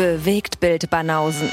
[0.00, 1.50] Bewegt Bild Banausen.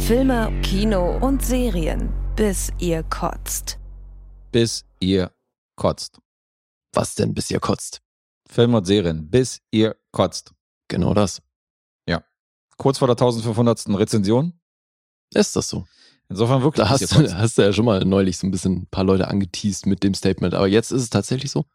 [0.00, 3.78] Filme, Kino und Serien, bis ihr kotzt.
[4.50, 5.30] Bis ihr
[5.76, 6.20] kotzt.
[6.94, 8.00] Was denn, bis ihr kotzt?
[8.48, 10.54] Filme und Serien, bis ihr kotzt.
[10.88, 11.42] Genau das.
[12.08, 12.24] Ja.
[12.78, 13.90] Kurz vor der 1500.
[13.90, 14.58] Rezension.
[15.34, 15.84] Ist das so?
[16.30, 16.82] Insofern wirklich.
[16.82, 19.84] Da hast, hast du ja schon mal neulich so ein bisschen ein paar Leute angeteased
[19.84, 20.54] mit dem Statement.
[20.54, 21.66] Aber jetzt ist es tatsächlich so?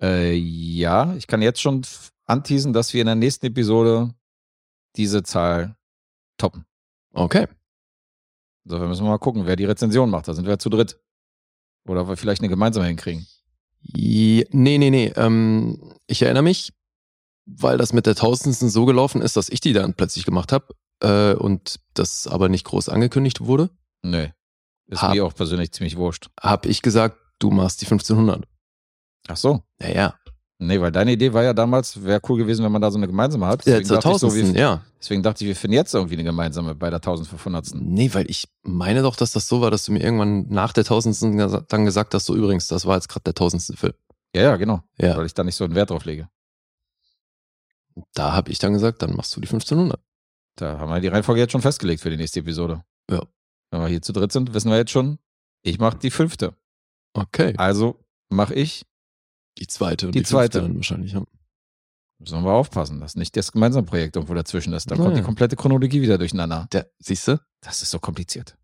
[0.00, 1.82] Äh, ja, ich kann jetzt schon
[2.24, 4.14] anteasen, dass wir in der nächsten Episode
[4.96, 5.76] diese Zahl
[6.38, 6.64] toppen.
[7.12, 7.46] Okay.
[8.64, 10.28] Insofern müssen wir mal gucken, wer die Rezension macht.
[10.28, 11.00] Da sind wir ja zu dritt.
[11.86, 13.26] Oder ob wir vielleicht eine gemeinsame hinkriegen.
[13.80, 15.12] Je, nee, nee, nee.
[15.16, 16.72] Ähm, ich erinnere mich,
[17.46, 20.68] weil das mit der Tausendsten so gelaufen ist, dass ich die dann plötzlich gemacht habe
[21.00, 23.70] äh, und das aber nicht groß angekündigt wurde,
[24.04, 24.32] Nee.
[24.86, 26.28] Ist Hab- mir auch persönlich ziemlich wurscht.
[26.40, 28.46] habe ich gesagt, du machst die 1500.
[29.28, 29.62] Ach so.
[29.80, 30.14] Ja, ja.
[30.58, 33.08] Nee, weil deine Idee war ja damals, wäre cool gewesen, wenn man da so eine
[33.08, 33.66] gemeinsame hat.
[33.66, 34.84] Der Deswegen, zur dachte ich so, Tausendsten, wir, ja.
[35.00, 37.70] deswegen dachte ich, wir finden jetzt irgendwie eine gemeinsame bei der 1500.
[37.74, 40.84] Nee, weil ich meine doch, dass das so war, dass du mir irgendwann nach der
[40.84, 43.94] Tausendsten dann gesagt hast, so übrigens, das war jetzt gerade der Tausendste Film.
[44.34, 44.82] Ja, ja, genau.
[44.98, 45.16] Ja.
[45.16, 46.28] Weil ich da nicht so einen Wert drauf lege.
[48.14, 50.00] Da habe ich dann gesagt, dann machst du die 1500.
[50.54, 52.84] Da haben wir die Reihenfolge jetzt schon festgelegt für die nächste Episode.
[53.10, 53.22] Ja.
[53.70, 55.18] Wenn wir hier zu dritt sind, wissen wir jetzt schon,
[55.62, 56.54] ich mache die fünfte.
[57.14, 57.54] Okay.
[57.56, 58.86] Also mache ich,
[59.58, 60.62] Die zweite und Die die, fünfte zweite.
[60.62, 61.12] dann wahrscheinlich.
[61.12, 61.22] Ja.
[62.18, 64.90] müssen wir aufpassen, dass nicht das gemeinsame Projekt irgendwo dazwischen ist.
[64.90, 65.08] Dann Naja.
[65.08, 66.68] kommt die komplette Chronologie wieder durcheinander.
[66.72, 67.40] Der, siehst du?
[67.60, 68.56] Das ist so kompliziert.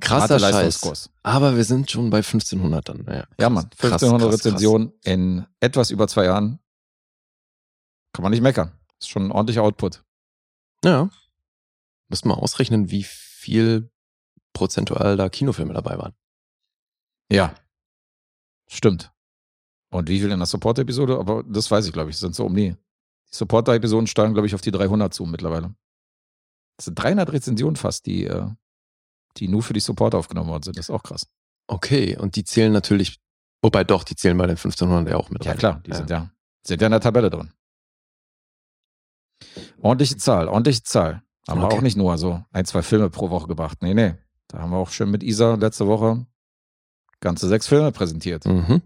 [0.00, 1.10] Krasser Scheiß.
[1.22, 3.04] Aber wir sind schon bei 1500 dann.
[3.06, 3.68] Ja, Ja, Mann.
[3.70, 4.46] Krass, 1500 krass, krass.
[4.46, 6.58] Rezensionen in etwas über zwei Jahren.
[8.12, 8.72] Kann man nicht meckern.
[8.98, 10.02] Ist schon ein ordentlicher Output.
[10.84, 11.10] Ja.
[12.08, 13.90] Müssen wir ausrechnen, wie viel
[14.54, 16.14] prozentual da Kinofilme dabei waren.
[17.30, 17.54] Ja.
[18.68, 19.12] Stimmt.
[19.90, 21.18] Und wie viel in der Support-Episode?
[21.18, 22.16] Aber das weiß ich, glaube ich.
[22.16, 22.70] Das sind so um die.
[23.32, 25.74] Die Supporter-Episoden steigen, glaube ich, auf die 300 zu mittlerweile.
[26.76, 28.46] Das sind 300 Rezensionen fast, die, äh,
[29.36, 30.78] die nur für die Supporter aufgenommen worden sind.
[30.78, 31.26] Das ist auch krass.
[31.68, 33.20] Okay, und die zählen natürlich,
[33.62, 35.58] wobei doch, die zählen bei den 1500 ja auch mit Ja, rein.
[35.58, 35.82] klar.
[35.86, 36.30] Die sind ja,
[36.66, 37.52] sind ja in der Tabelle drin.
[39.80, 41.22] Ordentliche Zahl, ordentliche Zahl.
[41.48, 41.78] Haben wir Okay.
[41.78, 43.78] auch nicht nur so ein, zwei Filme pro Woche gebracht.
[43.82, 44.14] Nee, nee.
[44.48, 46.26] Da haben wir auch schön mit Isa letzte Woche
[47.20, 48.44] ganze sechs Filme präsentiert.
[48.46, 48.82] Mhm.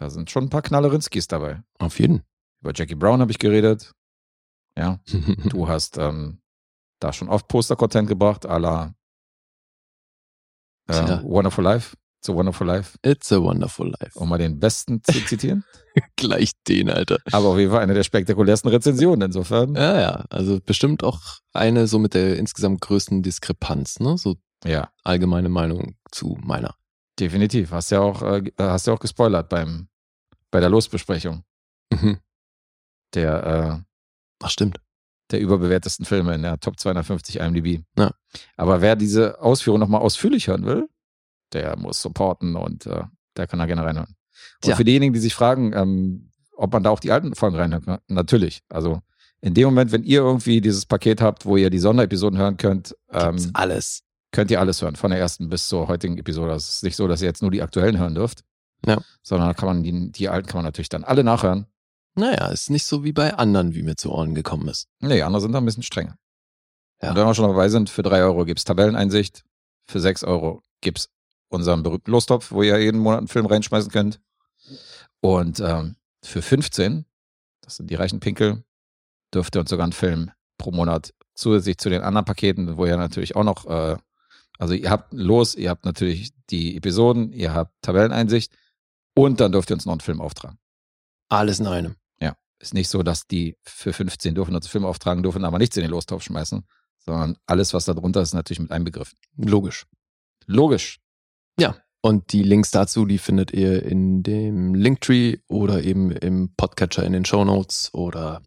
[0.00, 1.62] Da sind schon ein paar Knallerinskis dabei.
[1.78, 2.22] Auf jeden.
[2.62, 3.92] Über Jackie Brown habe ich geredet.
[4.76, 4.98] Ja,
[5.44, 6.40] du hast ähm,
[7.00, 8.94] da schon oft Poster-Content gebracht, à la
[10.88, 11.22] äh, Tja.
[11.22, 11.96] Wonderful Life.
[12.22, 14.18] So Wonderful Life, It's a wonderful life.
[14.18, 15.64] um mal den besten zu zitieren.
[16.16, 17.18] Gleich den, Alter.
[17.32, 19.22] Aber auf jeden Fall eine der spektakulärsten Rezensionen.
[19.22, 20.24] Insofern, Ja, ja.
[20.28, 21.20] Also bestimmt auch
[21.54, 24.18] eine so mit der insgesamt größten Diskrepanz, ne?
[24.18, 26.74] So ja, allgemeine Meinung zu meiner.
[27.18, 27.70] definitiv.
[27.70, 29.88] Hast ja auch, äh, hast ja auch gespoilert beim,
[30.50, 31.44] bei der Losbesprechung
[31.92, 32.18] Mhm.
[33.14, 33.84] der, äh,
[34.42, 34.80] Ach, stimmt.
[35.30, 37.82] der überbewertesten Filme in der Top 250 IMDb.
[37.98, 38.12] Ja.
[38.56, 40.88] Aber wer diese Ausführung nochmal ausführlich hören will,
[41.52, 43.02] der muss supporten und äh,
[43.36, 44.08] der kann da gerne reinhören.
[44.08, 44.16] Und
[44.62, 44.76] Tja.
[44.76, 48.00] für diejenigen, die sich fragen, ähm, ob man da auch die alten Folgen reinhört, na-
[48.08, 48.60] natürlich.
[48.68, 49.00] Also
[49.40, 52.94] in dem Moment, wenn ihr irgendwie dieses Paket habt, wo ihr die Sonderepisoden hören könnt,
[53.10, 54.02] ähm, alles.
[54.32, 56.52] könnt ihr alles hören, von der ersten bis zur heutigen Episode.
[56.52, 58.44] Es ist nicht so, dass ihr jetzt nur die aktuellen hören dürft.
[58.86, 58.98] Ja.
[59.22, 61.66] Sondern kann man die, die alten kann man natürlich dann alle nachhören.
[62.14, 64.88] Naja, ist nicht so wie bei anderen, wie mir zu Ohren gekommen ist.
[65.00, 66.16] Nee, andere sind da ein bisschen strenger.
[67.02, 67.10] Ja.
[67.10, 69.44] Und wenn wir schon dabei sind, für drei Euro gibt's Tabelleneinsicht,
[69.86, 71.08] für sechs Euro gibt's
[71.48, 74.20] unseren berühmten Lostopf, wo ihr jeden Monat einen Film reinschmeißen könnt.
[75.20, 77.04] Und ähm, für 15,
[77.62, 78.64] das sind die reichen Pinkel,
[79.34, 82.96] dürft ihr uns sogar einen Film pro Monat zusätzlich zu den anderen Paketen, wo ihr
[82.96, 83.96] natürlich auch noch, äh,
[84.58, 88.52] also ihr habt los, ihr habt natürlich die Episoden, ihr habt Tabelleneinsicht
[89.14, 90.58] und dann dürft ihr uns noch einen Film auftragen.
[91.28, 91.96] Alles in einem.
[92.60, 95.78] Ist nicht so, dass die für 15 dürfen uns einen Film auftragen, dürfen aber nichts
[95.78, 96.66] in den Lostopf schmeißen,
[96.98, 99.18] sondern alles, was da drunter ist, natürlich mit einbegriffen.
[99.36, 99.86] Logisch.
[100.44, 101.00] Logisch.
[102.02, 107.14] Und die Links dazu, die findet ihr in dem Linktree oder eben im Podcatcher in
[107.14, 108.42] den Show Notes oder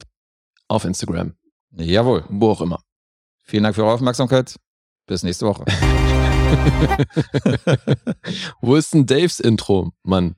[0.67, 1.33] auf Instagram,
[1.71, 2.23] Jawohl.
[2.29, 2.83] wo auch immer.
[3.41, 4.59] Vielen Dank für eure Aufmerksamkeit.
[5.07, 5.65] Bis nächste Woche.
[8.61, 10.35] Wo ist denn Daves Intro, Mann?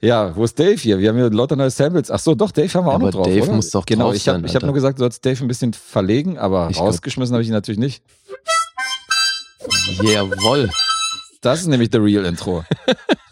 [0.00, 0.98] Ja, wo ist Dave hier?
[0.98, 2.10] Wir haben hier lauter neue Samples.
[2.10, 3.26] Ach so, doch, Dave haben wir auch Aber noch drauf.
[3.26, 3.52] Dave oder?
[3.54, 6.38] muss doch Genau, drauf ich habe hab nur gesagt, du sollst Dave ein bisschen verlegen,
[6.38, 8.02] aber Ich rausgeschmissen habe ich ihn natürlich nicht.
[10.02, 10.70] Jawoll.
[11.40, 12.64] Das ist nämlich the real Intro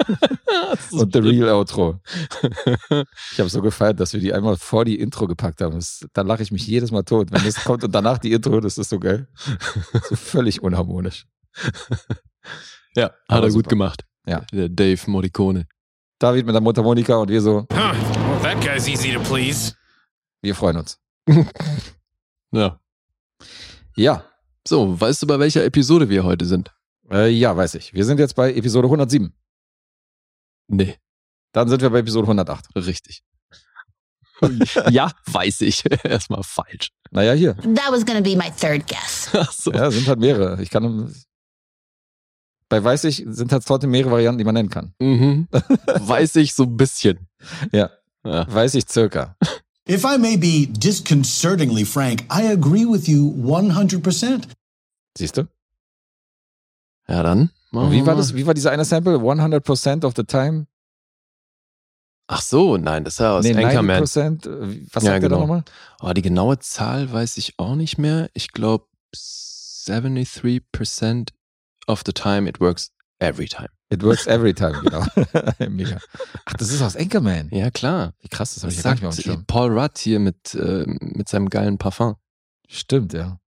[0.93, 2.01] und the real Outro.
[3.33, 5.75] Ich habe so gefeiert, dass wir die einmal vor die Intro gepackt haben.
[5.75, 7.33] Das, da lache ich mich jedes Mal tot.
[7.33, 9.27] Wenn das kommt und danach die Intro, das ist so geil.
[10.09, 11.27] So völlig unharmonisch.
[12.95, 13.69] Ja, hat Aber er gut super.
[13.71, 14.05] gemacht.
[14.27, 14.43] Ja.
[14.53, 15.67] Der Dave Morricone.
[16.19, 17.67] David mit der Mutter Monika und wir so.
[17.73, 17.93] Ha!
[18.43, 19.75] That guy's easy to please.
[20.43, 20.99] Wir freuen uns.
[22.53, 22.81] Ja.
[23.97, 24.25] Ja,
[24.67, 26.73] So, weißt du, bei welcher Episode wir heute sind?
[27.11, 27.93] äh, ja, weiß ich.
[27.93, 29.35] Wir sind jetzt bei Episode 107.
[30.69, 30.97] Nee,
[31.53, 32.67] Dann sind wir bei Episode 108.
[32.77, 33.25] richtig.
[34.91, 35.83] ja, weiß ich.
[36.05, 36.93] Erstmal falsch.
[37.11, 37.55] Naja, hier.
[37.57, 39.29] That was gonna be my third guess.
[39.35, 39.73] Ach so.
[39.73, 40.63] Ja, sind halt mehrere.
[40.63, 41.13] Ich kann.
[42.69, 44.93] Bei weiß ich sind halt trotzdem mehrere Varianten, die man nennen kann.
[45.01, 45.49] Mhm.
[46.01, 47.29] Weiß ich so ein bisschen.
[47.73, 47.91] Ja.
[48.25, 48.53] Ja.
[48.53, 49.37] Weiß ich circa.
[49.89, 54.43] If I may be disconcertingly frank, I agree with you 100%.
[55.17, 55.47] Siehst du?
[57.09, 57.51] Ja, dann.
[57.71, 58.35] machen Und wir wie war das?
[58.35, 59.19] Wie war dieser eine Sample?
[59.19, 60.67] 100% of the time?
[62.29, 64.03] Ach so, nein, das ist ja aus Nee, Anchorman.
[64.03, 64.49] 90%?
[64.49, 65.41] Äh, Was Ja, sagt der da genau.
[65.43, 65.63] nochmal?
[66.01, 68.29] Oh, die genaue Zahl weiß ich auch nicht mehr.
[68.35, 71.29] Ich glaube 73%
[71.87, 73.69] of the time it works every time.
[73.89, 75.05] It works every time, genau.
[75.71, 75.99] Mega.
[76.45, 77.49] Ach, das ist aus Anchorman.
[77.53, 78.15] Ja, klar.
[78.21, 79.47] Wie krass, das habe ich ja gar nicht mehr sagt.
[79.47, 82.17] Paul Rudd hier mit, äh, mit seinem geilen Parfum.
[82.69, 83.39] Stimmt, ja.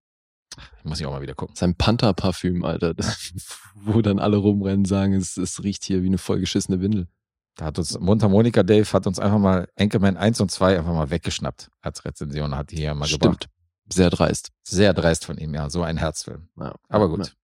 [0.77, 1.55] Ich muss ich auch mal wieder gucken.
[1.55, 2.93] Sein Panther-Parfüm, Alter.
[2.93, 3.33] Das,
[3.75, 7.07] wo dann alle rumrennen, sagen, es, es riecht hier wie eine vollgeschissene Windel.
[7.55, 11.09] Da hat uns Mundharmonika Dave hat uns einfach mal Anchorman 1 und 2 einfach mal
[11.09, 13.43] weggeschnappt als Rezension, hat die hier mal gebracht.
[13.43, 13.49] Stimmt.
[13.91, 14.51] Sehr dreist.
[14.63, 15.69] Sehr dreist von ihm, ja.
[15.69, 16.47] So ein Herzfilm.
[16.57, 16.75] Ja.
[16.87, 17.35] Aber gut.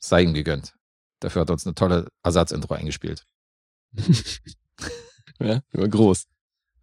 [0.00, 0.74] Sei ihm gegönnt.
[1.20, 3.24] Dafür hat er uns eine tolle Ersatzintro eingespielt.
[5.38, 6.24] Ja, über groß.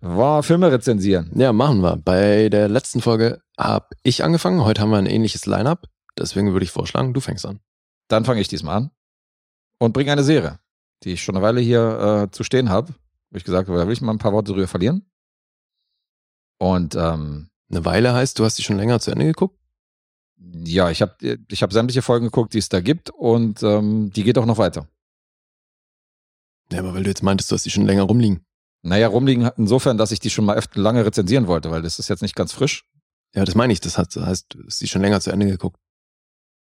[0.02, 1.32] War Filme rezensieren.
[1.34, 1.98] Ja, machen wir.
[1.98, 4.64] Bei der letzten Folge habe ich angefangen.
[4.64, 5.88] Heute haben wir ein ähnliches Line-Up.
[6.18, 7.62] Deswegen würde ich vorschlagen, du fängst an.
[8.10, 8.92] Dann fange ich diesmal an
[9.80, 10.60] und bringe eine Serie,
[11.04, 12.94] die ich schon eine Weile hier äh, zu stehen habe.
[13.32, 15.10] Wo ich gesagt habe, da will ich mal ein paar Worte drüber verlieren.
[16.60, 19.58] Und ähm, Eine Weile heißt, du hast die schon länger zu Ende geguckt?
[20.66, 24.24] Ja, ich habe ich hab sämtliche Folgen geguckt, die es da gibt und ähm, die
[24.24, 24.88] geht auch noch weiter.
[26.72, 28.46] Ja, aber weil du jetzt meintest, du hast die schon länger rumliegen.
[28.82, 32.00] Naja, rumliegen hat insofern, dass ich die schon mal öfter lange rezensieren wollte, weil das
[32.00, 32.86] ist jetzt nicht ganz frisch.
[33.34, 33.80] Ja, das meine ich.
[33.80, 35.78] Das heißt, du hast die schon länger zu Ende geguckt.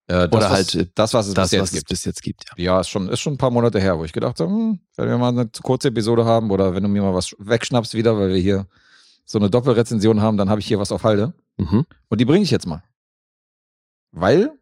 [0.07, 1.89] Äh, das, Oder was, halt, äh, das, was es Das, bis jetzt was es gibt.
[1.89, 2.63] bis jetzt gibt, ja.
[2.63, 5.09] Ja, ist schon, ist schon ein paar Monate her, wo ich gedacht habe, hm, wenn
[5.09, 8.29] wir mal eine kurze Episode haben oder wenn du mir mal was wegschnappst wieder, weil
[8.29, 8.67] wir hier
[9.25, 11.33] so eine Doppelrezension haben, dann habe ich hier was auf Halde.
[11.57, 11.85] Mhm.
[12.09, 12.83] Und die bringe ich jetzt mal.
[14.15, 14.57] Weil,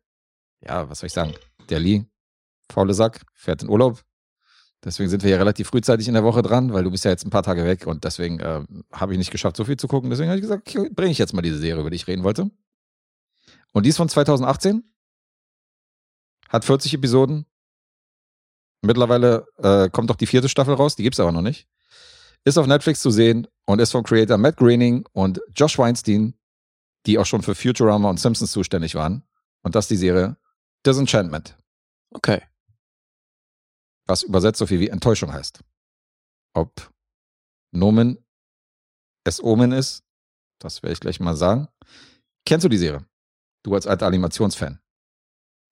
[0.61, 1.35] ja, was soll ich sagen?
[1.69, 2.05] Der Lee,
[2.71, 4.03] faule Sack, fährt in Urlaub.
[4.83, 7.23] Deswegen sind wir ja relativ frühzeitig in der Woche dran, weil du bist ja jetzt
[7.23, 10.09] ein paar Tage weg und deswegen äh, habe ich nicht geschafft, so viel zu gucken.
[10.09, 12.23] Deswegen habe ich gesagt, okay, bringe ich jetzt mal diese Serie, über die ich reden
[12.23, 12.49] wollte.
[13.73, 14.83] Und die ist von 2018.
[16.49, 17.45] Hat 40 Episoden.
[18.81, 21.67] Mittlerweile äh, kommt doch die vierte Staffel raus, die gibt's aber noch nicht.
[22.43, 26.33] Ist auf Netflix zu sehen und ist vom Creator Matt Groening und Josh Weinstein,
[27.05, 29.23] die auch schon für Futurama und Simpsons zuständig waren.
[29.63, 30.37] Und das ist die Serie
[30.85, 31.57] Disenchantment,
[32.13, 32.41] Okay.
[34.07, 35.63] was übersetzt so viel wie Enttäuschung heißt.
[36.53, 36.91] Ob
[37.71, 38.17] Nomen
[39.23, 40.03] es Omen ist,
[40.59, 41.67] das werde ich gleich mal sagen.
[42.45, 43.05] Kennst du die Serie?
[43.63, 44.79] Du als alter Animationsfan.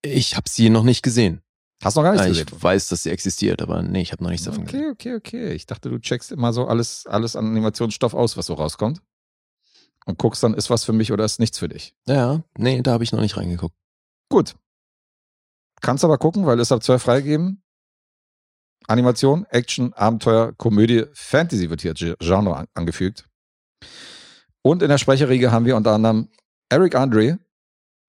[0.02, 1.42] Ich habe sie noch nicht gesehen.
[1.84, 2.64] Hast noch gar nichts Ah, ich gesehen?
[2.64, 4.92] weiß, dass sie existiert, aber nee, ich habe noch nichts davon gesehen.
[4.92, 5.54] Okay, okay, okay.
[5.54, 9.02] Ich dachte, du checkst immer so alles, alles an Animationsstoff aus, was so rauskommt.
[10.06, 11.96] Und guckst dann, ist was für mich oder ist nichts für dich.
[12.08, 13.76] Ja, nee, da habe ich noch nicht reingeguckt.
[14.32, 14.56] Gut.
[15.82, 17.64] Kannst aber gucken, weil es ab 12 freigegeben.
[18.88, 23.28] Animation, Action, Abenteuer, Komödie, Fantasy wird hier Genre an, angefügt.
[24.64, 26.30] Und in der Sprecherriege haben wir unter anderem
[26.70, 27.40] Eric Andre,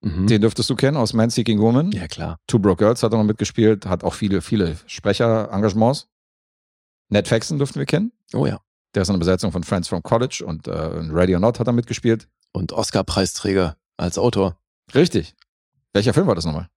[0.05, 0.27] Mhm.
[0.27, 1.93] den dürftest du kennen aus Man Seeking Woman.
[1.93, 2.41] Ja, klar.
[2.49, 6.09] Two Broke Girls hat er noch mitgespielt, hat auch viele, viele Sprecherengagements.
[7.09, 8.11] Ned Faxon dürften wir kennen.
[8.35, 8.61] Oh ja.
[8.95, 11.69] Der ist in der Besetzung von Friends from College und äh, Ready or Not hat
[11.69, 12.29] er mitgespielt.
[12.53, 14.59] Und Oscar-Preisträger als Autor.
[14.95, 15.35] Richtig.
[15.93, 16.69] Welcher Film war das nochmal?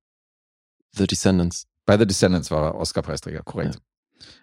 [0.91, 1.67] The Descendants.
[1.85, 3.79] Bei The Descendants war er Oscar-Preisträger, korrekt.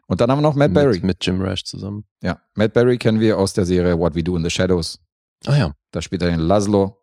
[0.07, 1.01] Und dann haben wir noch Matt mit, Berry.
[1.03, 2.05] Mit Jim Rash zusammen.
[2.23, 5.01] Ja, Matt Berry kennen wir aus der Serie What We Do in the Shadows.
[5.47, 5.75] Ah ja.
[5.91, 6.99] Da spielt er den Laszlo.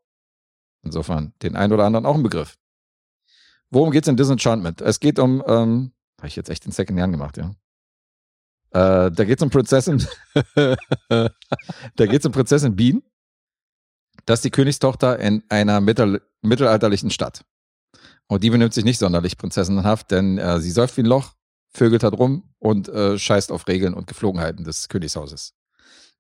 [0.84, 2.58] Insofern den einen oder anderen auch ein Begriff.
[3.70, 4.82] Worum geht's in Disenchantment?
[4.82, 7.52] Es geht um, ähm, habe ich jetzt echt den Second Jahren gemacht, ja.
[8.72, 10.06] Äh, da geht's um Prinzessin,
[11.10, 13.04] da geht's um Prinzessin Bean.
[14.26, 17.44] Das ist die Königstochter in einer mittel, mittelalterlichen Stadt.
[18.30, 21.34] Und die benimmt sich nicht sonderlich prinzessinnenhaft, denn äh, sie säuft wie ein Loch,
[21.72, 25.56] vögelt halt rum und äh, scheißt auf Regeln und Geflogenheiten des Königshauses.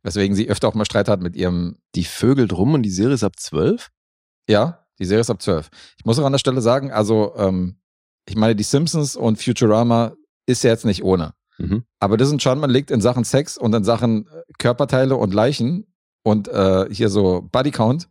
[0.01, 3.13] Weswegen sie öfter auch mal Streit hat mit ihrem Die vögelt rum und die Serie
[3.13, 3.89] ist ab 12?
[4.47, 5.69] Ja, die Serie ist ab 12.
[5.97, 7.79] Ich muss auch an der Stelle sagen, also, ähm,
[8.27, 10.13] ich meine, die Simpsons und Futurama
[10.47, 11.33] ist ja jetzt nicht ohne.
[11.59, 11.83] Mhm.
[11.99, 15.85] Aber Disenchantment liegt in Sachen Sex und in Sachen äh, Körperteile und Leichen
[16.23, 18.09] und äh, hier so Bodycount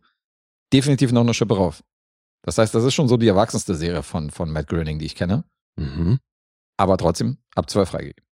[0.71, 1.83] definitiv noch eine Schippe rauf.
[2.41, 5.15] Das heißt, das ist schon so die erwachsenste Serie von, von Matt Groening, die ich
[5.15, 5.43] kenne.
[5.77, 6.19] Mhm.
[6.77, 8.25] Aber trotzdem ab 12 freigegeben.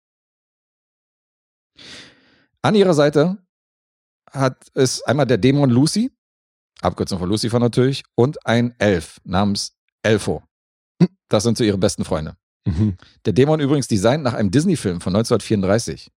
[2.61, 3.37] An ihrer Seite
[4.31, 6.11] hat, ist einmal der Dämon Lucy,
[6.81, 10.43] Abkürzung von Lucifer natürlich, und ein Elf namens Elfo.
[11.29, 12.37] Das sind so ihre besten Freunde.
[12.65, 12.97] Mhm.
[13.25, 16.11] Der Dämon übrigens designt nach einem Disney-Film von 1934.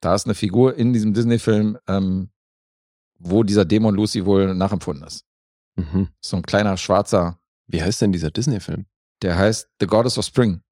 [0.00, 2.30] Da ist eine Figur in diesem Disney-Film, ähm,
[3.18, 5.24] wo dieser Dämon Lucy wohl nachempfunden ist.
[5.76, 6.08] Mhm.
[6.20, 8.86] So ein kleiner schwarzer, Wie heißt denn dieser Disney-Film?
[9.22, 10.62] der heißt The Goddess of Spring.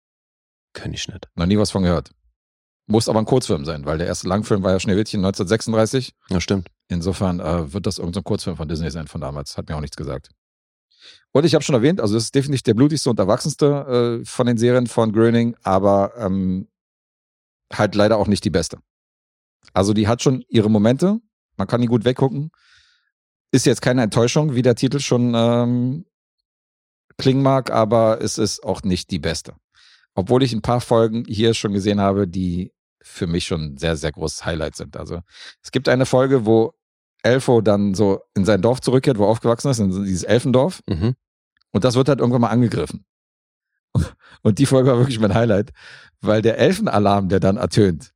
[0.75, 1.28] Kenn ich nicht.
[1.37, 2.11] Noch nie was von gehört.
[2.87, 6.14] Muss aber ein Kurzfilm sein, weil der erste Langfilm war ja Schneewittchen 1936.
[6.28, 6.69] Ja, stimmt.
[6.88, 9.57] Insofern äh, wird das irgendein Kurzfilm von Disney sein von damals.
[9.57, 10.30] Hat mir auch nichts gesagt.
[11.33, 14.47] Und ich habe schon erwähnt, also es ist definitiv der blutigste und erwachsenste äh, von
[14.49, 16.66] den Serien von Gröning, aber ähm,
[17.73, 18.78] halt leider auch nicht die beste.
[19.73, 21.21] Also die hat schon ihre Momente,
[21.57, 22.50] man kann die gut weggucken.
[23.52, 26.04] Ist jetzt keine Enttäuschung, wie der Titel schon ähm,
[27.19, 29.54] klingen mag, aber es ist auch nicht die beste.
[30.14, 34.12] Obwohl ich ein paar Folgen hier schon gesehen habe, die für mich schon sehr, sehr
[34.12, 34.97] großes Highlight sind.
[34.97, 35.21] Also
[35.62, 36.75] es gibt eine Folge, wo
[37.23, 40.80] Elfo dann so in sein Dorf zurückkehrt, wo er aufgewachsen ist, in dieses Elfendorf.
[40.88, 41.14] Mhm.
[41.73, 43.04] Und das wird halt irgendwann mal angegriffen.
[44.42, 45.73] Und die Folge war wirklich mein Highlight,
[46.21, 48.12] weil der Elfenalarm, der dann ertönt,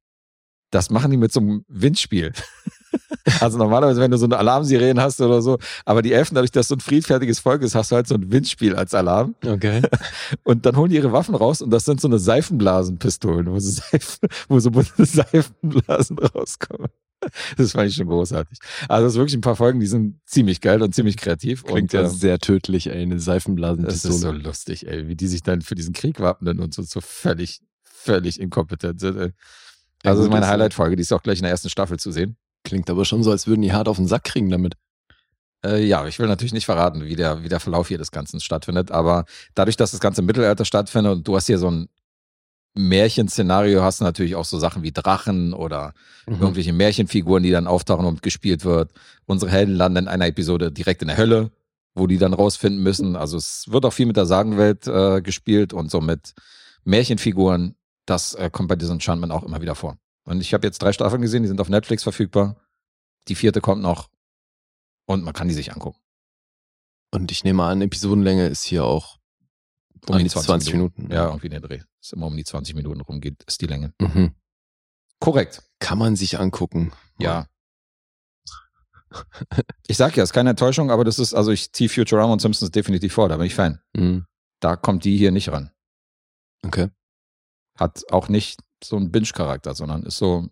[0.70, 2.32] das machen die mit so einem Windspiel.
[3.40, 6.68] Also normalerweise, wenn du so eine Alarmsirene hast oder so, aber die Elfen, dadurch, dass
[6.68, 9.34] so ein friedfertiges Volk ist, hast du halt so ein Windspiel als Alarm.
[9.44, 9.82] Okay.
[10.44, 13.70] Und dann holen die ihre Waffen raus und das sind so eine Seifenblasenpistolen, wo so,
[13.70, 16.88] Seifen, wo so bunte Seifenblasen rauskommen.
[17.56, 18.58] Das fand ich schon großartig.
[18.88, 21.64] Also es ist wirklich ein paar Folgen, die sind ziemlich geil und ziemlich kreativ.
[21.64, 23.02] Klingt und, ja äh, sehr tödlich, ey.
[23.02, 24.14] Eine das Seifenblasenpistole.
[24.14, 27.00] ist so lustig, ey, wie die sich dann für diesen Krieg wappnen und so, so
[27.00, 29.16] völlig, völlig inkompetent sind.
[29.16, 29.30] Ey.
[30.02, 32.12] Also das ist meine das- Highlight-Folge, die ist auch gleich in der ersten Staffel zu
[32.12, 32.36] sehen.
[32.64, 34.74] Klingt aber schon so, als würden die hart auf den Sack kriegen damit.
[35.64, 38.40] Äh, ja, ich will natürlich nicht verraten, wie der, wie der Verlauf hier des Ganzen
[38.40, 41.88] stattfindet, aber dadurch, dass das Ganze im Mittelalter stattfindet und du hast hier so ein
[42.76, 45.94] Märchenszenario, hast du natürlich auch so Sachen wie Drachen oder
[46.26, 46.40] Mhm.
[46.40, 48.90] irgendwelche Märchenfiguren, die dann auftauchen und gespielt wird.
[49.26, 51.50] Unsere Helden landen in einer Episode direkt in der Hölle,
[51.94, 53.14] wo die dann rausfinden müssen.
[53.14, 56.34] Also es wird auch viel mit der Sagenwelt äh, gespielt und so mit
[56.84, 57.76] Märchenfiguren.
[58.06, 59.96] Das äh, kommt bei Disenchantment auch immer wieder vor.
[60.24, 62.56] Und ich habe jetzt drei Staffeln gesehen, die sind auf Netflix verfügbar.
[63.28, 64.10] Die vierte kommt noch
[65.06, 66.00] und man kann die sich angucken.
[67.10, 69.18] Und ich nehme an, Episodenlänge ist hier auch
[70.08, 71.10] Um die die 20, Minuten.
[71.10, 71.80] Ja, irgendwie den Dreh.
[72.02, 73.94] Ist immer um die 20 Minuten rumgeht, ist die Länge.
[74.00, 74.34] Mhm.
[75.20, 75.62] Korrekt.
[75.78, 76.92] Kann man sich angucken.
[77.18, 77.46] Ja.
[79.86, 82.72] Ich sag ja, ist keine Enttäuschung, aber das ist, also ich ziehe Futurama und Simpsons
[82.72, 83.80] definitiv vor, da bin ich Fan.
[83.94, 84.26] Mhm.
[84.58, 85.70] Da kommt die hier nicht ran.
[86.66, 86.88] Okay.
[87.78, 90.48] Hat auch nicht so einen Binge-Charakter, sondern ist so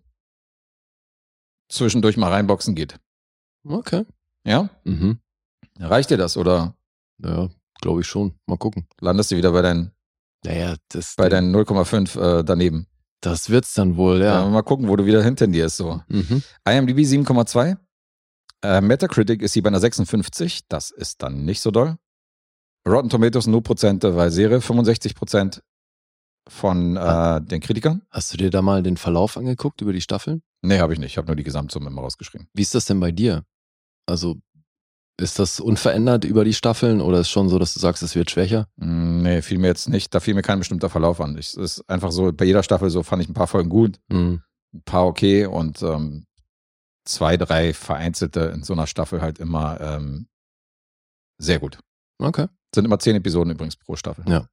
[1.69, 2.99] zwischendurch mal reinboxen geht.
[3.65, 4.05] Okay.
[4.45, 4.69] Ja?
[4.83, 5.19] Mhm.
[5.79, 6.75] Reicht dir das oder
[7.23, 7.49] Ja,
[7.81, 8.37] glaube ich schon.
[8.45, 8.87] Mal gucken.
[8.99, 9.91] landest du wieder bei deinen,
[10.45, 12.87] Naja, das, bei deinen 0,5 äh, daneben?
[13.21, 14.43] das wird's dann wohl, Ja.
[14.43, 14.49] ja.
[14.49, 15.77] Mal gucken, wo du wieder hintendierst.
[15.77, 16.01] So.
[16.09, 16.43] Mhm.
[16.67, 17.77] IMDb 7,2.
[18.63, 20.67] Äh, Metacritic ist hier bei einer 56.
[20.67, 21.97] Das ist dann nicht so doll.
[22.85, 25.63] Rotten Tomatoes nur Prozente, weil Serie 65 Prozent
[26.47, 28.01] von äh, den Kritikern.
[28.11, 30.41] Hast du dir da mal den Verlauf angeguckt über die Staffeln?
[30.61, 31.11] Nee, habe ich nicht.
[31.13, 32.47] Ich habe nur die Gesamtsumme immer rausgeschrieben.
[32.53, 33.43] Wie ist das denn bei dir?
[34.05, 34.35] Also,
[35.19, 38.31] ist das unverändert über die Staffeln oder ist schon so, dass du sagst, es wird
[38.31, 38.67] schwächer?
[38.77, 40.13] Mm, Nee, fiel mir jetzt nicht.
[40.13, 41.37] Da fiel mir kein bestimmter Verlauf an.
[41.37, 43.99] Ich, es ist einfach so, bei jeder Staffel so fand ich ein paar Folgen gut,
[44.09, 44.41] Mhm.
[44.73, 46.25] ein paar okay und ähm,
[47.05, 50.27] zwei, drei vereinzelte in so einer Staffel halt immer ähm,
[51.37, 51.79] sehr gut.
[52.19, 52.47] Okay.
[52.73, 54.25] Sind immer zehn Episoden übrigens pro Staffel.
[54.27, 54.47] Ja.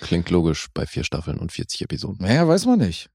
[0.00, 2.18] Klingt logisch bei vier Staffeln und 40 Episoden.
[2.26, 3.08] Naja, weiß man nicht.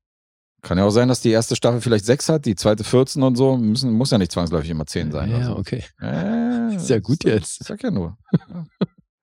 [0.64, 3.36] Kann ja auch sein, dass die erste Staffel vielleicht sechs hat, die zweite 14 und
[3.36, 3.58] so.
[3.58, 5.30] Müssen, muss ja nicht zwangsläufig immer zehn sein.
[5.30, 5.56] Ja, also.
[5.58, 5.84] okay.
[6.02, 7.64] Äh, Ist ja gut sag- jetzt.
[7.64, 8.18] Sag ja nur.
[8.34, 8.66] Ja.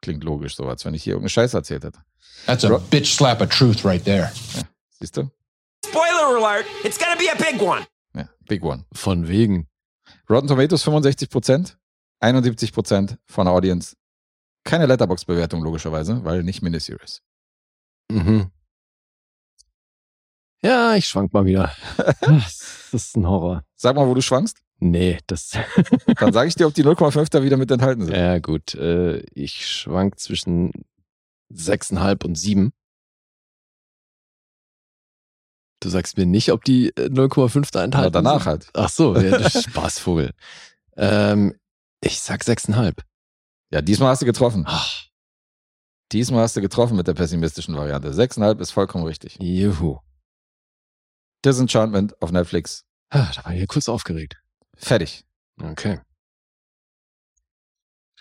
[0.01, 1.99] Klingt logisch, so als wenn ich hier irgendeine Scheiße erzählt hätte.
[2.47, 4.31] That's a bitch slap of truth right there.
[5.01, 5.31] Siehst du?
[5.85, 7.83] Spoiler alert, it's gonna be a big one.
[8.15, 8.85] Ja, big one.
[8.93, 9.69] Von wegen.
[10.29, 11.79] Rotten Tomatoes 65 Prozent,
[12.21, 13.97] 71 Prozent von der Audience.
[14.65, 17.23] Keine Letterbox-Bewertung logischerweise, weil nicht Miniseries.
[18.11, 18.51] Mhm.
[20.63, 21.75] Ja, ich schwank mal wieder.
[22.21, 23.65] Das ist ein Horror.
[23.75, 24.59] Sag mal, wo du schwankst.
[24.79, 25.51] Nee, das.
[26.19, 28.15] Dann sage ich dir, ob die 0,5 da wieder mit enthalten sind.
[28.17, 28.75] ja, gut.
[28.77, 30.71] Äh, ich schwank zwischen
[31.49, 32.73] sechseinhalb und sieben.
[35.81, 38.47] Du sagst mir nicht, ob die äh, 0,5 da Aber enthalten danach sind?
[38.47, 38.71] halt.
[38.75, 40.31] Ach so, ja, das ist Spaßvogel.
[40.97, 41.55] ähm,
[42.01, 43.03] ich sag sechseinhalb.
[43.71, 44.65] Ja, diesmal hast du getroffen.
[44.67, 45.05] Ach,
[46.13, 48.11] Diesmal hast du getroffen mit der pessimistischen Variante.
[48.13, 49.37] 6,5 ist vollkommen richtig.
[49.41, 49.99] juhu.
[51.45, 52.85] Disenchantment auf Netflix.
[53.11, 54.37] Ah, da war ich hier kurz aufgeregt.
[54.77, 55.25] Fertig.
[55.61, 56.01] Okay.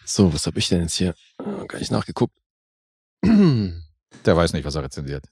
[0.05, 1.15] So, was habe ich denn jetzt hier?
[1.37, 2.35] Ah, Gar nicht nachgeguckt.
[3.23, 5.25] Der weiß nicht, was er rezensiert.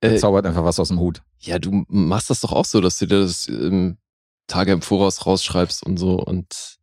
[0.00, 1.22] Er Äh, zaubert einfach was aus dem Hut.
[1.38, 3.98] ja, du machst das doch auch so, dass du dir das ähm,
[4.46, 6.78] Tage im Voraus rausschreibst und so und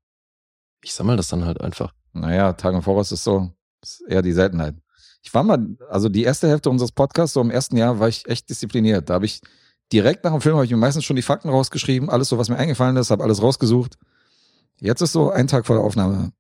[0.84, 1.94] ich sammle das dann halt einfach.
[2.14, 4.76] Naja, Tag im Voraus ist so, ist eher die Seltenheit.
[5.22, 8.26] Ich war mal, also die erste Hälfte unseres Podcasts, so im ersten Jahr, war ich
[8.28, 9.10] echt diszipliniert.
[9.10, 9.42] Da habe ich
[9.92, 12.50] direkt nach dem Film habe ich mir meistens schon die Fakten rausgeschrieben, alles so, was
[12.50, 13.98] mir eingefallen ist, habe alles rausgesucht.
[14.80, 16.32] Jetzt ist so ein Tag vor der Aufnahme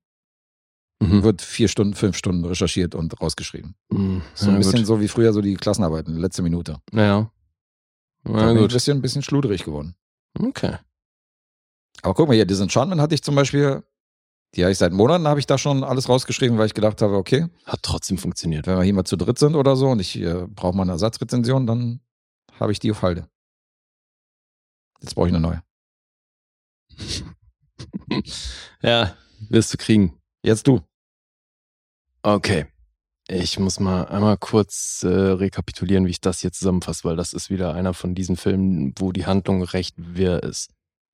[1.02, 1.24] Mhm.
[1.24, 3.74] wird vier Stunden, fünf Stunden recherchiert und rausgeschrieben.
[3.90, 4.22] Mhm.
[4.34, 4.86] So ein Ja, bisschen gut.
[4.88, 6.82] so wie früher so die Klassenarbeiten, letzte Minute.
[6.92, 7.32] Naja.
[8.26, 8.74] Na bin ich ein gut.
[8.74, 9.96] bisschen, ein bisschen schluderig geworden.
[10.38, 10.76] Okay.
[12.02, 13.82] Aber guck mal hier, Disenchantment hatte ich zum Beispiel,
[14.56, 17.16] die habe ich seit Monaten, habe ich da schon alles rausgeschrieben, weil ich gedacht habe,
[17.16, 18.66] okay, Hat trotzdem funktioniert.
[18.68, 20.94] wenn wir hier mal zu dritt sind oder so und ich äh, brauche mal eine
[20.94, 22.00] Ersatzrezension, dann
[22.60, 23.28] habe ich die auf Halde.
[25.02, 25.64] Jetzt brauche ich eine neue.
[28.82, 29.16] Ja,
[29.50, 30.18] wirst du kriegen.
[30.44, 30.82] Jetzt du.
[32.24, 32.66] Okay.
[33.28, 37.50] Ich muss mal einmal kurz äh, rekapitulieren, wie ich das hier zusammenfasse, weil das ist
[37.50, 40.72] wieder einer von diesen Filmen, wo die Handlung recht wirr ist.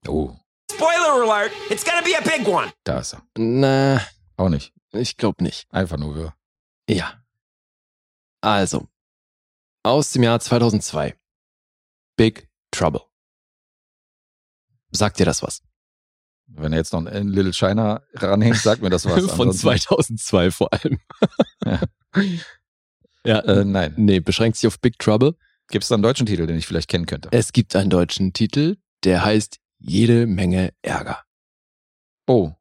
[0.07, 0.35] Oh,
[0.75, 2.71] Spoiler alert, it's gonna be a big one.
[2.83, 3.21] da ist er.
[3.37, 4.01] Na,
[4.37, 4.73] Auch nicht.
[4.91, 5.67] ich glaube nicht.
[5.71, 6.33] Einfach nur wir.
[6.89, 7.23] Ja.
[8.41, 8.87] Also,
[9.83, 11.15] aus dem Jahr 2002.
[12.17, 13.01] Big Trouble.
[14.91, 15.61] Sagt dir das was?
[16.47, 19.13] Wenn er jetzt noch einen Little China ranhängt, sagt mir das was.
[19.35, 20.99] Von Ansonsten- 2002 vor allem.
[21.65, 21.81] Ja.
[23.25, 23.93] ja, Äh, nein.
[23.97, 25.35] nee, beschränkt sich auf Big Trouble.
[25.69, 27.29] Gibt es da einen deutschen Titel, den ich vielleicht kennen könnte?
[27.31, 31.23] Es gibt einen deutschen Titel, der heißt Jede Menge Ärger.
[32.27, 32.51] Oh,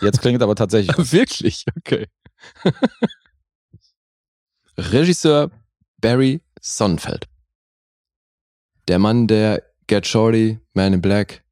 [0.00, 0.96] jetzt klingt aber tatsächlich.
[1.12, 1.64] Wirklich?
[1.76, 2.06] Okay.
[4.76, 5.50] Regisseur
[5.98, 7.26] Barry Sonnenfeld.
[8.88, 11.44] Der Mann, der Get Shorty, Man in Black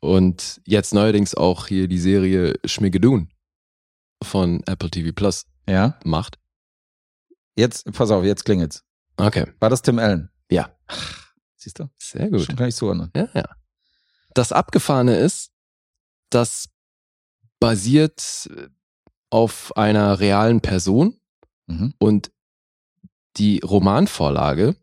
[0.00, 3.32] und jetzt neuerdings auch hier die Serie Schmigedoon
[4.22, 6.38] von Apple TV Plus Ja, macht.
[7.56, 8.84] jetzt, pass auf, jetzt klingelt's.
[9.16, 10.30] Okay, War das Tim Allen?
[10.50, 10.70] Ja.
[11.56, 11.90] Siehst du?
[11.98, 12.42] sehr gut.
[12.42, 13.10] Schon kann ich zuordnen.
[13.16, 13.44] Ja, ja.
[14.38, 15.50] Das Abgefahrene ist,
[16.30, 16.68] das
[17.58, 18.48] basiert
[19.30, 21.18] auf einer realen Person
[21.66, 21.92] Mhm.
[21.98, 22.30] und
[23.36, 24.76] die Romanvorlage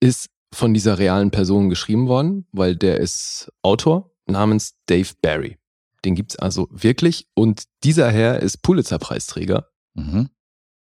[0.00, 5.56] ist von dieser realen Person geschrieben worden, weil der ist Autor namens Dave Barry.
[6.04, 9.70] Den gibt's also wirklich und dieser Herr ist Pulitzer-Preisträger.
[9.94, 10.28] Mhm.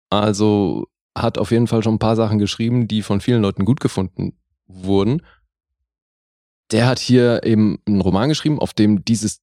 [0.09, 3.81] Also hat auf jeden Fall schon ein paar Sachen geschrieben, die von vielen Leuten gut
[3.81, 5.21] gefunden wurden.
[6.71, 9.41] Der hat hier eben einen Roman geschrieben, auf dem dieses,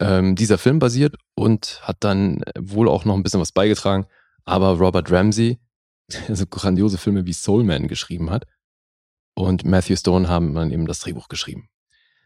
[0.00, 4.06] ähm, dieser Film basiert und hat dann wohl auch noch ein bisschen was beigetragen.
[4.44, 5.58] Aber Robert Ramsey,
[6.10, 8.46] der so grandiose Filme wie Soul Man geschrieben hat,
[9.34, 11.68] und Matthew Stone haben dann eben das Drehbuch geschrieben.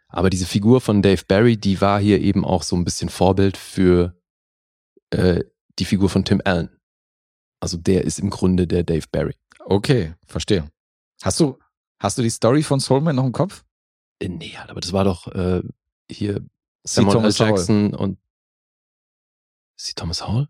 [0.09, 3.57] Aber diese Figur von Dave Barry, die war hier eben auch so ein bisschen Vorbild
[3.57, 4.15] für
[5.11, 5.43] äh,
[5.79, 6.71] die Figur von Tim Allen.
[7.61, 9.35] Also der ist im Grunde der Dave Barry.
[9.65, 10.71] Okay, verstehe.
[11.23, 11.59] Hast du,
[11.99, 13.65] hast du die Story von Soulman noch im Kopf?
[14.21, 15.63] Äh, nee, aber das war doch äh,
[16.11, 16.45] hier.
[16.85, 17.33] Samuel L.
[17.33, 18.19] Jackson und
[19.77, 19.93] C.
[19.95, 20.49] Thomas Howell?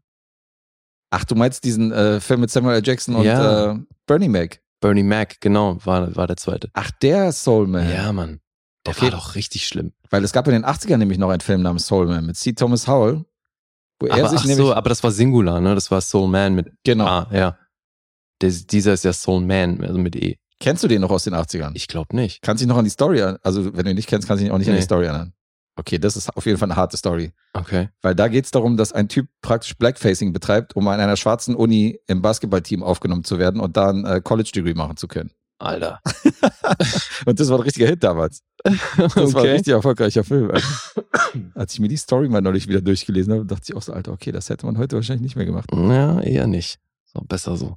[1.11, 2.83] Ach, du meinst diesen äh, Film mit Samuel L.
[2.87, 3.72] Jackson und Ja.
[3.72, 4.61] äh, Bernie Mac?
[4.81, 6.70] Bernie Mac, genau, war, war der zweite.
[6.74, 7.90] Ach, der Soulman.
[7.90, 8.40] Ja, Mann.
[8.87, 9.02] Der Okay.
[9.02, 9.92] war doch richtig schlimm.
[10.11, 12.52] Weil es gab in den 80ern nämlich noch einen Film namens Soulman mit C.
[12.52, 13.24] Thomas Howell,
[13.98, 14.64] wo er Aber, sich ach nämlich.
[14.64, 15.74] so, aber das war Singular, ne?
[15.74, 17.07] Das war Soul Man mit genau.
[17.07, 17.59] A, ja.
[18.40, 20.38] Der, dieser ist ja Soul Man, also mit E.
[20.61, 21.73] Kennst du den noch aus den 80ern?
[21.75, 22.42] Ich glaube nicht.
[22.42, 24.44] Kannst dich noch an die Story an, also wenn du ihn nicht kennst, kannst du
[24.44, 24.85] dich auch nicht an die Nee.
[24.85, 25.33] Story erinnern.
[25.77, 27.31] Okay, das ist auf jeden Fall eine harte Story.
[27.53, 27.88] Okay.
[28.03, 31.55] Weil da geht es darum, dass ein Typ praktisch Blackfacing betreibt, um an einer schwarzen
[31.55, 35.31] Uni im Basketballteam aufgenommen zu werden und da ein äh, College-Degree machen zu können.
[35.61, 36.01] Alter.
[37.27, 38.42] Und das war ein richtiger Hit damals.
[38.62, 39.51] Das war ein okay.
[39.53, 40.53] richtig erfolgreicher Film.
[41.55, 44.12] Als ich mir die Story mal neulich wieder durchgelesen habe, dachte ich auch so, Alter,
[44.12, 45.68] okay, das hätte man heute wahrscheinlich nicht mehr gemacht.
[45.73, 46.79] Ja, eher nicht.
[47.07, 47.77] So, besser so.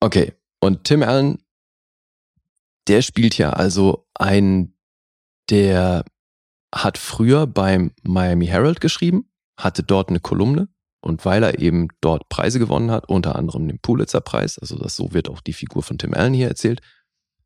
[0.00, 0.32] Okay.
[0.60, 1.38] Und Tim Allen,
[2.88, 4.74] der spielt ja also einen,
[5.50, 6.04] der
[6.74, 10.68] hat früher beim Miami Herald geschrieben, hatte dort eine Kolumne
[11.00, 15.12] und weil er eben dort Preise gewonnen hat, unter anderem den Pulitzer-Preis, also das, so
[15.12, 16.80] wird auch die Figur von Tim Allen hier erzählt,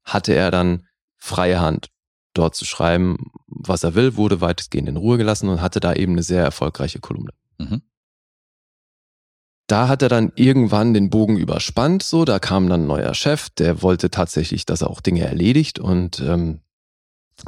[0.05, 0.87] hatte er dann
[1.19, 1.91] freie Hand,
[2.35, 6.13] dort zu schreiben, was er will, wurde weitestgehend in Ruhe gelassen und hatte da eben
[6.13, 7.33] eine sehr erfolgreiche Kolumne.
[7.59, 7.83] Mhm.
[9.71, 13.51] Da hat er dann irgendwann den Bogen überspannt, so, da kam dann ein neuer Chef,
[13.51, 16.61] der wollte tatsächlich, dass er auch Dinge erledigt und ähm,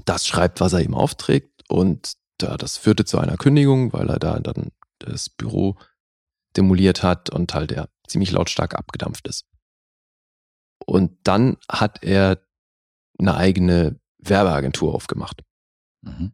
[0.04, 4.20] das schreibt, was er ihm aufträgt und da, das führte zu einer Kündigung, weil er
[4.20, 4.68] da dann
[5.00, 5.76] das Büro
[6.56, 9.44] demoliert hat und halt er ziemlich lautstark abgedampft ist.
[10.86, 12.40] Und dann hat er
[13.18, 15.42] eine eigene Werbeagentur aufgemacht
[16.04, 16.32] Mhm.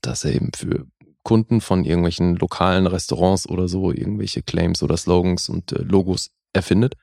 [0.00, 0.86] dass er eben für
[1.28, 6.94] Kunden von irgendwelchen lokalen Restaurants oder so irgendwelche Claims oder Slogans und äh, Logos erfindet.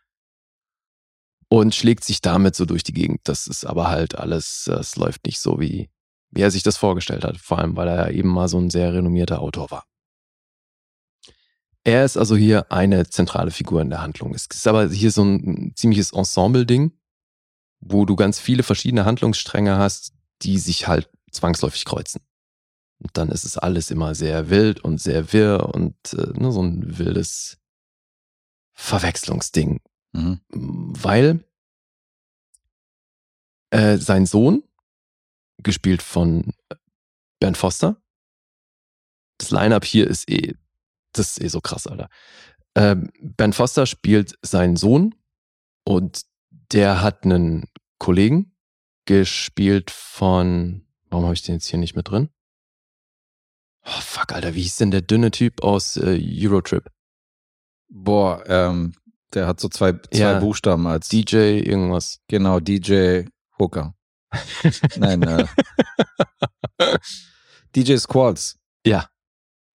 [1.48, 3.22] und schlägt sich damit so durch die Gegend.
[3.26, 5.92] Das ist aber halt alles, das läuft nicht so, wie,
[6.32, 7.38] wie er sich das vorgestellt hat.
[7.38, 9.86] Vor allem, weil er ja eben mal so ein sehr renommierter Autor war.
[11.84, 14.34] Er ist also hier eine zentrale Figur in der Handlung.
[14.34, 16.94] Es ist aber hier so ein ziemliches Ensemble-Ding,
[17.80, 22.22] wo du ganz viele verschiedene Handlungsstränge hast, die sich halt zwangsläufig kreuzen.
[23.00, 26.62] Und dann ist es alles immer sehr wild und sehr wirr und äh, ne, so
[26.62, 27.58] ein wildes
[28.74, 29.82] Verwechslungsding.
[30.14, 30.42] Mhm.
[30.50, 31.44] Weil
[33.72, 34.64] äh, sein Sohn,
[35.62, 36.54] gespielt von
[37.40, 38.02] Ben Foster,
[39.38, 40.56] das Line-Up hier ist eh,
[41.12, 42.10] das ist eh so krass, Alter.
[42.76, 45.16] Ähm, ben Foster spielt seinen Sohn
[45.86, 46.24] und
[46.72, 48.56] der hat einen Kollegen
[49.06, 52.30] gespielt von, warum habe ich den jetzt hier nicht mit drin?
[53.88, 56.90] Oh, fuck, Alter, wie hieß denn der dünne Typ aus äh, Eurotrip?
[57.90, 58.94] Boah, ähm,
[59.34, 60.40] der hat so zwei, zwei Ja.
[60.40, 62.20] Buchstaben als DJ irgendwas.
[62.28, 63.24] Genau, DJ
[63.60, 63.94] Hooker.
[64.98, 65.46] Nein, äh,
[67.76, 68.58] DJ Squalls.
[68.86, 69.10] Ja,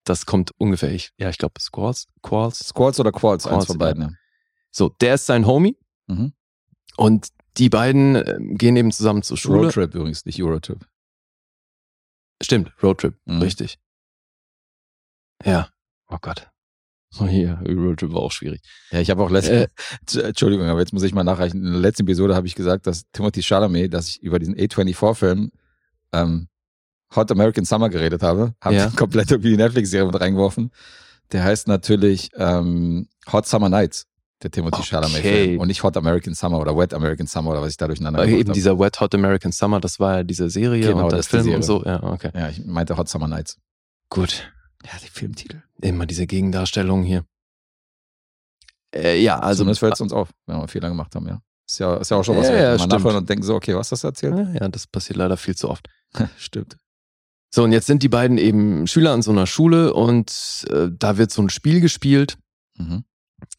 [0.06, 0.92] das kommt ungefähr.
[0.92, 2.08] Ich, ja, ich glaube Squalls.
[2.22, 2.60] Qualls.
[2.60, 4.02] Squalls oder Qualls, eins Qualls, von beiden.
[4.04, 4.10] Ja.
[4.72, 6.34] So, der ist sein Homie Mhm.
[6.98, 9.60] und die beiden ähm, gehen eben zusammen zur Schule.
[9.66, 10.88] Roadtrip übrigens, nicht Eurotrip.
[12.42, 13.42] Stimmt, Roadtrip, Mhm.
[13.42, 13.78] richtig.
[15.46, 15.70] Ja,
[16.10, 16.50] oh Gott.
[17.20, 18.62] Oh, hier, Roadtrip war auch schwierig.
[18.92, 19.68] Ja, ich habe auch letzte, Äh.
[20.28, 21.58] Entschuldigung, aber jetzt muss ich mal nachreichen.
[21.66, 25.52] In der letzten Episode habe ich gesagt, dass Timothy Chalamet, dass ich über diesen A24-Film
[26.14, 26.48] ähm,
[27.16, 28.88] Hot American Summer geredet habe, habe Ja.
[28.90, 30.72] ich komplett irgendwie die Netflix-Serie mit reingeworfen.
[31.32, 34.06] Der heißt natürlich ähm, Hot Summer Nights,
[34.44, 34.90] der Timothy Okay.
[34.90, 35.60] Chalamet-Film.
[35.60, 38.40] Und nicht Hot American Summer oder Wet American Summer oder was ich da durcheinander gemacht
[38.40, 38.54] eben habe.
[38.54, 41.52] dieser Wet Hot American Summer, das war ja diese Serie Genau, und der das Film
[41.56, 41.84] und so.
[41.84, 42.30] Ja, okay.
[42.36, 43.58] Ja, ich meinte Hot Summer Nights.
[44.12, 44.52] Gut.
[44.86, 45.62] Ja, die Filmtitel.
[45.82, 47.26] Immer diese Gegendarstellung hier.
[48.96, 49.64] Äh, ja, also.
[49.66, 51.42] Das fällt uns auf, wenn wir Fehler gemacht haben, ja.
[51.70, 52.94] Ist ja, ist ja auch schon was, Ja, ja, wir stimmt.
[52.94, 54.36] nachhören und denken so, okay, was hast du erzählt?
[54.36, 55.88] ja, ja, das passiert leider viel zu oft.
[56.38, 56.78] Stimmt.
[57.54, 61.18] So, und jetzt sind die beiden eben Schüler an so einer Schule und äh, da
[61.18, 62.38] wird so ein Spiel gespielt,
[62.78, 63.04] Mhm.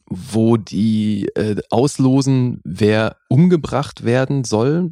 [0.07, 4.91] wo die äh, auslosen, wer umgebracht werden soll.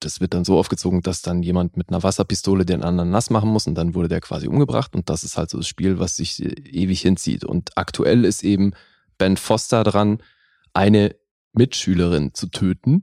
[0.00, 3.50] Das wird dann so aufgezogen, dass dann jemand mit einer Wasserpistole den anderen nass machen
[3.50, 4.94] muss und dann wurde der quasi umgebracht.
[4.94, 7.44] Und das ist halt so das Spiel, was sich äh, ewig hinzieht.
[7.44, 8.72] Und aktuell ist eben
[9.18, 10.22] Ben Foster dran,
[10.72, 11.16] eine
[11.52, 13.02] Mitschülerin zu töten,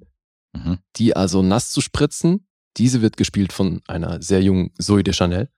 [0.54, 0.80] Mhm.
[0.96, 2.48] die also nass zu spritzen.
[2.78, 5.50] Diese wird gespielt von einer sehr jungen Zoe de Chanel.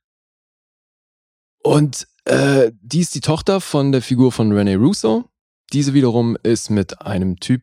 [1.64, 5.30] Und äh, die ist die Tochter von der Figur von Rene Russo.
[5.74, 7.62] Diese wiederum ist mit einem Typ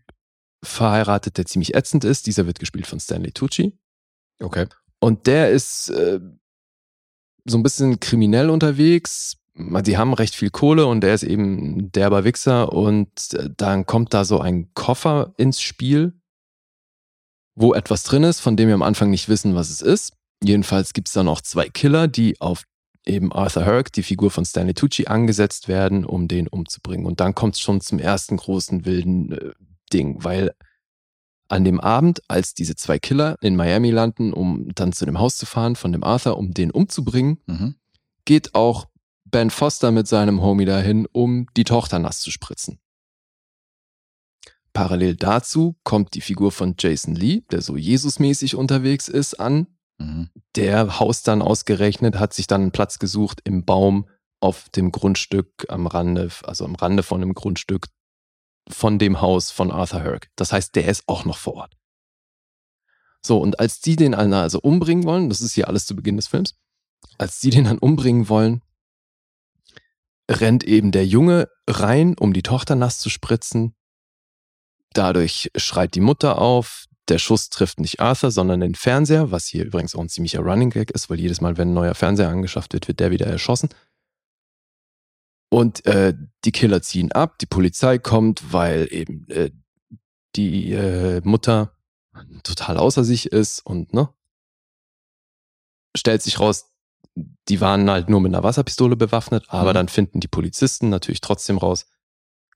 [0.67, 2.27] verheiratet, der ziemlich ätzend ist.
[2.27, 3.79] Dieser wird gespielt von Stanley Tucci.
[4.41, 4.67] Okay.
[5.01, 6.21] Und der ist äh,
[7.45, 9.37] so ein bisschen kriminell unterwegs.
[9.55, 12.73] Die haben recht viel Kohle und der ist eben ein derber Wichser.
[12.73, 16.13] Und äh, dann kommt da so ein Koffer ins Spiel,
[17.55, 20.13] wo etwas drin ist, von dem wir am Anfang nicht wissen, was es ist.
[20.43, 22.65] Jedenfalls gibt es da noch zwei Killer, die auf
[23.07, 27.07] eben Arthur Herc, die Figur von Stanley Tucci, angesetzt werden, um den umzubringen.
[27.07, 29.53] Und dann kommt es schon zum ersten großen wilden äh,
[29.93, 30.53] Ding, weil
[31.49, 35.37] an dem Abend, als diese zwei Killer in Miami landen, um dann zu dem Haus
[35.37, 37.77] zu fahren von dem Arthur, um den umzubringen, Mhm.
[38.25, 38.87] geht auch
[39.25, 42.79] Ben Foster mit seinem Homie dahin, um die Tochter nass zu spritzen.
[44.73, 49.67] Parallel dazu kommt die Figur von Jason Lee, der so Jesusmäßig unterwegs ist, an.
[49.99, 50.29] Mhm.
[50.55, 54.07] Der haust dann ausgerechnet, hat sich dann einen Platz gesucht im Baum
[54.41, 57.87] auf dem Grundstück am Rande, also am Rande von dem Grundstück
[58.69, 60.29] von dem Haus von Arthur Herc.
[60.37, 61.77] Das heißt, der ist auch noch vor Ort.
[63.23, 66.29] So, und als die den also umbringen wollen, das ist hier alles zu Beginn des
[66.29, 66.55] Films,
[67.19, 68.63] als die den dann umbringen wollen,
[70.31, 73.75] rennt eben der Junge rein, um die Tochter nass zu spritzen.
[74.93, 76.87] Dadurch schreit die Mutter auf.
[77.09, 80.71] Der Schuss trifft nicht Arthur, sondern den Fernseher, was hier übrigens auch ein ziemlicher Running
[80.71, 83.69] Gag ist, weil jedes Mal, wenn ein neuer Fernseher angeschafft wird, wird der wieder erschossen.
[85.57, 86.13] Und äh,
[86.45, 89.51] die Killer ziehen ab, die Polizei kommt, weil eben äh,
[90.35, 91.73] die äh, Mutter
[92.43, 94.13] total außer sich ist und ne,
[95.97, 96.75] stellt sich raus,
[97.49, 99.75] die waren halt nur mit einer Wasserpistole bewaffnet, aber Mhm.
[99.77, 101.87] dann finden die Polizisten natürlich trotzdem raus,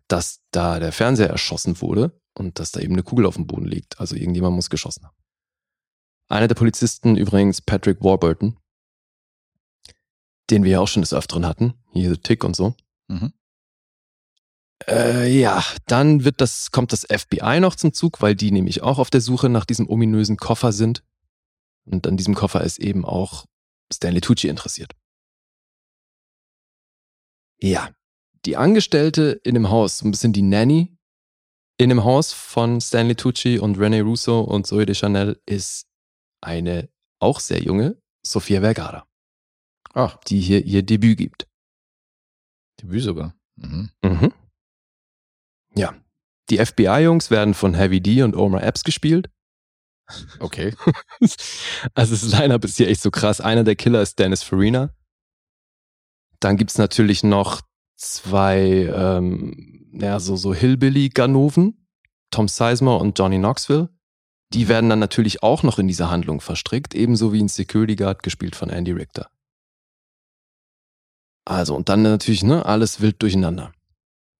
[0.06, 3.64] dass da der Fernseher erschossen wurde und dass da eben eine Kugel auf dem Boden
[3.64, 3.98] liegt.
[3.98, 5.16] Also irgendjemand muss geschossen haben.
[6.28, 8.58] Einer der Polizisten übrigens Patrick Warburton,
[10.50, 12.74] den wir ja auch schon des Öfteren hatten, hier The Tick und so.
[13.10, 13.32] Mhm.
[14.86, 18.98] Äh, ja, dann wird das, kommt das FBI noch zum Zug, weil die nämlich auch
[18.98, 21.04] auf der Suche nach diesem ominösen Koffer sind.
[21.84, 23.46] Und an diesem Koffer ist eben auch
[23.92, 24.92] Stanley Tucci interessiert.
[27.60, 27.90] Ja,
[28.46, 30.96] die Angestellte in dem Haus, so ein bisschen die Nanny,
[31.76, 35.86] in dem Haus von Stanley Tucci und René Russo und Zoe de Chanel ist
[36.40, 39.06] eine auch sehr junge Sofia Vergara,
[39.92, 41.49] Ach, die hier ihr Debüt gibt.
[42.82, 43.34] Debüt sogar.
[43.56, 43.90] Mhm.
[44.02, 44.32] Mhm.
[45.74, 45.94] Ja.
[46.48, 49.30] Die FBI-Jungs werden von Heavy D und Omar Epps gespielt.
[50.38, 50.74] Okay.
[51.94, 53.40] Also das Line-Up ist hier echt so krass.
[53.40, 54.92] Einer der Killer ist Dennis Farina.
[56.40, 57.60] Dann gibt's natürlich noch
[57.96, 61.86] zwei, ähm, ja, so, so Hillbilly-Ganoven,
[62.30, 63.90] Tom Sizemore und Johnny Knoxville.
[64.52, 68.22] Die werden dann natürlich auch noch in diese Handlung verstrickt, ebenso wie ein Security Guard,
[68.22, 69.30] gespielt von Andy Richter.
[71.44, 73.72] Also, und dann natürlich, ne, alles wild durcheinander.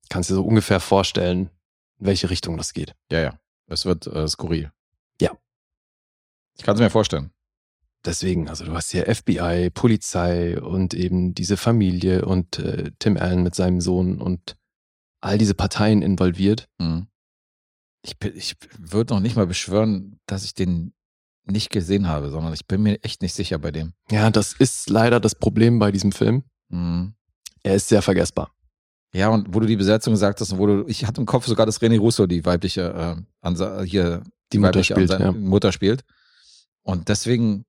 [0.08, 1.50] Kannst dir so ungefähr vorstellen,
[1.98, 2.94] in welche Richtung das geht.
[3.10, 3.40] Ja, ja.
[3.66, 4.72] Es wird äh, skurril.
[5.20, 5.36] Ja.
[6.56, 7.30] Ich kann es mir vorstellen.
[8.04, 13.42] Deswegen, also du hast hier FBI, Polizei und eben diese Familie und äh, Tim Allen
[13.42, 14.56] mit seinem Sohn und
[15.20, 16.68] all diese Parteien involviert.
[16.78, 17.08] Mhm.
[18.02, 20.94] Ich, ich würde noch nicht mal beschwören, dass ich den
[21.44, 23.92] nicht gesehen habe, sondern ich bin mir echt nicht sicher bei dem.
[24.10, 26.44] Ja, das ist leider das Problem bei diesem Film.
[26.70, 27.14] Mhm.
[27.62, 28.52] Er ist sehr vergessbar.
[29.12, 31.66] Ja, und wo du die Besetzung sagtest und wo du, ich hatte im Kopf sogar,
[31.66, 35.32] dass René Russo die weibliche, äh, Ansa hier, Die Mutter spielt, ja.
[35.32, 36.04] Mutter spielt.
[36.82, 37.64] Und deswegen,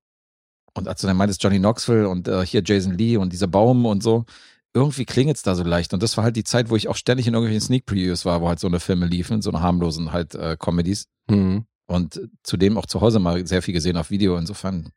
[0.74, 3.86] und als du dann meintest, Johnny Knoxville und äh, hier Jason Lee und dieser Baum
[3.86, 4.26] und so,
[4.74, 5.94] irgendwie klingelt's da so leicht.
[5.94, 8.42] Und das war halt die Zeit, wo ich auch ständig in irgendwelchen Sneak Previews war,
[8.42, 11.08] wo halt so eine Filme liefen, so eine harmlosen halt äh, Comedies.
[11.30, 11.66] Mhm.
[11.88, 14.38] Und zudem auch zu Hause mal sehr viel gesehen auf Video.
[14.38, 14.92] Insofern,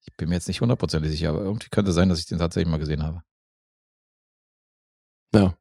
[0.00, 2.70] ich bin mir jetzt nicht hundertprozentig sicher, aber irgendwie könnte sein, dass ich den tatsächlich
[2.70, 3.22] mal gesehen habe.
[5.34, 5.56] Ja.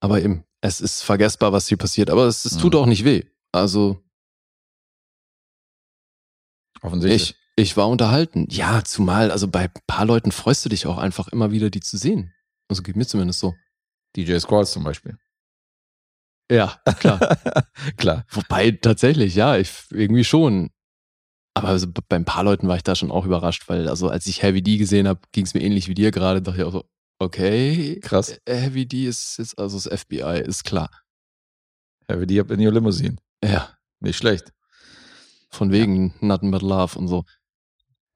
[0.00, 2.10] Aber eben, es ist vergessbar, was hier passiert.
[2.10, 2.78] Aber es, es tut Mhm.
[2.80, 3.24] auch nicht weh.
[3.52, 4.02] Also
[6.82, 7.30] Offensichtlich.
[7.56, 8.46] ich, ich war unterhalten.
[8.50, 11.80] Ja, zumal, also bei ein paar Leuten freust du dich auch einfach immer wieder, die
[11.80, 12.32] zu sehen.
[12.68, 13.54] Also geht mir zumindest so.
[14.16, 15.18] DJ Squalls zum Beispiel.
[16.52, 17.18] Ja, klar.
[17.96, 18.26] Klar.
[18.30, 20.70] Wobei tatsächlich, ja, ich irgendwie schon.
[21.56, 24.26] Aber also bei ein paar Leuten war ich da schon auch überrascht, weil also als
[24.26, 26.42] ich Heavy D gesehen habe, ging es mir ähnlich wie dir gerade.
[26.42, 26.84] Dachte ich auch so,
[27.18, 28.38] okay, Krass.
[28.44, 30.90] äh, Heavy D ist, ist also das FBI, ist klar.
[32.08, 33.16] Heavy D up in your limousine.
[33.42, 33.68] Ja,
[34.00, 34.52] Nicht schlecht.
[35.50, 37.24] von wegen Nothing But Love und so.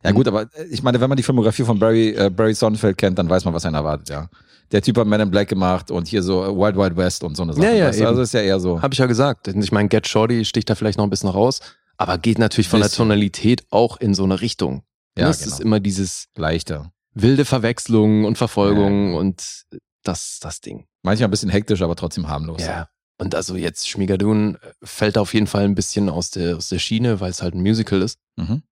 [0.05, 2.97] Ja gut, aber äh, ich meine, wenn man die Filmografie von Barry, äh, Barry Sonnenfeld
[2.99, 4.29] kennt, dann weiß man, was einen erwartet, ja.
[4.71, 7.37] Der Typ hat Man in Black gemacht und hier so äh, Wild Wild West und
[7.37, 7.65] so eine Sache.
[7.65, 8.07] Ja, ja, weißt du?
[8.07, 8.83] Also ist ja eher so.
[8.83, 9.49] Habe ich ja gesagt.
[9.49, 11.61] Ich meine, Get Shorty sticht da vielleicht noch ein bisschen raus,
[11.97, 13.05] aber geht natürlich von der Bisschen.
[13.05, 14.83] Tonalität auch in so eine Richtung.
[15.17, 15.53] Ja, es genau.
[15.55, 16.93] ist immer dieses leichter.
[17.23, 19.19] Wilde Verwechslungen und Verfolgungen Ja.
[19.19, 19.67] und
[20.03, 20.87] das, das Ding.
[21.03, 22.63] Manchmal ein bisschen hektisch, aber trotzdem harmlos.
[22.63, 22.89] Ja.
[23.21, 26.79] Und also jetzt Schmigadoon äh, fällt auf jeden Fall ein bisschen aus der, aus der
[26.79, 28.19] Schiene, weil es halt ein Musical ist.
[28.37, 28.63] Mhm.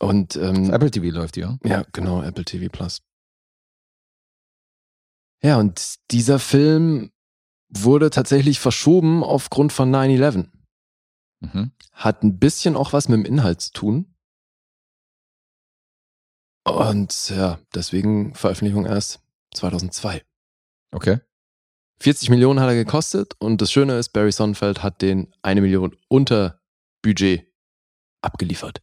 [0.00, 1.58] Und ähm, Apple TV läuft hier.
[1.64, 3.02] ja, genau, Apple TV Plus.
[5.42, 7.10] Ja, und dieser Film
[7.68, 10.48] wurde tatsächlich verschoben aufgrund von 9-11.
[11.40, 11.72] Mhm.
[11.92, 14.14] Hat ein bisschen auch was mit dem Inhalt zu tun.
[16.64, 19.20] Und ja, deswegen Veröffentlichung erst
[19.54, 20.22] 2002.
[20.92, 21.20] Okay.
[22.00, 25.96] 40 Millionen hat er gekostet und das Schöne ist, Barry Sonnenfeld hat den eine Million
[26.08, 26.60] unter
[27.02, 27.46] Budget
[28.22, 28.82] abgeliefert.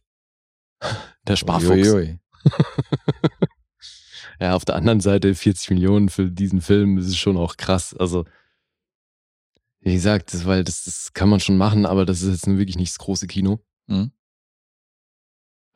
[1.26, 1.70] Der Sparfuchs.
[1.70, 2.18] Uiuiui.
[4.40, 7.94] Ja, auf der anderen Seite 40 Millionen für diesen Film das ist schon auch krass.
[7.94, 8.24] Also,
[9.80, 12.76] wie gesagt, das, weil das, das kann man schon machen, aber das ist jetzt wirklich
[12.76, 13.60] nicht das große Kino.
[13.86, 14.12] Mhm.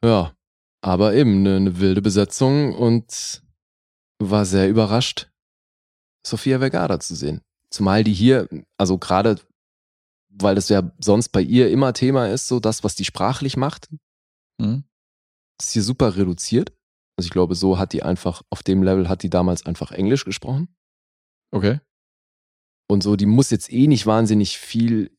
[0.02, 0.34] Ja,
[0.82, 3.42] aber eben eine, eine wilde Besetzung und
[4.18, 5.30] war sehr überrascht,
[6.26, 7.40] Sofia Vergara zu sehen.
[7.70, 9.40] Zumal die hier, also gerade,
[10.28, 13.88] weil das ja sonst bei ihr immer Thema ist, so das, was die sprachlich macht,
[14.60, 14.84] Mhm.
[15.58, 16.70] ist hier super reduziert.
[17.16, 20.26] Also ich glaube, so hat die einfach, auf dem Level hat die damals einfach Englisch
[20.26, 20.68] gesprochen.
[21.50, 21.80] Okay.
[22.90, 25.16] Und so, die muss jetzt eh nicht wahnsinnig viel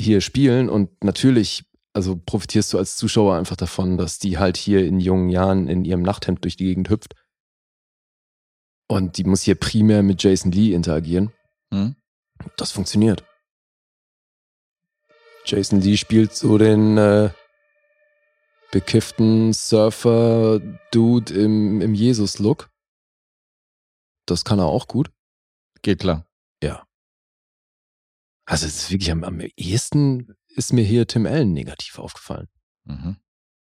[0.00, 0.68] hier spielen.
[0.68, 5.28] Und natürlich, also profitierst du als Zuschauer einfach davon, dass die halt hier in jungen
[5.28, 7.14] Jahren in ihrem Nachthemd durch die Gegend hüpft.
[8.88, 11.32] Und die muss hier primär mit Jason Lee interagieren.
[11.70, 11.96] Mhm.
[12.56, 13.24] Das funktioniert.
[15.44, 17.30] Jason Lee spielt so den äh,
[18.70, 22.70] bekifften Surfer-Dude im, im Jesus-Look.
[24.26, 25.10] Das kann er auch gut.
[25.82, 26.30] Geht klar.
[28.50, 32.48] Also es ist wirklich am, am ehesten ist mir hier Tim Allen negativ aufgefallen.
[32.84, 33.16] Mhm.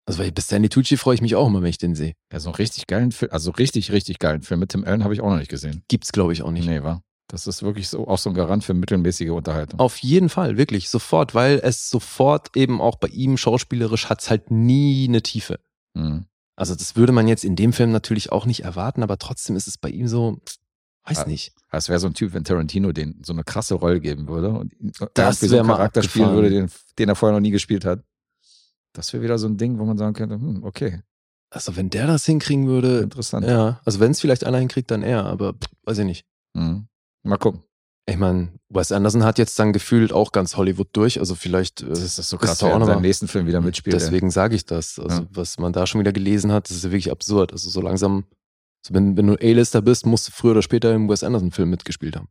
[0.06, 2.16] Also weil bei Stanley Tucci freue ich mich auch immer, wenn ich den sehe.
[2.34, 5.14] Ja, so einen richtig geilen Film, also richtig, richtig geilen Film mit Tim Allen habe
[5.14, 5.84] ich auch noch nicht gesehen.
[5.88, 6.68] Gibt's glaube ich auch nicht.
[6.68, 7.04] Nee, war.
[7.28, 9.80] Das ist wirklich so auch so ein Garant für mittelmäßige Unterhaltung.
[9.80, 14.50] Auf jeden Fall, wirklich, sofort, weil es sofort eben auch bei ihm schauspielerisch hat's halt
[14.50, 15.60] nie eine Tiefe.
[15.94, 16.26] Mhm.
[16.56, 19.68] Also das würde man jetzt in dem Film natürlich auch nicht erwarten, aber trotzdem ist
[19.68, 20.40] es bei ihm so,
[21.10, 21.54] Weiß Ah, nicht.
[21.72, 24.74] Das wäre so ein Typ, wenn Tarantino den so eine krasse Rolle geben würde und
[25.14, 28.04] Das irgendwie so einen Charakter spielen würde, den, den er vorher noch nie gespielt hat.
[28.94, 31.02] Das wäre wieder so ein Ding, wo man sagen könnte, hm, okay,
[31.52, 33.46] Also wenn der das hinkriegen würde, interessant.
[33.46, 36.26] ja, also wenn es vielleicht einer hinkriegt, dann er, aber pff, weiß ich nicht.
[36.54, 36.88] Mhm.
[37.24, 37.64] Mal gucken.
[38.08, 41.90] Ich meine, Wes Anderson hat jetzt dann gefühlt auch ganz Hollywood durch, also vielleicht äh,
[41.90, 43.62] Das ist so ist krass, doch wer auch in noch seinem mal- nächsten Film wieder
[43.62, 43.96] mitspielt.
[43.96, 44.98] Deswegen sage ich das.
[44.98, 45.28] Also, Ja.
[45.32, 47.52] was man da schon wieder gelesen hat, das ist ja wirklich absurd.
[47.52, 48.24] Also, so langsam,
[48.84, 52.16] also wenn, wenn du A-Lister bist, musst du früher oder später im Wes Anderson-Film mitgespielt
[52.16, 52.30] haben.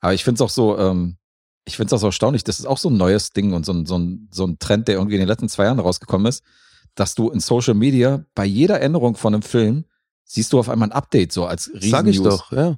[0.00, 1.16] Aber ich finde es auch so, ähm,
[1.64, 3.72] ich finde es auch so erstaunlich, das ist auch so ein neues Ding und so
[3.72, 6.42] ein, so, ein, so ein Trend, der irgendwie in den letzten zwei Jahren rausgekommen ist,
[6.94, 9.84] dass du in Social Media bei jeder Änderung von einem Film
[10.24, 12.38] siehst du auf einmal ein Update so als riesen Sag ich News.
[12.38, 12.76] doch, ja.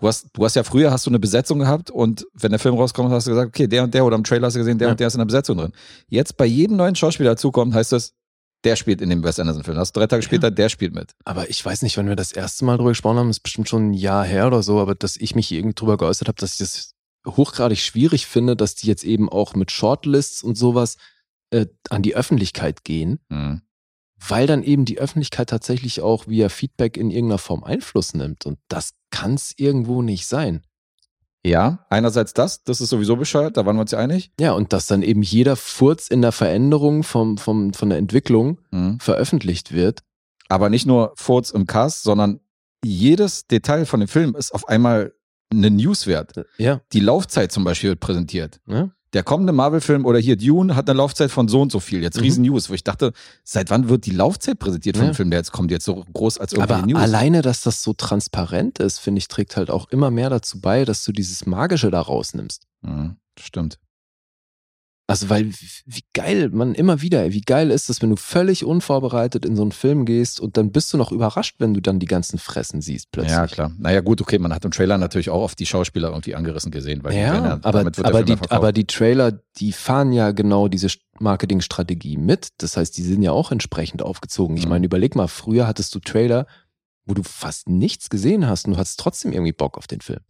[0.00, 2.74] Du hast, du hast ja früher hast du eine Besetzung gehabt und wenn der Film
[2.76, 4.88] rauskommt, hast du gesagt, okay, der und der oder im Trailer hast du gesehen, der
[4.88, 4.92] Ja.
[4.92, 5.72] und der ist in der Besetzung drin.
[6.08, 8.14] Jetzt bei jedem neuen Schauspieler dazukommt, heißt es,
[8.64, 9.78] der spielt in dem Wes Anderson Film.
[9.78, 11.12] Hast du drei Tage später, der spielt mit.
[11.24, 13.90] Aber ich weiß nicht, wann wir das erste Mal drüber gesprochen haben, ist bestimmt schon
[13.90, 16.52] ein Jahr her oder so, aber dass ich mich hier irgendwie drüber geäußert habe, dass
[16.52, 16.94] ich das
[17.26, 20.96] hochgradig schwierig finde, dass die jetzt eben auch mit Shortlists und sowas
[21.50, 23.62] äh, an die Öffentlichkeit gehen, Mhm.
[24.28, 28.46] weil dann eben die Öffentlichkeit tatsächlich auch via Feedback in irgendeiner Form Einfluss nimmt.
[28.46, 30.62] Und das kann es irgendwo nicht sein.
[31.44, 34.30] Ja, einerseits das, das ist sowieso bescheuert, da waren wir uns ja einig.
[34.38, 38.60] Ja, und dass dann eben jeder Furz in der Veränderung vom, vom, von der Entwicklung
[38.70, 38.98] Mhm.
[39.00, 40.00] veröffentlicht wird.
[40.48, 42.40] Aber nicht nur Furz im Cast, sondern
[42.84, 45.14] jedes Detail von dem Film ist auf einmal
[45.52, 46.44] eine Newswert.
[46.58, 46.80] Ja.
[46.92, 48.60] Die Laufzeit zum Beispiel wird präsentiert.
[48.66, 48.90] ja.
[49.12, 52.00] Der kommende Marvel-Film oder hier Dune hat eine Laufzeit von so und so viel.
[52.02, 52.22] Jetzt Mhm.
[52.22, 55.12] riesen News, wo ich dachte, seit wann wird die Laufzeit präsentiert von Ja.
[55.12, 57.00] dem Film, der jetzt kommt, jetzt so groß als irgendwie Aber News?
[57.00, 60.84] alleine, dass das so transparent ist, finde ich, trägt halt auch immer mehr dazu bei,
[60.84, 62.66] dass du dieses Magische da rausnimmst.
[62.82, 63.78] Mhm, stimmt.
[65.10, 65.50] Also, weil,
[65.86, 69.62] wie- geil, man immer wieder, wie geil ist es, wenn du völlig unvorbereitet in so
[69.62, 72.80] einen Film gehst und dann bist du noch überrascht, wenn du dann die ganzen Fressen
[72.80, 73.32] siehst plötzlich.
[73.32, 73.72] Ja, klar.
[73.78, 77.04] Naja, gut, okay, man hat im Trailer natürlich auch oft die Schauspieler irgendwie angerissen gesehen.
[77.04, 80.30] Weil die Ja, aber, wird der aber, Film die, aber die Trailer, die fahren ja
[80.32, 82.48] genau diese St- Marketingstrategie mit.
[82.58, 84.56] Das heißt, die sind ja auch entsprechend aufgezogen.
[84.56, 84.70] Ich Mhm.
[84.70, 86.46] meine, überleg mal, früher hattest du Trailer,
[87.06, 90.20] wo du fast nichts gesehen hast und du hattest trotzdem irgendwie Bock auf den Film.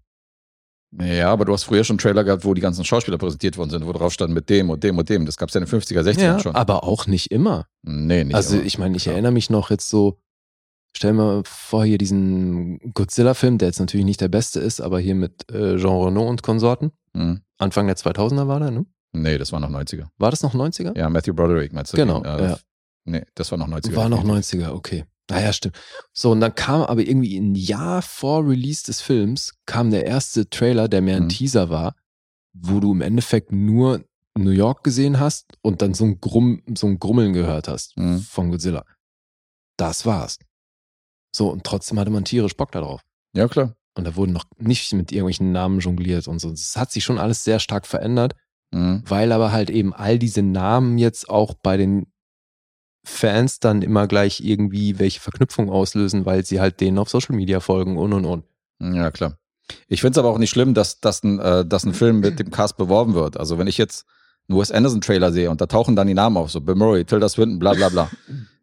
[0.99, 3.87] Ja, aber du hast früher schon Trailer gehabt, wo die ganzen Schauspieler präsentiert worden sind,
[3.87, 5.25] wo drauf stand mit dem und dem und dem.
[5.25, 6.55] Das gab es ja in den 50er, 60er schon.
[6.57, 7.67] aber auch nicht immer.
[7.83, 8.65] Nee, nicht also immer.
[8.67, 9.13] ich meine, ich Ja.
[9.13, 10.19] erinnere mich noch jetzt so,
[10.97, 15.15] stell mir vor hier diesen Godzilla-Film, der jetzt natürlich nicht der beste ist, aber hier
[15.15, 16.91] mit äh, Jean Reno und Konsorten.
[17.17, 17.41] Hm.
[17.59, 18.87] Anfang der 2000er war der, ne?
[19.13, 20.07] Nee, das war noch 90er.
[20.19, 20.97] War das noch 90er?
[20.99, 21.97] Ja, Matthew Broderick meinst du?
[21.97, 22.59] Genau, Den, äh, ja.
[23.05, 23.95] Nee, das war noch 90er.
[23.97, 25.05] War noch 90er, okay.
[25.31, 25.79] Naja, stimmt.
[26.13, 30.49] So, und dann kam aber irgendwie ein Jahr vor Release des Films, kam der erste
[30.51, 31.29] Trailer, der mehr ein Mhm.
[31.29, 31.95] Teaser war,
[32.53, 34.05] wo du im Endeffekt nur
[34.37, 38.21] New York gesehen hast und dann so ein, Grumm, so ein Grummeln gehört hast Mhm.
[38.21, 38.85] von Godzilla.
[39.77, 40.39] Das war's.
[41.35, 43.01] So, und trotzdem hatte man tierisch Bock darauf.
[43.35, 43.75] Ja, klar.
[43.97, 46.51] Und da wurden noch nicht mit irgendwelchen Namen jongliert und so.
[46.51, 48.35] Es hat sich schon alles sehr stark verändert,
[48.73, 49.03] Mhm.
[49.07, 52.07] weil aber halt eben all diese Namen jetzt auch bei den
[53.03, 57.61] Fans dann immer gleich irgendwie welche Verknüpfung auslösen, weil sie halt denen auf Social Media
[57.61, 58.45] folgen und und und.
[58.81, 59.39] Ja, klar.
[59.89, 62.39] Ich finde es aber auch nicht schlimm, dass, dass, ein, äh, dass ein Film mit
[62.39, 63.39] dem Cast beworben wird.
[63.39, 64.05] Also wenn ich jetzt
[64.49, 67.29] einen Wes Anderson-Trailer sehe und da tauchen dann die Namen auf, so Bill Murray, Tilda
[67.29, 68.11] Swinton, bla bla bla,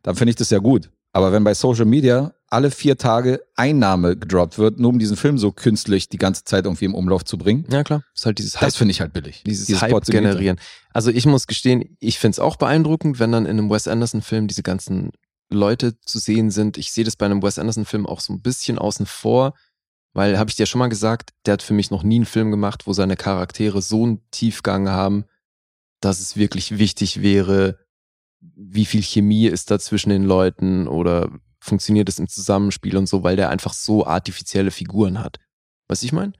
[0.04, 0.90] dann finde ich das ja gut.
[1.14, 5.18] Aber wenn bei Social Media alle vier Tage ein Name gedroppt wird, nur um diesen
[5.18, 8.40] Film so künstlich die ganze Zeit irgendwie im Umlauf zu bringen, Ja klar, ist halt
[8.40, 9.44] dieses das finde ich halt billig.
[9.46, 10.24] dieses, Hype Proximity.
[10.24, 10.60] generieren.
[10.94, 14.48] Also ich muss gestehen, ich finde es auch beeindruckend, wenn dann in einem Wes Anderson-Film
[14.48, 15.12] diese ganzen
[15.50, 16.78] Leute zu sehen sind.
[16.78, 19.54] Ich sehe das bei einem Wes Anderson-Film auch so ein bisschen außen vor,
[20.14, 22.50] weil, habe ich dir schon mal gesagt, der hat für mich noch nie einen Film
[22.52, 25.26] gemacht, wo seine Charaktere so einen Tiefgang haben,
[26.02, 27.78] dass es wirklich wichtig wäre,
[28.40, 33.24] wie viel Chemie ist da zwischen den Leuten oder funktioniert es im Zusammenspiel und so,
[33.24, 35.38] weil der einfach so artifizielle Figuren hat.
[35.88, 36.34] Was ich meine?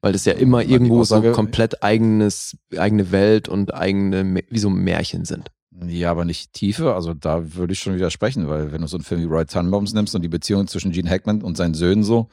[0.00, 4.58] Weil das ja immer die irgendwo so Aussage- komplett eigenes, eigene Welt und eigene, wie
[4.58, 5.50] so Märchen sind.
[5.86, 6.94] Ja, aber nicht Tiefe.
[6.94, 9.92] Also da würde ich schon widersprechen, weil wenn du so einen Film wie Roy Tannenbaums
[9.92, 12.28] nimmst und die Beziehung zwischen Gene Hackman und seinen Söhnen so,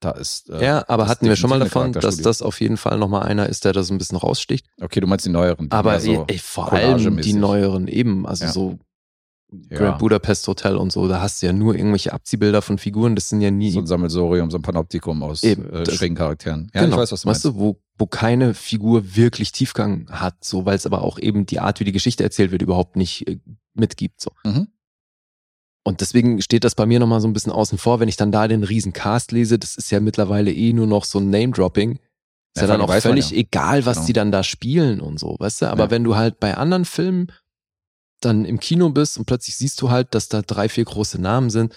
[0.00, 0.50] da ist.
[0.50, 3.48] äh, ja, aber hatten wir schon mal davon, dass das auf jeden Fall nochmal einer
[3.48, 4.66] ist, der da so ein bisschen raussticht.
[4.80, 5.70] Okay, du meinst die neueren.
[5.70, 8.52] Aber so ey, vor allem die neueren eben, also Ja.
[8.52, 8.78] so
[9.68, 9.78] Ja.
[9.78, 13.28] Grand Budapest Hotel und so, da hast du ja nur irgendwelche Abziehbilder von Figuren, das
[13.30, 16.70] sind ja nie So ein Sammelsorium, so ein Panoptikum aus Eben, äh, schrägen Charakteren.
[16.72, 16.94] Ja, genau.
[16.94, 17.56] ich weiß, was du weißt meinst.
[17.56, 21.58] du, wo, wo keine Figur wirklich Tiefgang hat, so, weil es aber auch eben die
[21.58, 23.38] Art, wie die Geschichte erzählt wird, überhaupt nicht äh,
[23.74, 24.30] mitgibt, so.
[24.44, 24.68] Mhm.
[25.82, 28.32] Und deswegen steht das bei mir nochmal so ein bisschen außen vor, wenn ich dann
[28.32, 31.92] da den riesen Cast lese, das ist ja mittlerweile eh nur noch so ein Name-Dropping.
[31.92, 32.02] Ist
[32.56, 33.38] Ja, ja, dann auch weiß man völlig ja.
[33.38, 34.06] egal, was Genau.
[34.06, 35.66] die dann da spielen und so, weißt du?
[35.70, 35.90] Aber Ja.
[35.90, 37.32] wenn du halt bei anderen Filmen
[38.20, 41.48] dann im Kino bist und plötzlich siehst du halt, dass da drei, vier große Namen
[41.50, 41.74] sind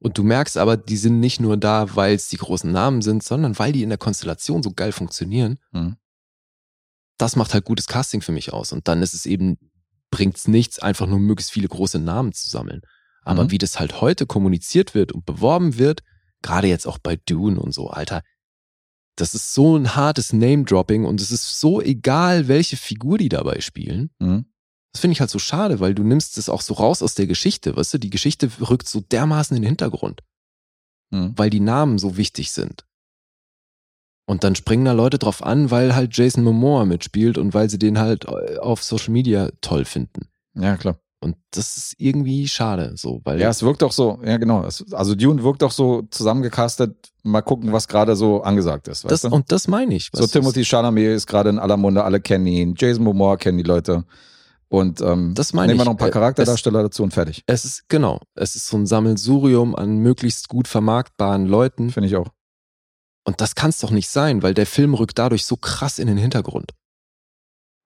[0.00, 3.22] Und du merkst aber, die sind nicht nur da, weil es die großen Namen sind,
[3.22, 5.58] sondern weil die in der Konstellation so geil funktionieren.
[5.72, 5.96] Mhm.
[7.16, 8.72] Das macht halt gutes Casting für mich aus.
[8.72, 9.56] Und dann ist es eben,
[10.10, 12.82] bringt's nichts, einfach nur möglichst viele große Namen zu sammeln.
[13.24, 13.50] Aber Mhm.
[13.50, 16.02] wie das halt heute kommuniziert wird und beworben wird,
[16.42, 18.22] gerade jetzt auch bei Dune und so, Alter,
[19.16, 23.60] das ist so ein hartes Name-Dropping und es ist so egal, welche Figur die dabei
[23.60, 24.10] spielen.
[24.18, 24.46] Mhm.
[24.92, 27.26] Das finde ich halt so schade, weil du nimmst es auch so raus aus der
[27.26, 27.98] Geschichte, weißt du?
[27.98, 30.20] Die Geschichte rückt so dermaßen in den Hintergrund,
[31.10, 31.32] Mhm.
[31.36, 32.84] weil die Namen so wichtig sind.
[34.26, 37.78] Und dann springen da Leute drauf an, weil halt Jason Momoa mitspielt und weil sie
[37.78, 40.28] den halt äh, auf Social Media toll finden.
[40.54, 40.98] Ja, klar.
[41.24, 44.62] Und das ist irgendwie schade, so, weil Ja, es wirkt doch so, ja genau.
[44.66, 47.12] Es, also Dune wirkt doch so zusammengecastet.
[47.22, 49.10] Mal gucken, was gerade so angesagt ist.
[49.10, 50.10] das, und das meine ich.
[50.12, 50.26] So?
[50.26, 52.74] Timothy Chalamet ist gerade in aller Munde, alle kennen ihn.
[52.76, 54.04] Jason Momoa kennen die Leute.
[54.68, 57.42] Und ähm, Das meine nehmen wir noch ein paar Äh, Charakterdarsteller dazu und fertig.
[57.46, 61.90] Es ist, genau, es ist so ein Sammelsurium an möglichst gut vermarktbaren Leuten.
[61.90, 62.28] Finde ich auch.
[63.26, 66.06] Und das kann es doch nicht sein, weil der Film rückt dadurch so krass in
[66.06, 66.72] den Hintergrund.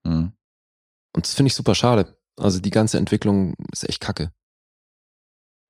[0.03, 0.33] Mhm.
[1.15, 2.18] Und das finde ich super schade.
[2.39, 4.31] Also die ganze Entwicklung ist echt kacke.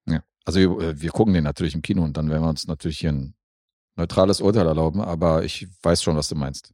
[0.07, 0.24] Ja.
[0.45, 2.99] Also wir, äh, wir gucken den natürlich im Kino und dann werden wir uns natürlich
[2.99, 3.36] hier ein
[3.95, 6.74] neutrales Urteil erlauben, aber ich weiß schon, was du meinst.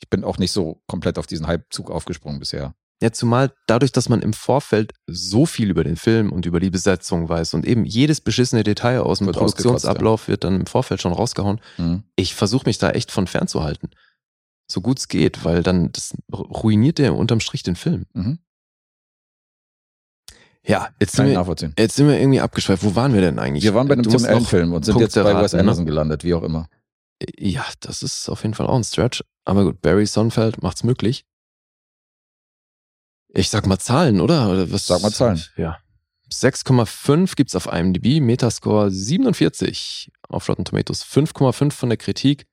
[0.00, 2.74] Ich bin auch nicht so komplett auf diesen Hypezug aufgesprungen bisher.
[3.02, 6.70] Ja, zumal dadurch, dass man im Vorfeld so viel über den Film und über die
[6.70, 11.02] Besetzung weiß und eben jedes beschissene Detail aus dem Wird Produktionsablauf wird dann im Vorfeld
[11.02, 11.60] schon rausgehauen.
[11.76, 12.04] Mhm.
[12.16, 13.90] Ich versuche mich da echt von fernzuhalten.
[14.66, 18.06] So gut es geht, weil dann das ruiniert der unterm Strich den Film.
[18.14, 18.38] Mhm.
[20.68, 22.82] Ja, jetzt sind, wir, jetzt sind wir irgendwie abgeschweift.
[22.82, 23.62] Wo waren wir denn eigentlich?
[23.62, 25.52] Wir waren bei einem Tim musst Allen noch- Film und sind Punkte jetzt bei Wes
[25.52, 25.60] raten, ne?
[25.60, 26.68] Anderson gelandet, wie auch immer.
[27.38, 29.22] Ja, das ist auf jeden Fall auch ein Stretch.
[29.44, 31.24] Aber gut, Barry Sonfeld macht's möglich.
[33.28, 34.50] Ich sag mal Zahlen, oder?
[34.50, 34.86] oder was?
[34.86, 35.40] Sag mal Zahlen.
[35.56, 35.78] Ja.
[36.32, 42.46] 6,5 gibt's auf IMDb, Metascore 47, auf Rotten Tomatoes 5,5 von der Kritik,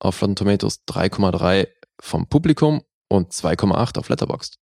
[0.00, 1.68] auf Rotten Tomatoes 3,3
[2.00, 4.58] vom Publikum und 2,8 auf Letterboxd.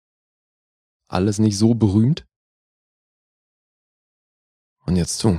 [1.09, 2.26] Alles nicht so berühmt.
[4.88, 5.38] Und jetzt du.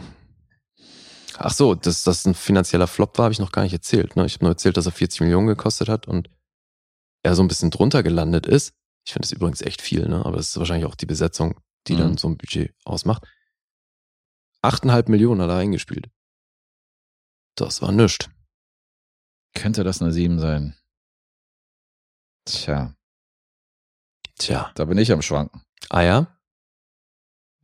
[1.36, 4.16] Ach so, dass das ein finanzieller Flop war, habe ich noch gar nicht erzählt.
[4.16, 4.26] Ne?
[4.26, 6.28] Ich habe nur erzählt, dass er 40 Millionen gekostet hat und
[7.22, 8.72] er so ein bisschen drunter gelandet ist.
[9.06, 10.24] Ich finde es übrigens echt viel, ne?
[10.26, 11.98] aber es ist wahrscheinlich auch die Besetzung, die Mhm.
[11.98, 13.24] dann so ein Budget ausmacht.
[14.62, 16.10] 8,5 Millionen hat er eingespielt.
[17.54, 18.28] Das war nichts.
[19.54, 20.76] Könnte das eine 7 sein?
[22.44, 22.94] Tja,
[24.38, 24.70] Tja.
[24.74, 25.62] da bin ich am Schwanken.
[25.90, 26.37] Ah ja?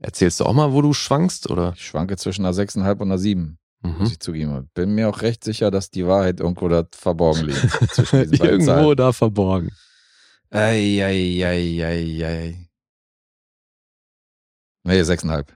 [0.00, 1.72] Erzählst du auch mal, wo du schwankst, oder?
[1.76, 4.06] Ich schwanke zwischen einer 6,5 und einer 7, muss Mhm.
[4.06, 4.70] ich zugeben.
[4.74, 7.60] Bin mir auch recht sicher, dass die Wahrheit irgendwo da verborgen liegt.
[7.92, 8.96] zwischen diesen beiden Irgendwo Zahlen.
[8.96, 9.70] da verborgen.
[10.50, 12.70] Ei, ei, ei, ei, ei.
[14.84, 15.46] Nee, 6,5.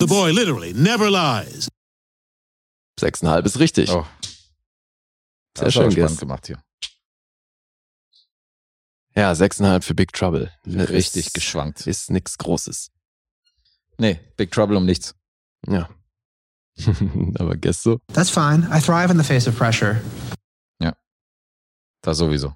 [0.00, 1.68] The boy literally never lies.
[3.00, 3.90] 6,5 ist richtig.
[3.90, 4.06] Oh.
[5.56, 6.62] Sehr Das schön, spannend gemacht hier.
[9.16, 10.52] Ja, 6,5 für Big Trouble.
[10.66, 11.86] Richtig ist, geschwankt.
[11.86, 12.90] Ist nix Großes.
[13.98, 15.14] Nee, Big Trouble um nichts.
[15.66, 15.88] Ja.
[17.38, 17.98] Aber Guess so.
[18.12, 18.66] That's fine.
[18.72, 20.00] I thrive in the face of pressure.
[22.02, 22.54] Das sowieso.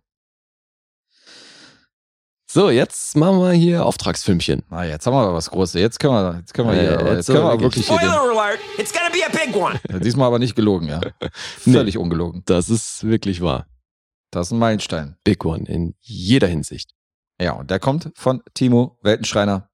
[2.51, 4.62] So, jetzt machen wir hier Auftragsfilmchen.
[4.68, 5.80] Na, jetzt haben wir aber was Großes.
[5.80, 7.88] Jetzt können wir, jetzt können wir hier, Äh, aber jetzt jetzt können wir aber wirklich
[7.88, 8.59] hier Spoiler alert!
[8.76, 9.80] It's gonna be a big one.
[10.01, 11.01] Diesmal aber nicht gelogen, ja.
[11.32, 12.43] Völlig ungelogen.
[12.45, 13.66] Das ist wirklich wahr.
[14.30, 15.16] Das ist ein Meilenstein.
[15.24, 16.93] Big One in jeder Hinsicht.
[17.40, 19.70] Ja, und der kommt von Timo Weltenschreiner.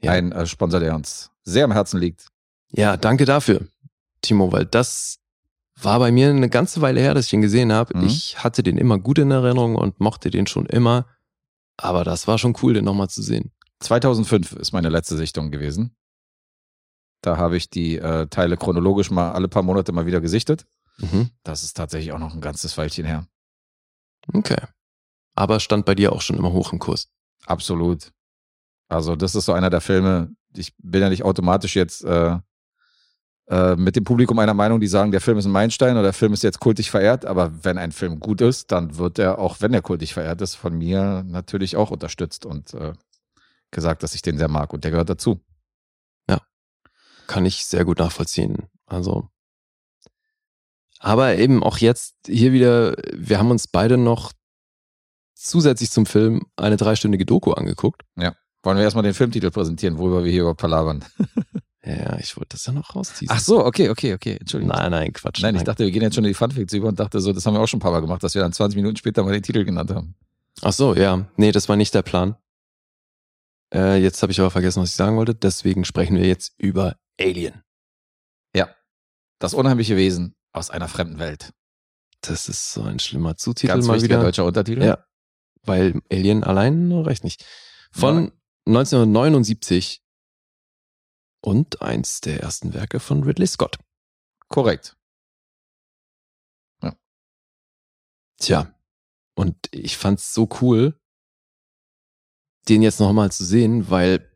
[0.00, 0.12] Ja.
[0.12, 2.28] Ein äh, Sponsor, der uns sehr am Herzen liegt.
[2.70, 3.66] Ja, danke dafür,
[4.22, 5.18] Timo, weil das
[5.80, 7.96] war bei mir eine ganze Weile her, dass ich ihn gesehen habe.
[7.96, 8.06] Mhm.
[8.06, 11.06] Ich hatte den immer gut in Erinnerung und mochte den schon immer.
[11.76, 13.52] Aber das war schon cool, den nochmal zu sehen.
[13.80, 15.94] 2005 ist meine letzte Sichtung gewesen.
[17.22, 20.66] Da habe ich die äh, Teile chronologisch mal alle paar Monate mal wieder gesichtet.
[20.98, 21.30] Mhm.
[21.44, 23.26] Das ist tatsächlich auch noch ein ganzes Weilchen her.
[24.32, 24.60] Okay.
[25.34, 27.08] Aber stand bei dir auch schon immer hoch im Kurs.
[27.46, 28.12] Absolut.
[28.88, 32.38] Also das ist so einer der Filme, ich bin ja nicht automatisch jetzt äh,
[33.48, 36.12] äh, mit dem Publikum einer Meinung, die sagen, der Film ist ein Meilenstein oder der
[36.12, 39.60] Film ist jetzt kultig verehrt, aber wenn ein Film gut ist, dann wird er, auch
[39.60, 42.92] wenn er kultig verehrt ist, von mir natürlich auch unterstützt und äh,
[43.70, 45.40] gesagt, dass ich den sehr mag und der gehört dazu.
[47.26, 48.68] Kann ich sehr gut nachvollziehen.
[48.86, 49.28] Also.
[50.98, 54.32] Aber eben auch jetzt hier wieder, wir haben uns beide noch
[55.34, 58.02] zusätzlich zum Film eine dreistündige Doku angeguckt.
[58.68, 61.02] Wollen wir erstmal den Filmtitel präsentieren, worüber wir hier überhaupt palabern?
[61.82, 63.30] Ja, ich wollte das ja noch rausziehen.
[63.32, 64.76] Ach so, okay, okay, okay, Entschuldigung.
[64.76, 65.40] Nein, nein, Quatsch.
[65.40, 67.46] Nein, ich dachte, wir gehen jetzt schon in die Funfacts über und dachte so, das
[67.46, 69.32] haben wir auch schon ein paar Mal gemacht, dass wir dann 20 Minuten später mal
[69.32, 70.14] den Titel genannt haben.
[70.60, 71.26] Ach so, ja.
[71.36, 72.36] Nee, das war nicht der Plan.
[73.72, 75.34] Äh, jetzt habe ich aber vergessen, was ich sagen wollte.
[75.34, 77.62] Deswegen sprechen wir jetzt über Alien.
[78.54, 78.68] Ja,
[79.38, 81.54] Das unheimliche Wesen aus einer fremden Welt.
[82.20, 84.20] Das ist so ein schlimmer Zutitel Ganz mal wieder.
[84.20, 84.82] deutscher Untertitel.
[84.82, 84.98] Ja.
[85.62, 87.46] Weil Alien allein reicht nicht.
[87.92, 88.32] Von
[88.68, 90.02] 1979
[91.40, 93.78] und eins der ersten Werke von Ridley Scott.
[94.48, 94.96] Korrekt.
[98.38, 98.72] Tja.
[99.34, 100.98] Und ich fand's so cool,
[102.68, 104.30] den jetzt nochmal zu sehen, weil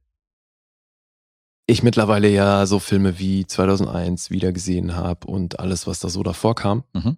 [1.67, 6.23] ich mittlerweile ja so Filme wie 2001 wieder gesehen habe und alles, was da so
[6.23, 6.85] davor kam.
[6.93, 7.17] Mhm.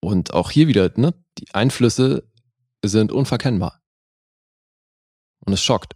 [0.00, 2.30] Und auch hier wieder, ne, die Einflüsse
[2.84, 3.83] sind unverkennbar.
[5.44, 5.94] Und es schockt.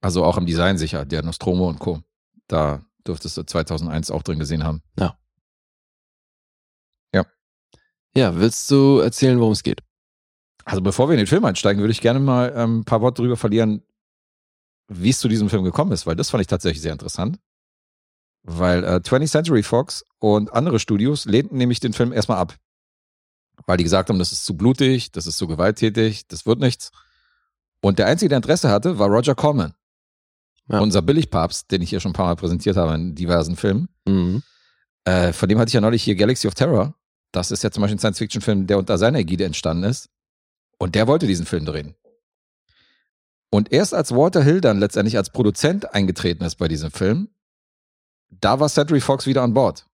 [0.00, 2.02] Also auch im Design sicher, der Nostromo und Co.
[2.48, 4.82] Da dürftest du 2001 auch drin gesehen haben.
[8.16, 9.82] Ja, willst du erzählen, worum es geht?
[10.64, 13.20] Also bevor wir in den Film einsteigen, würde ich gerne mal ähm, ein paar Worte
[13.20, 13.82] darüber verlieren,
[14.88, 17.38] wie es zu diesem Film gekommen ist, weil das fand ich tatsächlich sehr interessant.
[18.42, 22.56] Weil äh, 20th Century Fox und andere Studios lehnten nämlich den Film erstmal ab.
[23.66, 26.92] Weil die gesagt haben, das ist zu blutig, das ist zu gewalttätig, das wird nichts.
[27.82, 29.74] Und der Einzige, der Interesse hatte, war Roger Corman.
[30.68, 30.80] Ja.
[30.80, 33.88] Unser Billigpapst, den ich hier schon ein paar Mal präsentiert habe in diversen Filmen.
[34.06, 34.42] Mhm.
[35.04, 36.94] Äh, von dem hatte ich ja neulich hier Galaxy of Terror.
[37.30, 40.08] Das ist ja zum Beispiel ein Science-Fiction-Film, der unter seiner Ägide entstanden ist.
[40.78, 41.94] Und der wollte diesen Film drehen.
[43.50, 47.28] Und erst als Walter Hill dann letztendlich als Produzent eingetreten ist bei diesem Film,
[48.28, 49.86] da war Cedric Fox wieder an Bord.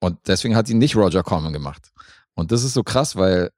[0.00, 1.92] Und deswegen hat ihn nicht Roger Corman gemacht.
[2.34, 3.50] Und das ist so krass, weil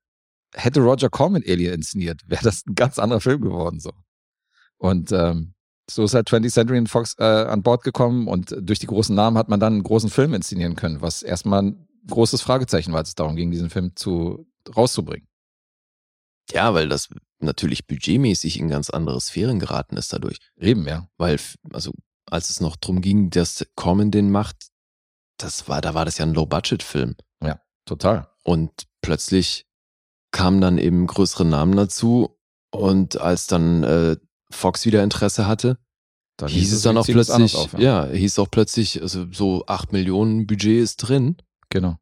[0.55, 3.93] hätte Roger Corman Alien inszeniert, wäre das ein ganz anderer Film geworden so.
[4.79, 5.55] Und ähm,
[5.91, 9.37] so ist halt 20th Century Fox äh, an Bord gekommen und durch die großen Namen
[9.37, 13.11] hat man dann einen großen Film inszenieren können, was erstmal ein großes Fragezeichen war, als
[13.11, 15.29] es darum ging, diesen Film zu, rauszubringen.
[16.53, 17.09] Ja, weil das
[17.41, 20.39] natürlich budgetmäßig in ganz andere Sphären geraten ist dadurch.
[20.57, 21.09] Eben, ja.
[21.17, 21.39] Weil,
[21.73, 21.93] also,
[22.27, 24.57] als es noch drum ging, dass Corman den macht,
[25.37, 27.17] das war, da war das ja ein Low-Budget-Film.
[27.91, 28.29] Total.
[28.45, 29.67] Und plötzlich
[30.33, 32.37] kamen dann eben größere Namen dazu.
[32.73, 34.17] Und als dann äh,
[34.53, 35.77] Fox wieder Interesse hatte,
[36.37, 38.07] Dann hieß es dann auch plötzlich, auf, ja.
[38.07, 41.37] hieß auch plötzlich, also so 8 Millionen Budget ist drin.
[41.69, 41.97] Genau.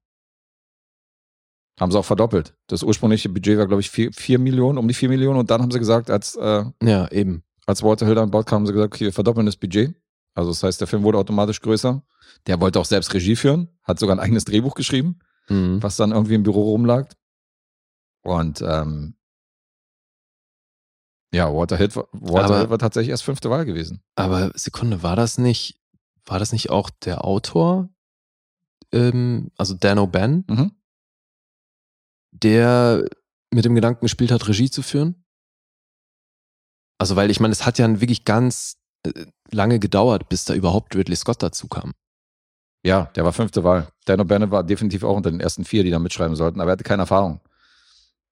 [1.81, 2.55] Haben sie auch verdoppelt.
[2.67, 5.39] Das ursprüngliche Budget war, glaube ich, 4, 4 Millionen, um die 4 Millionen.
[5.39, 7.45] Und dann haben sie gesagt, als, äh, Ja, eben.
[7.67, 9.95] als Walter Hill an Bord kam, haben sie gesagt, okay, wir verdoppeln das Budget.
[10.35, 12.03] Also das heißt, der Film wurde automatisch größer.
[12.47, 15.19] Der wollte auch selbst Regie führen, hat sogar ein eigenes Drehbuch geschrieben,
[15.49, 15.83] Mhm.
[15.83, 17.09] was dann irgendwie im Büro rumlag.
[18.25, 19.15] Und ähm,
[21.33, 24.03] ja, Walter Hill, war- tatsächlich erst fünfte Wahl gewesen.
[24.17, 25.81] Aber Sekunde, war das nicht,
[26.25, 27.91] war das nicht auch der Autor,
[28.93, 30.73] ähm, also Dan O'Bann, Mhm.
[32.33, 33.05] der
[33.53, 35.25] mit dem Gedanken gespielt hat, Regie zu führen?
[37.01, 40.97] Also, weil ich meine, es hat ja wirklich ganz äh, lange gedauert, bis da überhaupt
[40.97, 41.95] Ridley Scott dazu kam.
[42.85, 43.89] Ja, der war fünfte Wahl.
[44.07, 46.73] Dan O'Bannon war definitiv auch unter den ersten vier, die da mitschreiben sollten, aber er
[46.73, 47.41] hatte keine Erfahrung.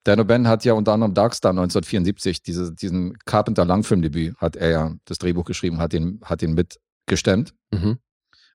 [0.07, 5.19] Dan O'Bannon hat ja unter anderem Darkstar 1974, diese, diesen Carpenter-Langfilmdebüt, hat er ja das
[5.19, 7.53] Drehbuch geschrieben, hat ihn, hat ihn mitgestemmt.
[7.73, 7.99] Mhm.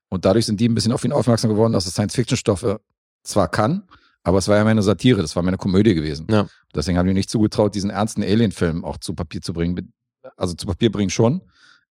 [0.08, 2.80] Und dadurch sind die ein bisschen auf ihn aufmerksam geworden, dass es Science-Fiction-Stoffe
[3.24, 3.84] zwar kann,
[4.24, 6.26] aber es war ja meine Satire, das war meine Komödie gewesen.
[6.30, 6.48] Ja.
[6.74, 9.94] Deswegen haben die nicht zugetraut, diesen ernsten Alien-Film auch zu Papier zu bringen.
[10.38, 11.42] Also zu Papier bringen schon,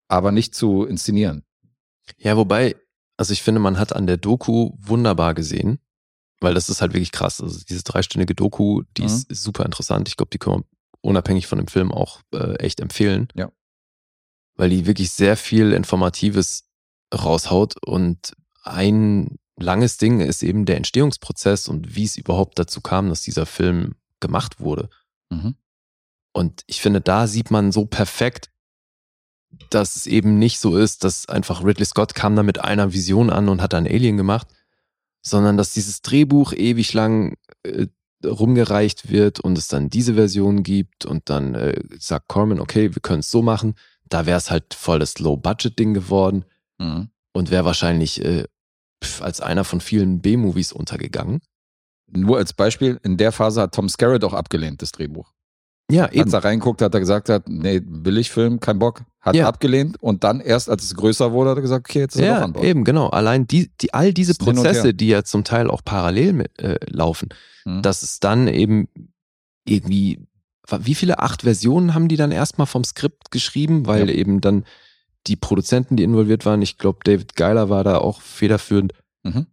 [0.06, 1.42] aber nicht zu inszenieren.
[2.16, 2.76] Ja, wobei,
[3.16, 5.80] also ich finde, man hat an der Doku wunderbar gesehen,
[6.40, 7.40] weil das ist halt wirklich krass.
[7.40, 9.06] Also diese dreistündige Doku, die Mhm.
[9.08, 10.08] ist, ist super interessant.
[10.08, 10.64] Ich glaube, die können wir
[11.00, 13.28] unabhängig von dem Film auch äh, echt empfehlen.
[13.34, 13.50] Ja.
[14.56, 16.64] Weil die wirklich sehr viel Informatives
[17.14, 23.08] raushaut und ein langes Ding ist eben der Entstehungsprozess und wie es überhaupt dazu kam,
[23.08, 24.88] dass dieser Film gemacht wurde.
[25.30, 25.54] Mhm.
[26.32, 28.50] Und ich finde, da sieht man so perfekt,
[29.70, 33.30] dass es eben nicht so ist, dass einfach Ridley Scott kam da mit einer Vision
[33.30, 34.46] an und hat dann Alien gemacht,
[35.28, 37.86] sondern dass dieses Drehbuch ewig lang äh,
[38.24, 43.00] rumgereicht wird und es dann diese Version gibt und dann äh, sagt Corman, okay, wir
[43.02, 43.74] können es so machen.
[44.08, 46.44] Da wäre es halt voll das Low-Budget-Ding geworden
[46.80, 47.08] Mhm.
[47.32, 48.44] und wäre wahrscheinlich äh,
[49.20, 51.40] als einer von vielen B-Movies untergegangen.
[52.10, 55.32] Nur als Beispiel, in der Phase hat Tom Skerritt auch abgelehnt, das Drehbuch.
[55.90, 59.02] Ja, Als er reinguckt, hat er gesagt, hat, nee, Billigfilm, kein Bock.
[59.28, 59.48] Hat Ja.
[59.48, 62.28] abgelehnt und dann erst, als es größer wurde, hat er gesagt, okay, jetzt ist er
[62.28, 62.64] doch Ja, an Bord.
[62.64, 63.08] eben, genau.
[63.08, 66.76] Allein die, die, all diese Das Prozesse, die ja zum Teil auch parallel mit, äh,
[66.88, 67.28] laufen,
[67.64, 67.82] Mhm.
[67.82, 68.88] dass es dann eben
[69.66, 70.26] irgendwie,
[70.80, 74.14] wie viele acht Versionen haben die dann erstmal vom Skript geschrieben, weil Ja.
[74.16, 74.64] eben dann
[75.26, 78.92] die Produzenten, die involviert waren, ich glaube, David Geiler war da auch federführend,
[79.24, 79.46] Mhm.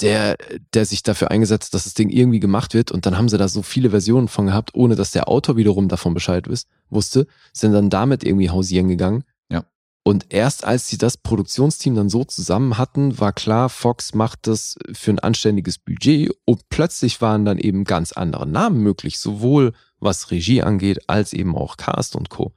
[0.00, 0.36] Der,
[0.74, 3.48] der sich dafür eingesetzt, dass das Ding irgendwie gemacht wird und dann haben sie da
[3.48, 6.48] so viele Versionen von gehabt, ohne dass der Autor wiederum davon Bescheid
[6.90, 9.24] wusste, sind dann damit irgendwie hausieren gegangen.
[9.50, 9.64] Ja.
[10.04, 14.76] Und erst als sie das Produktionsteam dann so zusammen hatten, war klar, Fox macht das
[14.92, 20.30] für ein anständiges Budget und plötzlich waren dann eben ganz andere Namen möglich, sowohl was
[20.30, 22.52] Regie angeht, als eben auch Cast und Co.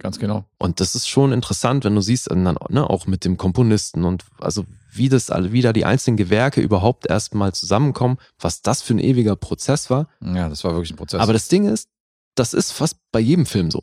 [0.00, 0.46] Ganz genau.
[0.58, 4.24] Und das ist schon interessant, wenn du siehst, dann, ne, auch mit dem Komponisten und
[4.40, 8.94] also wie das alle, wie da die einzelnen Gewerke überhaupt erstmal zusammenkommen, was das für
[8.94, 10.08] ein ewiger Prozess war.
[10.22, 11.20] Ja, das war wirklich ein Prozess.
[11.20, 11.88] Aber das Ding ist,
[12.34, 13.82] das ist fast bei jedem Film so.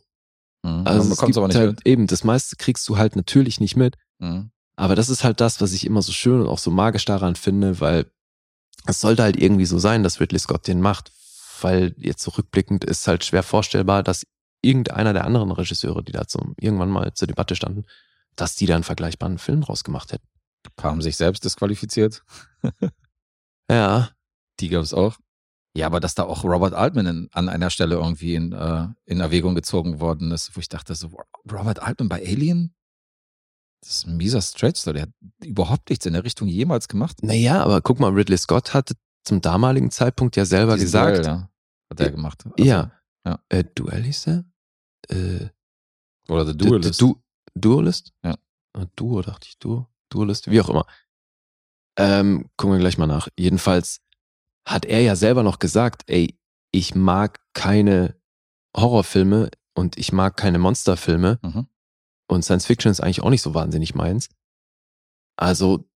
[0.64, 0.88] mhm.
[0.88, 1.88] Also man gibt aber nicht halt mit.
[1.88, 3.96] eben, das meiste kriegst du halt natürlich nicht mit.
[4.18, 4.50] Mhm.
[4.76, 7.36] Aber das ist halt das, was ich immer so schön und auch so magisch daran
[7.36, 8.08] finde, weil
[8.88, 11.12] es sollte halt irgendwie so sein, dass Ridley Scott den macht,
[11.62, 14.26] weil jetzt zurückblickend ist halt schwer vorstellbar, dass
[14.62, 17.86] irgendeiner der anderen Regisseure, die da zum, irgendwann mal zur Debatte standen,
[18.36, 20.28] dass die da einen vergleichbaren Film draus gemacht hätten.
[20.82, 22.24] Haben sich selbst disqualifiziert.
[23.70, 24.10] Ja,
[24.60, 25.18] Die gab es auch.
[25.76, 29.20] Ja, aber dass da auch Robert Altman in, an einer Stelle irgendwie in, äh, in
[29.20, 31.12] Erwägung gezogen worden ist, wo ich dachte so,
[31.52, 32.74] Robert Altman bei Alien?
[33.82, 35.10] Das ist ein mieser Stretch, der hat
[35.44, 37.18] überhaupt nichts in der Richtung jemals gemacht.
[37.22, 41.26] naja, aber guck mal, Ridley Scott hatte zum damaligen Zeitpunkt ja selber Diesen gesagt, Duell,
[41.26, 41.50] ja,
[41.92, 42.44] hat er Ja, gemacht.
[42.58, 42.92] ja,
[43.28, 43.40] ja.
[43.50, 44.46] Äh, Duell hieß der?
[45.10, 45.50] Äh,
[46.30, 47.02] Oder The Du- Duelist.
[47.02, 47.22] Du,
[47.56, 48.14] Duelist?
[48.24, 48.36] Ja.
[48.78, 49.58] Äh, Duo, dachte ich.
[49.60, 50.86] Duo, Duelist, wie auch immer.
[51.98, 53.28] Ähm, gucken wir gleich mal nach.
[53.38, 54.02] Jedenfalls
[54.66, 56.38] hat er ja selber noch gesagt, ey,
[56.72, 58.16] ich mag keine
[58.76, 61.68] Horrorfilme und ich mag keine Monsterfilme Mhm.
[62.30, 64.30] und Science Fiction ist eigentlich auch nicht so wahnsinnig meins.
[65.38, 65.90] Also,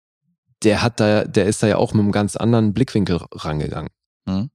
[0.63, 3.91] der hat da, der ist da ja auch mit einem ganz anderen Blickwinkel rangegangen.
[4.27, 4.51] Mhm.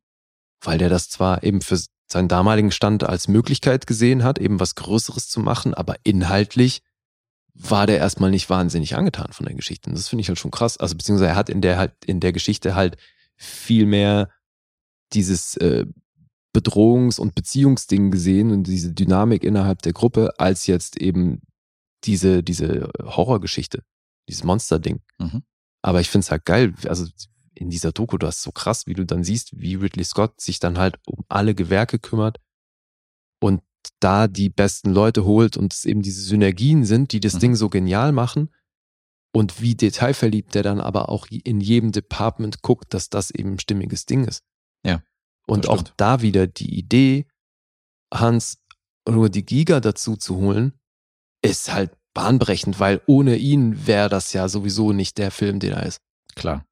[0.62, 1.80] Weil der das zwar eben für
[2.14, 6.82] seinen damaligen Stand als Möglichkeit gesehen hat, eben was Größeres zu machen, aber inhaltlich
[7.53, 9.89] war der erstmal nicht wahnsinnig angetan von der Geschichte.
[9.89, 10.78] Und das finde ich halt schon krass.
[10.78, 12.97] Also beziehungsweise er hat in der halt in der Geschichte halt
[13.36, 14.30] viel mehr
[15.14, 15.86] dieses äh,
[16.55, 21.41] Bedrohungs- und Beziehungsding gesehen und diese Dynamik innerhalb der Gruppe, als jetzt eben
[22.03, 23.84] diese, diese Horrorgeschichte,
[24.30, 25.01] dieses Monster-Ding.
[25.20, 25.43] Mhm.
[25.82, 27.05] Aber ich finde es halt geil, also
[27.56, 30.60] in dieser Doku, das ist so krass, wie du dann siehst, wie Ridley Scott sich
[30.60, 32.39] dann halt um alle Gewerke kümmert
[33.41, 33.62] und
[33.99, 37.39] da die besten Leute holt und es eben diese Synergien sind, die das Mhm.
[37.39, 38.54] Ding so genial machen
[39.36, 43.60] und wie detailverliebt der dann aber auch in jedem Department guckt, dass das eben ein
[43.60, 44.43] stimmiges Ding ist.
[44.86, 45.04] Ja,
[45.47, 45.93] Und auch stimmt.
[45.97, 47.28] da wieder die Idee,
[48.14, 48.60] Hans
[49.10, 50.80] nur die Giga dazu zu holen,
[51.43, 55.86] ist halt bahnbrechend, weil ohne ihn wäre das ja sowieso nicht der Film, den er
[55.86, 55.99] ist.
[56.36, 56.66] Klar,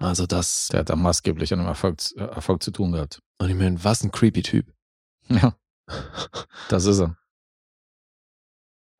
[0.00, 3.20] Also das, der hat da maßgeblich an dem Erfolg, äh, Erfolg zu tun gehabt.
[3.38, 4.66] und ich meine, was ein creepy Typ.
[5.28, 5.54] Ja,
[6.68, 7.16] das ist er.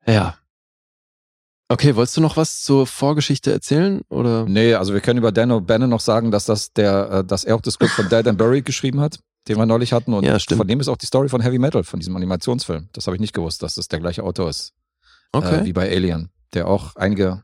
[0.07, 0.37] Ja.
[1.67, 4.01] Okay, wolltest du noch was zur Vorgeschichte erzählen?
[4.09, 4.45] Oder?
[4.45, 7.55] Nee, also wir können über Dan O'Bannon noch sagen, dass das der, äh, dass er
[7.55, 10.13] auch das Skript von Dead and Buried geschrieben hat, den wir neulich hatten.
[10.13, 12.89] Und Ja, von dem ist auch die Story von Heavy Metal, von diesem Animationsfilm.
[12.93, 14.73] Das habe ich nicht gewusst, dass das der gleiche Autor ist.
[15.33, 15.61] Okay.
[15.61, 17.43] Äh, wie bei Alien, der auch einige,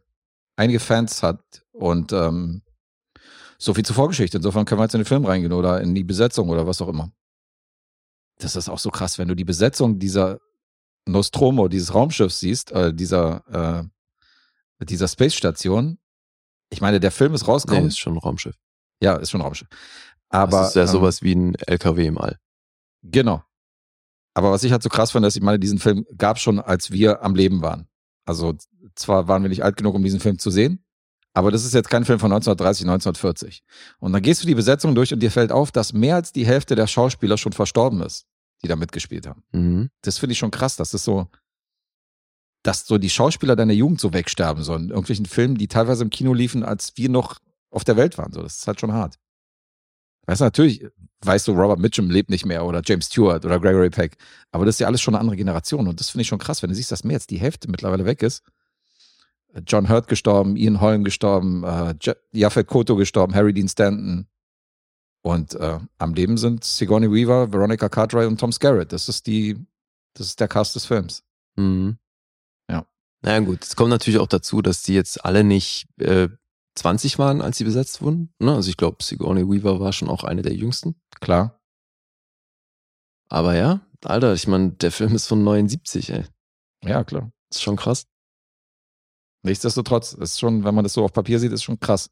[0.58, 1.41] einige Fans hat.
[1.72, 2.64] Und ähm,
[3.58, 4.38] so viel zur Vorgeschichte.
[4.38, 6.88] Insofern können wir jetzt in den Film reingehen oder in die Besetzung oder was auch
[6.88, 7.12] immer.
[8.39, 10.39] Das ist auch so krass, wenn du die Besetzung dieser
[11.08, 13.89] Nostromo, dieses Raumschiffs siehst, äh, dieser,
[14.80, 15.97] äh, dieser Space Station.
[16.70, 17.88] Ich meine, der Film ist nee, rausgekommen.
[17.88, 18.55] ist schon ein Raumschiff.
[19.01, 19.70] Ja, ist schon ein Raumschiff.
[20.30, 22.38] Aber das ist ja ähm, sowas wie ein LKW im All.
[23.01, 23.43] Genau.
[24.34, 26.91] Aber was ich halt so krass fand, dass ich meine, diesen Film gab schon, als
[26.91, 27.88] wir am Leben waren.
[28.26, 28.55] Also
[28.95, 30.86] zwar waren wir nicht alt genug, um diesen Film zu sehen,
[31.38, 33.62] aber das ist jetzt kein Film von 1930, 1940.
[34.00, 36.48] Und dann gehst du die Besetzung durch und dir fällt auf, dass mehr als die
[36.48, 38.26] Hälfte der Schauspieler schon verstorben ist,
[38.64, 39.44] die da mitgespielt haben.
[39.52, 39.92] Mhm.
[40.02, 41.28] Das finde ich schon krass, dass das so,
[42.64, 46.10] dass so die Schauspieler deiner Jugend so wegsterben, so in irgendwelchen Filmen, die teilweise im
[46.10, 47.38] Kino liefen, als wir noch
[47.70, 48.34] auf der Welt waren.
[48.34, 49.20] So, das ist halt schon hart.
[50.26, 50.88] Weißt du, natürlich
[51.22, 54.18] weißt du, Robert Mitchum lebt nicht mehr oder James Stewart oder Gregory Peck,
[54.50, 56.64] aber das ist ja alles schon eine andere Generation und das finde ich schon krass,
[56.64, 58.44] wenn du siehst, dass mehr als die Hälfte mittlerweile weg ist.
[59.66, 64.28] John Hurt gestorben, Ian Holm gestorben, äh, Ja- Yaphet Koto gestorben, Harry Dean Stanton
[65.24, 68.91] und äh, am Leben sind Sigourney Weaver, Veronica Cartwright und Tom Skerritt.
[68.93, 69.58] Das ist die,
[70.14, 71.24] das ist der Cast des Films.
[71.55, 71.97] Mhm.
[72.70, 72.86] Ja.
[73.22, 76.30] Naja gut, es kommt natürlich auch dazu, dass die jetzt alle nicht äh,
[76.76, 78.34] 20 waren, als sie besetzt wurden.
[78.39, 78.53] Ne?
[78.53, 80.95] Also ich glaube, Sigourney Weaver war schon auch eine der jüngsten.
[81.20, 81.60] Klar.
[83.30, 86.26] Aber ja, Alter, ich meine, der Film ist von 79, ey.
[86.84, 87.32] Ja, klar.
[87.49, 88.05] Das ist schon krass.
[89.44, 92.10] Nichtsdestotrotz, ist schon, wenn man das so auf Papier sieht, ist schon krass.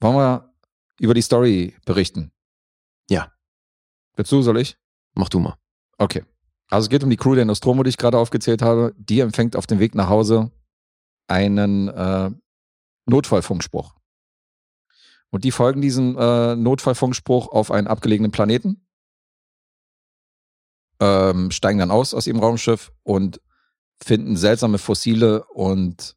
[0.00, 0.54] Wollen wir
[0.98, 2.32] über die Story berichten?
[3.08, 3.32] Ja.
[4.16, 4.78] Willst du, soll ich?
[5.14, 5.56] Mach du mal.
[5.98, 6.24] Okay.
[6.68, 8.94] Also es geht um die Crew der Nostromo, die ich gerade aufgezählt habe.
[8.96, 10.52] Die empfängt auf dem Weg nach Hause
[11.26, 12.30] einen äh,
[13.06, 13.94] Notfallfunkspruch.
[15.30, 18.86] Und die folgen diesem äh, Notfallfunkspruch auf einen abgelegenen Planeten,
[21.00, 23.40] ähm, steigen dann aus aus ihrem Raumschiff und
[24.02, 26.16] finden seltsame Fossile und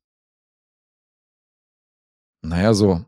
[2.41, 3.05] naja, so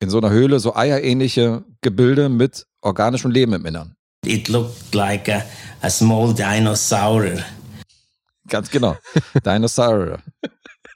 [0.00, 3.96] in so einer Höhle so eierähnliche Gebilde mit organischem Leben im Innern.
[4.24, 5.44] It looked like a,
[5.80, 7.44] a small dinosaur.
[8.48, 8.96] Ganz genau.
[9.44, 10.20] Dinosaur.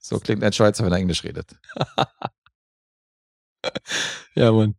[0.01, 1.57] So klingt ein Schweizer, wenn er Englisch redet.
[4.37, 4.77] Ja, Mann.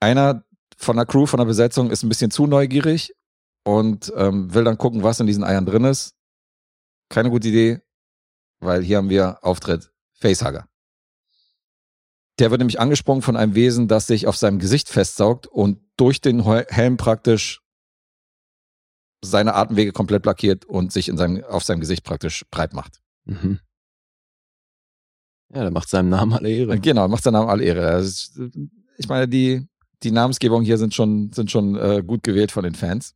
[0.00, 0.44] Einer
[0.78, 3.12] von der Crew, von der Besetzung ist ein bisschen zu neugierig
[3.64, 6.14] und ähm, will dann gucken, was in diesen Eiern drin ist.
[7.08, 7.80] Keine gute Idee,
[8.60, 10.68] weil hier haben wir Auftritt Facehugger.
[12.38, 16.20] Der wird nämlich angesprungen von einem Wesen, das sich auf seinem Gesicht festsaugt und durch
[16.20, 17.60] den Hel- Helm praktisch
[19.24, 23.00] seine Atemwege komplett blockiert und sich in seinem, auf seinem Gesicht praktisch breit macht.
[23.24, 23.60] Mhm.
[25.54, 26.80] Ja, der macht seinem Namen alle Ehre.
[26.80, 27.98] Genau, macht seinen Namen alle Ehre.
[28.00, 28.38] Ist,
[28.98, 29.66] Ich meine, die,
[30.02, 33.14] die Namensgebung hier sind schon, sind schon äh, gut gewählt von den Fans.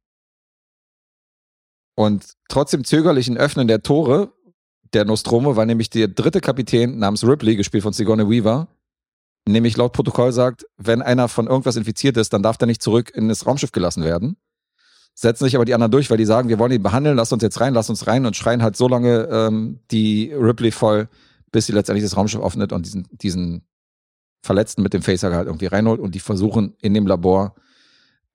[1.99, 4.33] Und trotzdem zögerlichen Öffnen der Tore
[4.93, 8.69] der Nostromo war nämlich der dritte Kapitän namens Ripley, gespielt von Sigourney Weaver,
[9.49, 13.11] nämlich laut Protokoll sagt, wenn einer von irgendwas infiziert ist, dann darf der nicht zurück
[13.13, 14.37] in das Raumschiff gelassen werden.
[15.13, 17.43] Setzen sich aber die anderen durch, weil die sagen, wir wollen ihn behandeln, lass uns
[17.43, 21.09] jetzt rein, lass uns rein und schreien halt so lange ähm, die Ripley voll,
[21.51, 23.67] bis sie letztendlich das Raumschiff öffnet und diesen, diesen
[24.43, 27.57] Verletzten mit dem Facehugger halt irgendwie reinholt und die versuchen in dem Labor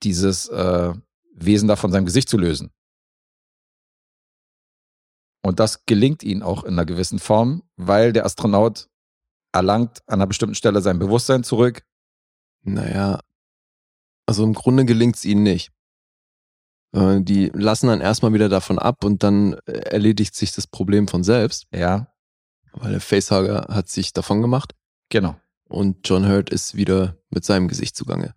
[0.03, 0.91] dieses äh,
[1.33, 2.69] Wesen da von seinem Gesicht zu lösen.
[5.45, 8.87] Und das gelingt ihnen auch in einer gewissen Form, weil der Astronaut
[9.51, 11.83] erlangt an einer bestimmten Stelle sein Bewusstsein zurück.
[12.63, 13.19] Naja,
[14.25, 15.71] also im Grunde gelingt es ihnen nicht.
[16.93, 21.07] Äh, Die lassen dann erstmal wieder davon ab und dann äh, erledigt sich das Problem
[21.07, 22.07] von selbst, Ja,
[22.71, 24.73] weil der Facehugger hat sich davon gemacht
[25.09, 25.35] genau.
[25.67, 28.33] und John Hurt ist wieder mit seinem Gesicht zugange.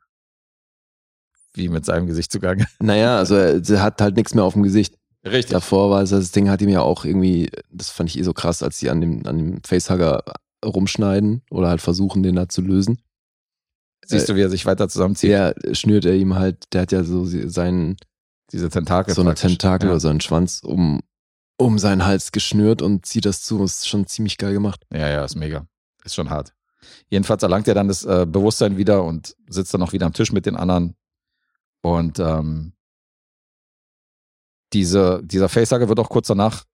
[1.54, 2.66] Wie mit seinem Gesicht zugange.
[2.80, 4.98] Naja, also er, er hat halt nichts mehr auf dem Gesicht.
[5.26, 5.52] Richtig.
[5.52, 8.32] Davor war es, das Ding hat ihm ja auch irgendwie, das fand ich eh so
[8.32, 10.22] krass, als die an dem, an dem Facehugger
[10.64, 13.00] rumschneiden oder halt versuchen, den da zu lösen.
[14.04, 15.30] Siehst du, wie er sich weiter zusammenzieht?
[15.30, 17.96] Der schnürt er ihm halt, der hat ja so seinen,
[18.52, 19.14] Diese Tentakel.
[19.14, 19.52] so eine praktisch.
[19.52, 19.92] Tentakel ja.
[19.92, 21.00] oder so einen Schwanz um,
[21.56, 23.58] um seinen Hals geschnürt und zieht das zu.
[23.58, 24.84] Das ist schon ziemlich geil gemacht.
[24.92, 25.66] Ja, ja, ist mega.
[26.04, 26.52] Ist schon hart.
[27.08, 30.30] Jedenfalls erlangt er dann das äh, Bewusstsein wieder und sitzt dann auch wieder am Tisch
[30.30, 30.94] mit den anderen.
[31.82, 32.74] Und ähm,
[34.72, 36.64] diese, dieser Facehugger wird auch kurz danach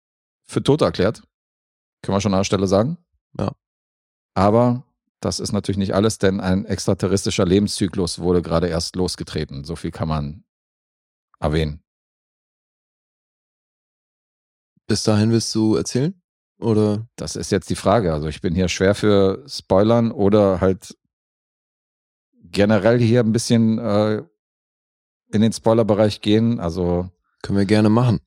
[0.44, 1.22] für tot erklärt.
[2.02, 2.98] Können wir schon an der Stelle sagen.
[3.38, 3.52] Ja.
[4.34, 4.84] Aber
[5.20, 9.64] das ist natürlich nicht alles, denn ein extraterrestrischer Lebenszyklus wurde gerade erst losgetreten.
[9.64, 10.44] So viel kann man
[11.38, 11.82] erwähnen.
[14.86, 16.20] Bis dahin willst du erzählen?
[16.58, 17.06] Oder?
[17.16, 18.12] Das ist jetzt die Frage.
[18.12, 20.96] Also ich bin hier schwer für Spoilern oder halt
[22.32, 24.22] generell hier ein bisschen äh,
[25.32, 26.60] in den Spoilerbereich gehen.
[26.60, 27.08] Also,
[27.42, 28.20] Können wir gerne machen.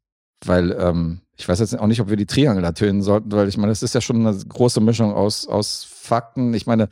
[0.46, 3.58] weil ähm, ich weiß jetzt auch nicht, ob wir die Triangel ertönen sollten, weil ich
[3.58, 6.54] meine, das ist ja schon eine große Mischung aus, aus Fakten.
[6.54, 6.88] Ich meine,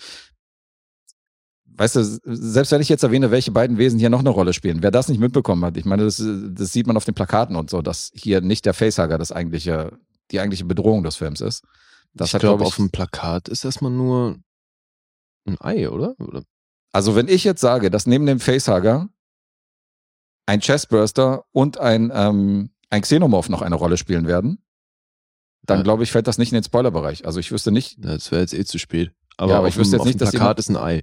[1.65, 4.83] weißt du, selbst wenn ich jetzt erwähne, welche beiden Wesen hier noch eine Rolle spielen,
[4.83, 7.69] wer das nicht mitbekommen hat, ich meine, das, das sieht man auf den Plakaten und
[7.69, 9.97] so, dass hier nicht der Facehugger das eigentliche,
[10.31, 11.63] die eigentliche Bedrohung des Films ist.
[12.13, 14.37] Das ich glaube, glaub auf dem Plakat ist erstmal nur
[15.47, 16.15] ein Ei, oder?
[16.19, 16.43] oder?
[16.91, 19.09] Also wenn ich jetzt sage, dass neben dem Facehugger
[20.45, 24.63] ein Chestburster und ein, ähm, ein Xenomorph noch eine Rolle spielen werden,
[25.65, 25.83] dann Ja.
[25.83, 27.25] glaube ich, fällt das nicht in den Spoilerbereich.
[27.25, 29.11] Also ich wüsste nicht, Ja, Das wäre jetzt eh zu spät.
[29.37, 31.01] Aber, Ja, aber ich wüsste dem, jetzt nicht, dass Plakat ist ein Ei.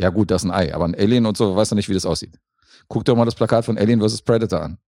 [0.00, 1.94] ja gut, das ist ein Ei, aber ein Alien und so, weißt du nicht, wie
[1.94, 2.38] das aussieht.
[2.88, 4.22] Guck dir mal das Plakat von Alien vs.
[4.22, 4.78] Predator an.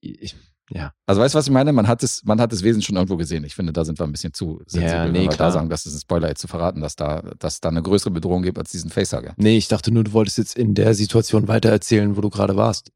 [0.00, 0.34] Ich,
[0.70, 0.92] ja.
[1.06, 1.72] Also weißt du, was ich meine?
[1.72, 3.44] Man hat, es, man hat das Wesen schon irgendwo gesehen.
[3.44, 5.52] Ich finde, da sind wir ein bisschen zu sensibel, Ja, nee, wenn wir da klar.
[5.52, 8.42] sagen, das ist ein Spoiler jetzt zu verraten, dass da, dass da eine größere Bedrohung
[8.42, 9.34] gibt als diesen Facehugger.
[9.36, 12.90] Nee, ich dachte nur, du wolltest jetzt in der Situation weitererzählen, wo du gerade warst.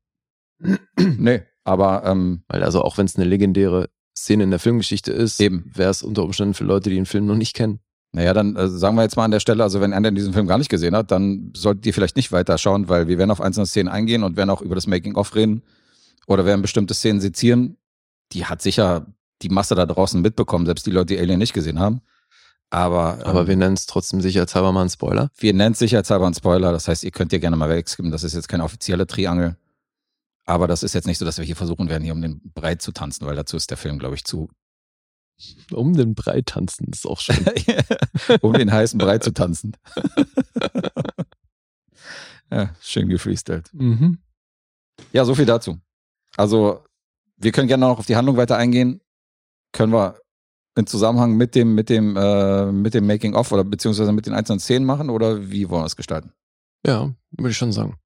[0.99, 5.41] nee, aber ähm, Weil also auch wenn es eine legendäre Szene in der Filmgeschichte ist,
[5.41, 5.71] Eben.
[5.75, 7.81] wäre es unter Umständen für Leute, die den Film noch nicht kennen.
[8.13, 10.47] Naja, dann äh, sagen wir jetzt mal an der Stelle, also wenn einer diesen Film
[10.47, 13.43] gar nicht gesehen hat, dann solltet ihr vielleicht nicht weiter schauen, weil wir werden auf
[13.43, 15.63] einzelne Szenen eingehen und werden auch über das Making-of reden
[16.27, 17.77] oder werden bestimmte Szenen sezieren.
[18.33, 19.07] Die hat sicher
[19.43, 22.01] die Masse da draußen mitbekommen, selbst die Leute, die Alien nicht gesehen haben.
[22.71, 25.31] Aber, ähm, Aber wir nennen es trotzdem sicherheitshalber mal einen Spoiler.
[25.39, 26.73] wir nennen es sicherheitshalber einen Spoiler.
[26.73, 28.11] Das heißt, ihr könnt hier gerne mal wegskippen.
[28.11, 29.57] Das ist jetzt keine offizielle Triangel.
[30.47, 32.83] Aber das ist jetzt nicht so, dass wir hier versuchen werden, hier um den Breit
[32.83, 34.49] zu tanzen, weil dazu ist der Film, glaube ich, zu,
[35.73, 37.45] Um den Brei tanzen, ist auch schön.
[38.41, 39.77] um den heißen Brei zu tanzen.
[42.51, 43.73] ja, schön gefreestylt.
[43.75, 44.19] mhm.
[45.13, 45.79] Ja, so viel dazu.
[46.37, 46.85] Also,
[47.37, 49.01] wir können gerne noch auf die Handlung weiter eingehen.
[49.73, 50.21] Können wir
[50.77, 54.61] in Zusammenhang mit dem, mit dem, äh, mit dem Making-of oder beziehungsweise mit den einzelnen
[54.61, 56.33] Szenen machen oder wie wollen wir es gestalten?
[56.87, 57.99] Ja, würde ich schon sagen.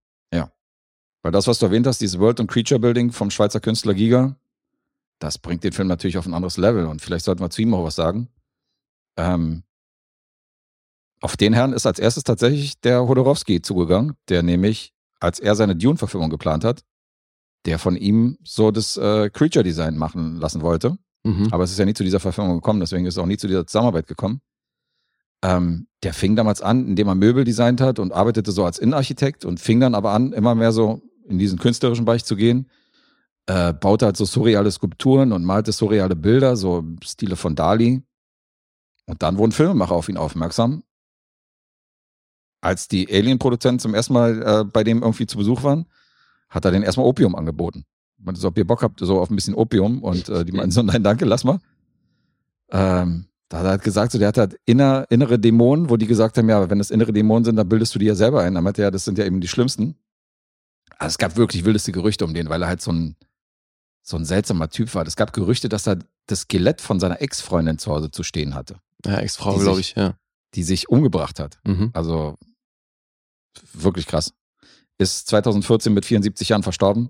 [1.23, 4.37] Weil das, was du erwähnt hast, dieses World- und Creature-Building vom Schweizer Künstler Giga,
[5.19, 6.87] das bringt den Film natürlich auf ein anderes Level.
[6.87, 8.29] Und vielleicht sollten wir zu ihm auch was sagen.
[9.19, 9.65] Ähm,
[11.21, 15.77] auf den Herrn ist als erstes tatsächlich der Hodorowski zugegangen, der nämlich, als er seine
[15.77, 16.85] Dune-Verfilmung geplant hat,
[17.67, 20.97] der von ihm so das äh, Creature-Design machen lassen wollte.
[21.25, 21.49] Mhm.
[21.51, 23.47] Aber es ist ja nie zu dieser Verfilmung gekommen, deswegen ist es auch nie zu
[23.47, 24.41] dieser Zusammenarbeit gekommen.
[25.43, 29.45] Ähm, der fing damals an, indem er Möbel designt hat und arbeitete so als Innenarchitekt
[29.45, 32.71] und fing dann aber an, immer mehr so in diesen künstlerischen Bereich zu gehen.
[33.47, 38.03] Äh, baute halt so surreale Skulpturen und malte surreale Bilder, so im Stile von Dali.
[39.07, 40.83] Und dann wurden Filmemacher auf ihn aufmerksam.
[42.63, 45.87] Als die Alien-Produzenten zum ersten Mal äh, bei dem irgendwie zu Besuch waren,
[46.51, 47.85] hat er denen erstmal Opium angeboten.
[48.19, 50.03] Man so, ob ihr Bock habt, so auf ein bisschen Opium.
[50.03, 51.59] Und äh, die meinten so, nein, danke, lass mal.
[52.71, 56.07] Ähm, da hat er halt gesagt, so, der hat halt inner, innere Dämonen, wo die
[56.07, 58.55] gesagt haben, ja, wenn das innere Dämonen sind, dann bildest du die ja selber ein.
[58.55, 59.97] Dann meinte er, ja, das sind ja eben die schlimmsten.
[60.99, 63.17] Also es gab wirklich wildeste Gerüchte um den, weil er halt so ein,
[64.03, 65.07] so ein seltsamer Typ war.
[65.07, 68.77] Es gab Gerüchte, dass er das Skelett von seiner Ex-Freundin zu Hause zu stehen hatte,
[69.05, 70.15] Ja, Ex-Frau, glaube ich, ja.
[70.55, 71.59] die sich umgebracht hat.
[71.67, 71.91] Mhm.
[71.93, 72.37] Also
[73.73, 74.33] wirklich krass.
[75.01, 77.09] Ist 2014 mit 74 Jahren verstorben.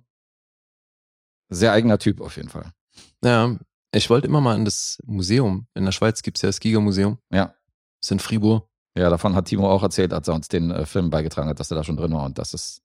[1.48, 2.70] Sehr eigener Typ auf jeden Fall.
[3.24, 3.58] Ja,
[3.92, 5.66] ich wollte immer mal in das Museum.
[5.74, 7.18] In der Schweiz gibt es ja das Giga-Museum.
[7.32, 7.52] Ja.
[8.00, 8.68] Ist in Fribourg.
[8.96, 11.72] Ja, davon hat Timo auch erzählt, als er uns den äh, Film beigetragen hat, dass
[11.72, 12.80] er da schon drin war und dass es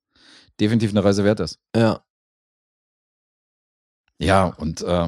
[0.60, 1.60] definitiv eine Reise wert ist.
[1.76, 2.04] Ja.
[4.18, 5.08] Ja, und äh,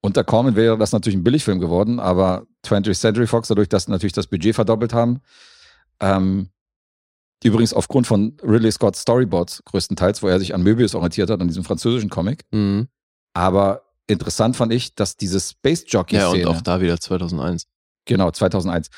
[0.00, 3.90] unter Corman wäre das natürlich ein Billigfilm geworden, aber 20th Century Fox, dadurch, dass sie
[3.90, 5.20] natürlich das Budget verdoppelt haben,
[6.00, 6.48] ähm,
[7.44, 11.48] übrigens aufgrund von Ridley Scott's Storyboards größtenteils, wo er sich an Möbius orientiert hat, an
[11.48, 12.44] diesem französischen Comic.
[12.52, 12.88] Mhm.
[13.34, 17.66] Aber interessant fand ich, dass diese Space Ja, Jockey-Szene, und auch da wieder 2001.
[18.04, 18.88] genau, 2001,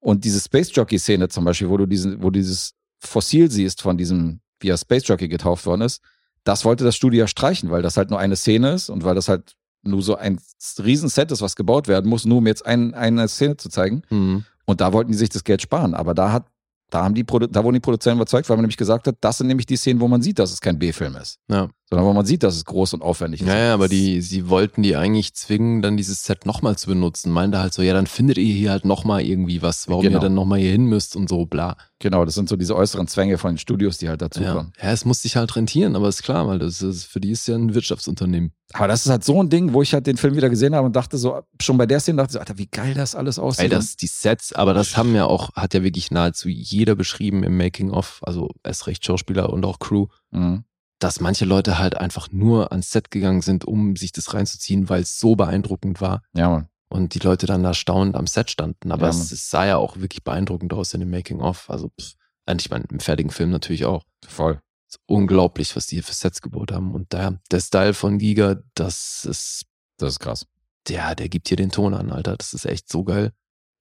[0.00, 4.40] und diese Space Jockey-Szene zum Beispiel, wo du diesen, wo dieses Fossil siehst von diesem,
[4.60, 6.00] wie er Space Jockey getauft worden ist,
[6.44, 9.14] das wollte das Studio ja streichen, weil das halt nur eine Szene ist und weil
[9.14, 10.40] das halt nur so ein
[10.78, 14.02] Riesenset ist, was gebaut werden muss, nur um jetzt ein, eine Szene zu zeigen.
[14.10, 14.44] Mhm.
[14.64, 15.94] Und da wollten die sich das Geld sparen.
[15.94, 16.46] Aber da hat,
[16.92, 19.46] da haben die da wurden die Produzenten überzeugt, weil man nämlich gesagt hat, das sind
[19.46, 21.38] nämlich die Szenen, wo man sieht, dass es kein B-Film ist.
[21.48, 21.68] Ja.
[21.92, 23.48] Sondern wo man sieht, dass es groß und aufwendig ist.
[23.48, 27.30] Ja, ja, aber die, sie wollten die eigentlich zwingen, dann dieses Set nochmal zu benutzen.
[27.30, 30.16] Meinte halt so, ja, dann findet ihr hier halt nochmal irgendwie was, warum Genau.
[30.16, 31.76] ihr dann nochmal hier hin müsst und so, bla.
[31.98, 34.54] Genau, das sind so diese äußeren Zwänge von den Studios, die halt dazu Ja.
[34.54, 34.72] kommen.
[34.82, 37.46] ja, es muss sich halt rentieren, aber ist klar, weil das ist, für die ist
[37.46, 38.52] ja ein Wirtschaftsunternehmen.
[38.72, 40.86] Aber das ist halt so ein Ding, wo ich halt den Film wieder gesehen habe
[40.86, 43.38] und dachte so, schon bei der Szene dachte ich so, Alter, wie geil das alles
[43.38, 43.64] aussieht.
[43.64, 47.42] Ey, das, die Sets, aber das haben ja auch, hat ja wirklich nahezu jeder beschrieben
[47.44, 50.64] im Making-of, also erst recht Schauspieler und auch Crew, Mhm.
[51.02, 55.02] Dass manche Leute halt einfach nur ans Set gegangen sind, um sich das reinzuziehen, weil
[55.02, 56.68] es so beeindruckend war Ja, Mann.
[56.88, 58.92] und die Leute dann da staunend am Set standen.
[58.92, 61.68] Aber Ja, es, es sah ja auch wirklich beeindruckend aus in dem Making-of.
[61.70, 62.14] Also, pff,
[62.58, 64.04] ich meine, im fertigen Film natürlich auch.
[64.26, 64.60] Voll.
[64.88, 66.92] Es ist unglaublich, was die hier für Sets gebaut haben.
[66.94, 69.64] Und da, der Style von Giga, das ist,
[69.98, 70.46] Das ist krass.
[70.88, 72.36] der, der gibt hier den Ton an, Alter.
[72.36, 73.32] Das ist echt so geil.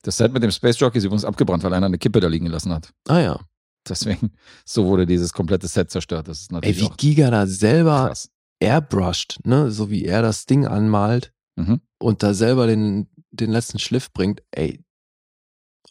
[0.03, 2.45] Das Set mit dem Space Jockey ist übrigens abgebrannt, weil einer eine Kippe da liegen
[2.45, 2.91] gelassen hat.
[3.07, 3.39] Ah ja.
[3.89, 4.31] Deswegen,
[4.65, 6.27] so wurde dieses komplette Set zerstört.
[6.27, 8.29] Das ist Ey, natürlich wie auch Giga da selber krass.
[8.61, 9.71] airbrushed, ne?
[9.71, 11.81] So wie er das Ding anmalt Mhm.
[11.99, 14.41] und da selber den, den letzten Schliff bringt.
[14.51, 14.83] Ey,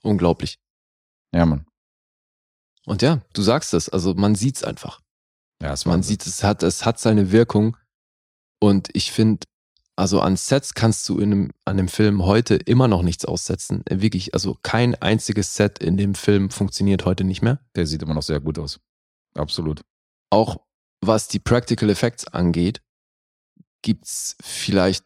[0.03, 0.59] unglaublich.
[1.35, 1.67] Ja, Mann.
[2.87, 5.01] Und ja, du sagst es, also man sieht's einfach.
[5.63, 7.77] Ja, es Man sieht, es hat, es hat seine Wirkung.
[8.61, 9.47] Und ich finde,
[10.01, 13.83] also an Sets kannst du in einem, an dem Film heute immer noch nichts aussetzen.
[13.85, 17.61] Äh, Wirklich, also kein einziges Set in dem Film funktioniert heute nicht mehr.
[17.77, 18.81] Der sieht immer noch sehr gut aus.
[19.35, 19.83] Absolut.
[20.31, 20.57] Auch
[21.03, 22.81] was die Practical Effects angeht,
[23.83, 25.05] gibt's vielleicht,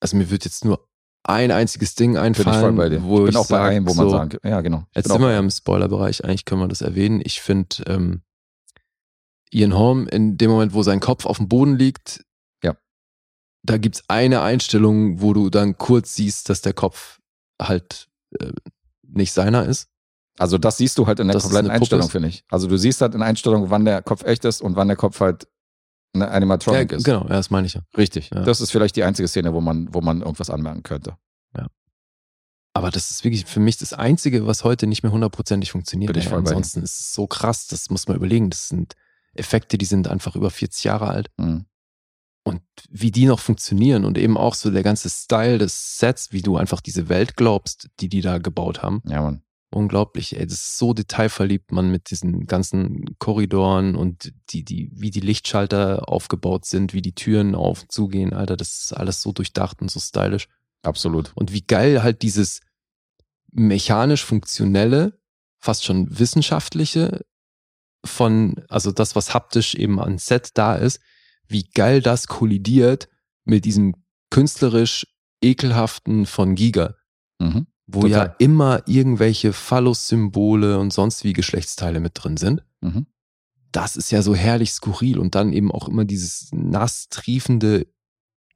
[0.00, 0.88] also mir wird jetzt nur
[1.24, 3.02] ein einziges Ding Bin einfallen, ich bei dir.
[3.02, 4.50] wo ich bin ich auch bei sag, einem, wo man so, sagen kann.
[4.50, 4.86] Ja, genau.
[4.90, 7.20] Ich Jetzt bin sind wir bei ja im Spoilerbereich, eigentlich können wir das erwähnen.
[7.24, 8.22] Ich finde, ähm,
[9.50, 12.24] Ian Holm, in dem Moment, wo sein Kopf auf dem Boden liegt,
[13.64, 13.74] Ja.
[13.74, 17.20] da gibt's eine Einstellung, wo du dann kurz siehst, dass der Kopf
[17.60, 18.08] halt
[18.38, 18.52] äh,
[19.02, 19.88] nicht seiner ist.
[20.38, 22.44] Also das siehst du halt in der Dass es kompletten Einstellung, finde ich.
[22.48, 25.20] Also du siehst halt in Einstellung, wann der Kopf echt ist und wann der Kopf
[25.20, 25.46] halt
[26.12, 27.04] eine Animatronic ja, ist.
[27.04, 27.82] genau, ja, das meine ich ja.
[27.96, 28.30] Richtig.
[28.34, 28.42] Ja.
[28.42, 31.16] Das ist vielleicht die einzige Szene, wo man, wo man irgendwas anmerken könnte.
[32.74, 36.12] Aber das ist wirklich für mich das Einzige, was heute nicht mehr hundertprozentig funktioniert.
[36.12, 36.38] Bin ich voll.
[36.38, 38.50] Ansonsten ist es so krass, das muss man überlegen.
[38.50, 38.94] Das sind
[39.32, 41.30] Effekte, die sind einfach über 40 Jahre alt.
[41.36, 41.66] Mhm.
[42.44, 46.42] Und wie die noch funktionieren und eben auch so der ganze Style des Sets, wie
[46.42, 49.02] du einfach diese Welt glaubst, die die da gebaut haben.
[49.06, 49.42] Ja, Mann.
[49.70, 55.10] Unglaublich, ey, das ist so detailverliebt, man mit diesen ganzen Korridoren und die, die, wie
[55.10, 59.32] die Lichtschalter aufgebaut sind, wie die Türen auf und zugehen, Alter, das ist alles so
[59.32, 60.48] durchdacht und so stylisch.
[60.82, 61.32] Absolut.
[61.34, 62.60] Und wie geil halt dieses
[63.50, 65.18] mechanisch funktionelle,
[65.58, 67.24] fast schon wissenschaftliche
[68.04, 71.00] von, also das, was haptisch eben an Set da ist,
[71.48, 73.08] wie geil das kollidiert
[73.44, 73.94] mit diesem
[74.30, 75.06] künstlerisch
[75.42, 76.94] ekelhaften von Giga,
[77.40, 77.66] Mhm.
[77.86, 78.10] wo Total.
[78.28, 82.62] ja immer irgendwelche Phallus-Symbole und sonst wie Geschlechtsteile mit drin sind.
[82.80, 83.06] Mhm.
[83.72, 87.86] Das ist ja so herrlich skurril und dann eben auch immer dieses nass triefende,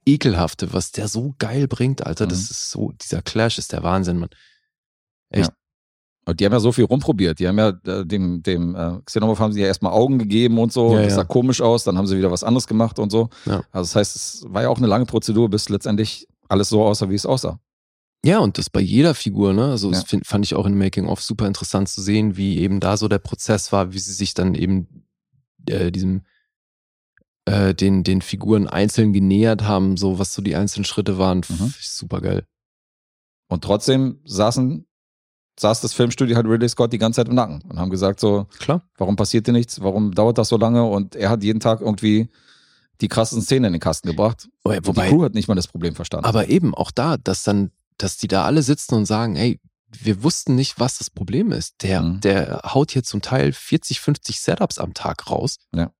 [0.05, 2.25] ekelhafte, was der so geil bringt, Alter.
[2.25, 2.29] Mhm.
[2.29, 4.29] Das ist so, dieser Clash ist der Wahnsinn, Mann.
[5.29, 5.51] Echt.
[6.29, 7.39] Und die haben ja so viel rumprobiert.
[7.39, 10.71] Die haben ja äh, dem, dem äh, Xenomorph haben sie ja erstmal Augen gegeben und
[10.71, 10.93] so.
[10.93, 11.15] Ja, das ja.
[11.17, 13.29] sah komisch aus, dann haben sie wieder was anderes gemacht und so.
[13.45, 13.63] Ja.
[13.71, 17.09] Also das heißt, es war ja auch eine lange Prozedur, bis letztendlich alles so aussah,
[17.09, 17.59] wie es aussah.
[18.23, 19.65] Ja, und das bei jeder Figur, ne?
[19.65, 20.07] Also das Ja.
[20.07, 23.19] find, fand ich auch in Making-of super interessant zu sehen, wie eben da so der
[23.19, 25.05] Prozess war, wie sie sich dann eben
[25.67, 26.23] äh, diesem
[27.45, 31.41] äh, den, den Figuren einzeln genähert haben, so was so die einzelnen Schritte waren.
[31.47, 31.73] Mhm.
[31.79, 32.45] Super geil.
[33.47, 34.85] Und trotzdem saßen,
[35.59, 38.47] saß das Filmstudio halt Ridley Scott die ganze Zeit im Nacken und haben gesagt so,
[38.59, 38.81] Klar.
[38.97, 39.81] warum passiert hier nichts?
[39.81, 40.83] Warum dauert das so lange?
[40.83, 42.29] Und er hat jeden Tag irgendwie
[43.01, 44.49] die krassesten Szenen in den Kasten gebracht.
[44.63, 46.25] Wobei, Und die Crew hat nicht mal das Problem verstanden.
[46.25, 49.59] aber eben auch da, dass dann, dass die da alle sitzen und sagen, ey,
[49.91, 51.81] wir wussten nicht, was das Problem ist.
[51.81, 52.21] Der, Mhm.
[52.21, 55.57] der haut hier zum Teil 40, 50 Setups am Tag raus.
[55.73, 55.91] Ja.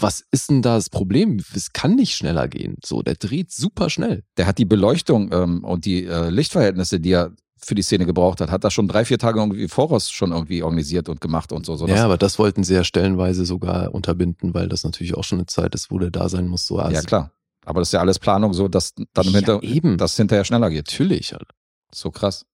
[0.00, 1.42] Was ist denn da das Problem?
[1.54, 2.76] Es kann nicht schneller gehen.
[2.84, 4.22] So, der dreht super schnell.
[4.36, 7.32] der hat die Beleuchtung ähm, und die äh, Lichtverhältnisse, die er
[7.64, 10.62] für die Szene gebraucht hat, hat er schon drei, vier Tage irgendwie voraus schon irgendwie
[10.62, 11.76] organisiert und gemacht und so.
[11.76, 15.38] so ja, aber das wollten sie ja stellenweise sogar unterbinden, weil das natürlich auch schon
[15.38, 16.66] eine Zeit ist, wo der da sein muss.
[16.66, 17.30] So, ja, klar.
[17.64, 19.96] Aber das ist ja alles Planung, so dass dann im Ja, Hinter eben.
[19.96, 20.88] dass es hinterher schneller geht.
[20.88, 21.32] Natürlich.
[21.32, 21.54] Alter.
[21.94, 22.44] So krass.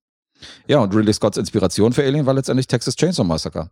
[0.67, 3.71] Ja, und Ridley Scotts Inspiration für Alien war letztendlich Texas Chainsaw Massacre.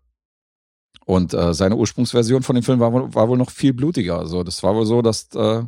[1.05, 4.19] Und äh, seine Ursprungsversion von dem Film war, wohl- war wohl noch viel blutiger.
[4.19, 5.63] Also das war wohl so, dass, äh,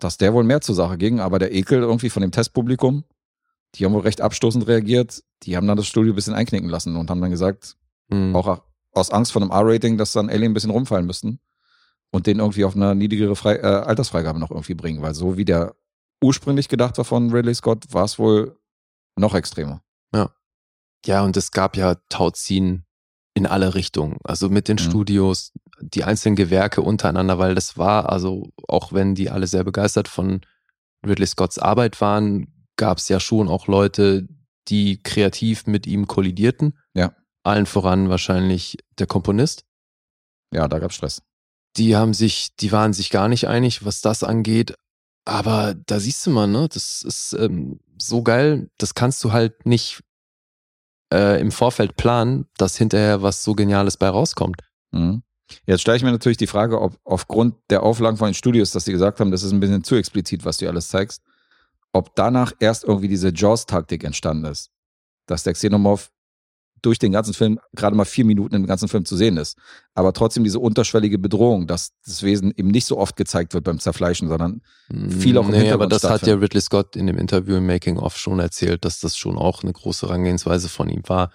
[0.00, 3.04] dass der wohl mehr zur Sache ging, aber der Ekel irgendwie von dem Testpublikum,
[3.74, 5.22] die haben wohl recht abstoßend reagiert.
[5.42, 7.76] Die haben dann das Studio ein bisschen einknicken lassen und haben dann gesagt,
[8.10, 8.34] Hm.
[8.34, 8.62] auch
[8.92, 11.40] aus Angst vor einem R-Rating, dass dann Alien ein bisschen rumfallen müssten
[12.10, 15.44] und den irgendwie auf eine niedrigere Frei äh, Altersfreigabe noch irgendwie bringen, weil so wie
[15.44, 15.74] der
[16.24, 18.58] ursprünglich gedacht war von Ridley Scott, war es wohl
[19.16, 19.82] noch extremer.
[21.06, 22.84] Ja, und es gab ja Tauziehen
[23.34, 24.16] in alle Richtungen.
[24.24, 24.80] Also mit den Mhm.
[24.80, 30.08] Studios, die einzelnen Gewerke untereinander, weil das war, also auch wenn die alle sehr begeistert
[30.08, 30.40] von
[31.06, 34.26] Ridley Scotts Arbeit waren, gab es ja schon auch Leute,
[34.68, 36.78] die kreativ mit ihm kollidierten.
[36.94, 37.14] Ja.
[37.42, 39.64] Allen voran wahrscheinlich der Komponist.
[40.54, 41.22] Ja, da gab Stress.
[41.76, 44.74] Die haben sich, die waren sich gar nicht einig, was das angeht.
[45.26, 49.66] Aber da siehst du mal, ne, das ist ähm, so geil, das kannst du halt
[49.66, 50.00] nicht
[51.12, 54.62] äh, im Vorfeld planen, dass hinterher was so Geniales bei rauskommt.
[54.92, 55.22] Mhm.
[55.66, 58.84] Jetzt stelle ich mir natürlich die Frage, ob aufgrund der Auflagen von den Studios, dass
[58.84, 61.22] sie gesagt haben, das ist ein bisschen zu explizit, was du alles zeigst,
[61.98, 64.70] ob danach erst irgendwie diese Jaws-Taktik entstanden ist.
[65.26, 66.10] Dass der Xenomorph
[66.80, 69.58] durch den ganzen Film gerade mal vier Minuten im ganzen Film zu sehen ist.
[69.94, 73.80] Aber trotzdem diese unterschwellige Bedrohung, dass das Wesen eben nicht so oft gezeigt wird beim
[73.80, 74.62] Zerfleischen, sondern
[75.08, 76.34] Viel auch im nee, aber Hintergrund das hat ja.
[76.36, 79.72] Ridley Scott in dem Interview im Making of schon erzählt, dass das schon auch eine
[79.72, 81.32] große Herangehensweise von ihm war.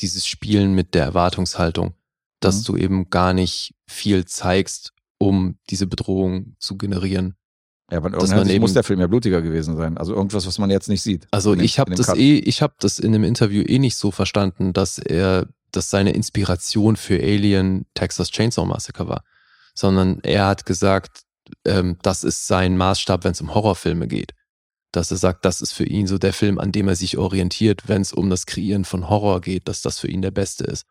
[0.00, 1.94] Dieses Spielen mit der Erwartungshaltung,
[2.40, 2.64] dass Mhm.
[2.64, 7.36] du eben gar nicht viel zeigst, um diese Bedrohung zu generieren.
[7.90, 9.96] Ja, aber irgendwann man eben- muss der Film ja blutiger gewesen sein.
[9.98, 11.26] Also irgendwas, was man jetzt nicht sieht.
[11.30, 12.18] Also dem- ich habe das Cut.
[12.18, 16.10] eh, ich habe das in dem Interview eh nicht so verstanden, dass er, dass seine
[16.12, 19.24] Inspiration für Alien Texas Chainsaw Massacre war,
[19.74, 21.22] sondern er hat gesagt,
[21.64, 24.32] ähm, das ist sein Maßstab, wenn es um Horrorfilme geht.
[24.92, 27.82] Dass er sagt, das ist für ihn so der Film, an dem er sich orientiert,
[27.86, 30.86] wenn es um das Kreieren von Horror geht, dass das für ihn der beste ist.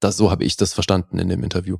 [0.00, 1.76] Das, so habe ich das verstanden in dem Interview.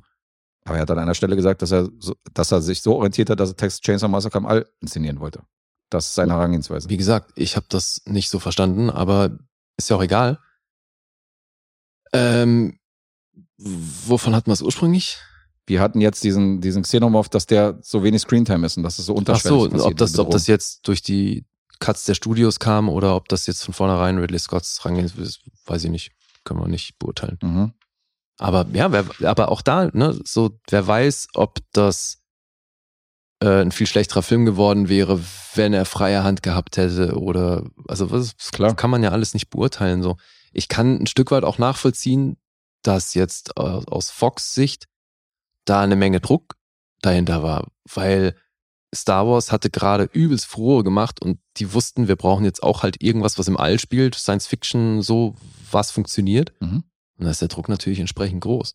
[0.65, 3.29] Aber er hat an einer Stelle gesagt, dass er, so, dass er sich so orientiert
[3.29, 5.41] hat, dass er Texas Chainsaw Massacre im All inszenieren wollte.
[5.89, 6.89] Das ist seine Herangehensweise.
[6.89, 9.37] Wie gesagt, ich habe das nicht so verstanden, aber
[9.77, 10.39] ist ja auch egal.
[12.13, 12.79] Ähm,
[13.57, 15.17] wovon hatten wir es ursprünglich?
[15.65, 19.05] Wir hatten jetzt diesen, diesen Xenomorph, dass der so wenig Screentime ist und dass es
[19.05, 21.45] so Ach unterschwellig so, passiert, ob das, ob das jetzt durch die
[21.79, 25.83] Cuts der Studios kam oder ob das jetzt von vornherein Ridley Scotts rangehen ist, weiß
[25.83, 26.11] ich nicht.
[26.43, 27.37] Können wir nicht beurteilen.
[27.41, 27.73] Mhm.
[28.37, 32.21] Aber ja, wer, aber auch da, ne, so, wer weiß, ob das
[33.41, 35.19] äh, ein viel schlechterer Film geworden wäre,
[35.55, 38.75] wenn er freie Hand gehabt hätte oder, also was, Klar.
[38.75, 40.01] kann man ja alles nicht beurteilen.
[40.01, 40.17] So,
[40.53, 42.37] ich kann ein Stück weit auch nachvollziehen,
[42.83, 44.87] dass jetzt äh, aus Fox Sicht
[45.65, 46.55] da eine Menge Druck
[47.01, 48.35] dahinter war, weil
[48.93, 53.01] Star Wars hatte gerade übelst Furore gemacht und die wussten, wir brauchen jetzt auch halt
[53.01, 55.35] irgendwas, was im All spielt, Science Fiction, so
[55.71, 56.51] was funktioniert.
[56.59, 56.83] Mhm.
[57.21, 58.73] Und da ist der Druck natürlich entsprechend groß.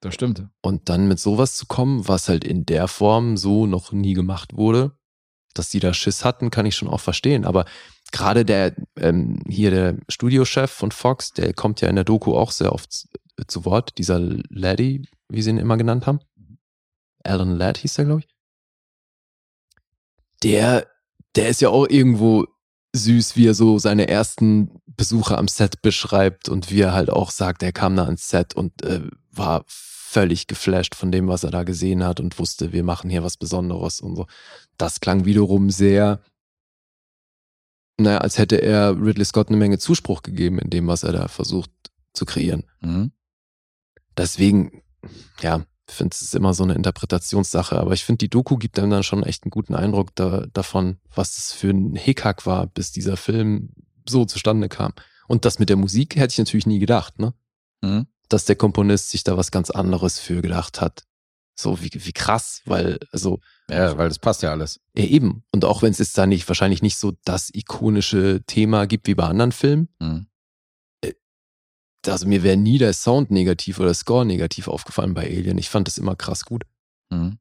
[0.00, 0.48] Das stimmt.
[0.62, 4.56] Und dann mit sowas zu kommen, was halt in der Form so noch nie gemacht
[4.56, 4.96] wurde,
[5.52, 7.44] dass die da Schiss hatten, kann ich schon auch verstehen.
[7.44, 7.66] Aber
[8.12, 12.50] gerade der, ähm, hier der Studiochef von Fox, der kommt ja in der Doku auch
[12.50, 13.08] sehr oft zu-
[13.46, 16.20] zu Wort, dieser Laddie, wie sie ihn immer genannt haben.
[17.22, 18.28] Alan Ladd hieß er, glaube ich.
[20.42, 20.86] Der,
[21.34, 22.46] der ist ja auch irgendwo
[22.92, 27.30] süß, wie er so seine ersten Besuche am Set beschreibt und wie er halt auch
[27.30, 31.52] sagt, er kam da ans Set und äh, war völlig geflasht von dem, was er
[31.52, 34.26] da gesehen hat und wusste, wir machen hier was Besonderes und so.
[34.76, 36.20] Das klang wiederum sehr,
[37.96, 41.28] naja, als hätte er Ridley Scott eine Menge Zuspruch gegeben in dem, was er da
[41.28, 41.70] versucht
[42.12, 42.64] zu kreieren.
[42.80, 43.12] Mhm.
[44.16, 44.82] Deswegen,
[45.40, 48.78] ja, ich finde es ist immer so eine Interpretationssache, aber ich finde, die Doku gibt
[48.78, 52.66] einem dann schon echt einen guten Eindruck da, davon, was das für ein Hickhack war,
[52.68, 53.70] bis dieser Film
[54.08, 54.92] so zustande kam.
[55.26, 57.34] Und das mit der Musik hätte ich natürlich nie gedacht, ne?
[57.82, 58.06] Mhm.
[58.28, 61.02] Dass der Komponist sich da was ganz anderes für gedacht hat.
[61.56, 64.80] So wie, wie krass, weil, also, Ja, weil das passt ja alles.
[64.96, 65.42] ja, eben.
[65.52, 69.14] Und auch wenn es jetzt da nicht, wahrscheinlich nicht so das ikonische Thema gibt wie
[69.14, 70.26] bei anderen Filmen, Mhm.
[72.06, 75.58] Also mir wäre nie der Sound negativ oder der Score negativ aufgefallen bei Alien.
[75.58, 76.64] Ich fand das immer krass gut.
[77.10, 77.38] Mhm.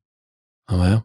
[0.66, 1.04] Aber ja.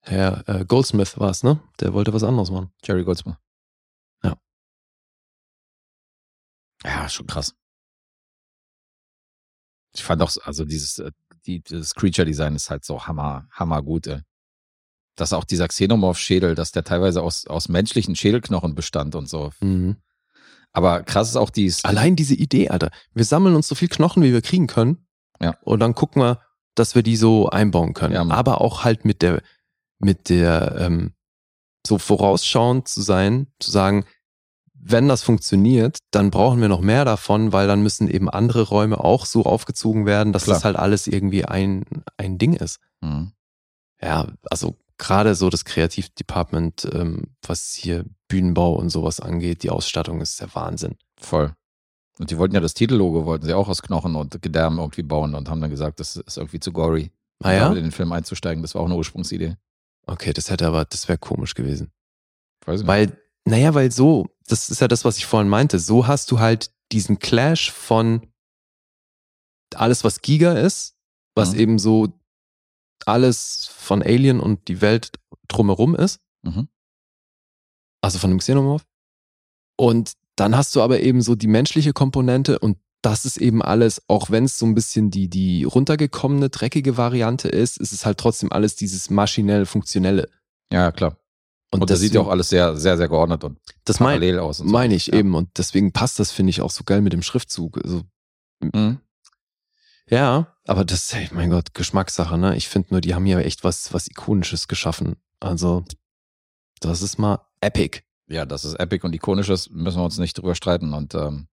[0.00, 1.60] Herr äh, Goldsmith war es, ne?
[1.80, 2.72] Der wollte was anderes machen.
[2.82, 3.36] Jerry Goldsmith.
[4.22, 4.36] Ja.
[6.84, 7.54] Ja, schon krass.
[9.94, 11.10] Ich fand auch, also dieses, äh,
[11.46, 14.22] die, dieses Creature-Design ist halt so hammer, hammer gut, ey.
[15.16, 19.52] Dass auch dieser Xenomorph-Schädel, dass der teilweise aus, aus menschlichen Schädelknochen bestand und so.
[19.60, 19.96] Mhm.
[20.72, 21.84] Aber krass ist auch dies.
[21.84, 22.90] Allein diese Idee, Alter.
[23.14, 25.06] Wir sammeln uns so viel Knochen, wie wir kriegen können.
[25.40, 25.56] Ja.
[25.62, 26.40] Und dann gucken wir,
[26.74, 28.14] dass wir die so einbauen können.
[28.14, 28.28] Ja.
[28.28, 29.42] Aber auch halt mit der,
[29.98, 31.14] mit der, ähm,
[31.86, 34.04] so vorausschauend zu sein, zu sagen,
[34.74, 39.02] wenn das funktioniert, dann brauchen wir noch mehr davon, weil dann müssen eben andere Räume
[39.02, 40.56] auch so aufgezogen werden, dass Klar.
[40.56, 41.84] das halt alles irgendwie ein,
[42.16, 42.78] ein Ding ist.
[43.00, 43.32] Mhm.
[44.00, 50.20] Ja, also gerade so das Kreativdepartment, ähm, was hier Bühnenbau und sowas angeht, die Ausstattung
[50.20, 50.96] ist der Wahnsinn.
[51.18, 51.54] Voll.
[52.18, 55.34] Und die wollten ja das Titellogo, wollten sie auch aus Knochen und Gedärm irgendwie bauen
[55.34, 57.10] und haben dann gesagt, das ist irgendwie zu gory.
[57.42, 57.68] Ah ja?
[57.68, 59.56] In den Film einzusteigen, das war auch eine Ursprungsidee.
[60.06, 61.92] Okay, das hätte aber, das wäre komisch gewesen.
[62.66, 62.88] Weiß ich nicht.
[62.88, 66.38] Weil, naja, weil so, das ist ja das, was ich vorhin meinte, so hast du
[66.40, 68.26] halt diesen Clash von
[69.74, 70.96] alles, was Giga ist,
[71.34, 71.60] was Mhm.
[71.60, 72.08] eben so
[73.06, 75.12] alles von Alien und die Welt
[75.46, 76.68] drumherum ist, Mhm.
[78.00, 78.84] Also von dem Xenomorph.
[79.76, 84.02] Und dann hast du aber eben so die menschliche Komponente und das ist eben alles,
[84.08, 88.18] auch wenn es so ein bisschen die, die runtergekommene, dreckige Variante ist, ist es halt
[88.18, 90.28] trotzdem alles dieses maschinell funktionelle.
[90.72, 91.16] Ja, klar.
[91.70, 94.60] Und, das sieht ja auch alles sehr, sehr, sehr geordnet und das mein, parallel aus.
[94.60, 94.72] Und so.
[94.72, 95.14] meine ich ja.
[95.14, 95.34] eben.
[95.34, 97.78] Und deswegen passt das, finde ich, auch so geil mit dem Schriftzug.
[97.84, 98.02] Also,
[98.60, 98.98] Mhm.
[100.10, 102.56] ja, aber das, hey, mein Gott, Geschmackssache, ne?
[102.56, 105.14] Ich finde nur, die haben hier echt was, was Ikonisches geschaffen.
[105.38, 105.84] Also,
[106.80, 108.00] das ist mal epic.
[108.28, 110.92] Ja, das ist epic und ikonisches, müssen wir uns nicht drüber streiten.
[110.92, 111.48] Und ähm,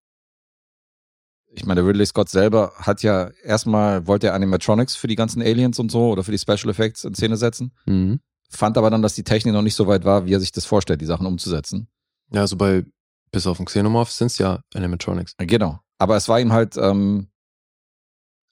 [1.47, 5.79] ich meine, Ridley Scott selber hat ja erstmal, wollte er Animatronics für die ganzen Aliens
[5.79, 8.19] und so oder für die Special Effects in Szene setzen, Mhm.
[8.49, 10.65] fand aber dann, dass die Technik noch nicht so weit war, wie er sich das
[10.65, 11.87] vorstellt, die Sachen umzusetzen.
[12.33, 12.83] Ja, also bei,
[13.31, 15.33] bis auf den Xenomorph sind es ja Animatronics.
[15.37, 15.79] Genau.
[15.97, 17.29] Aber es war ihm halt, ähm,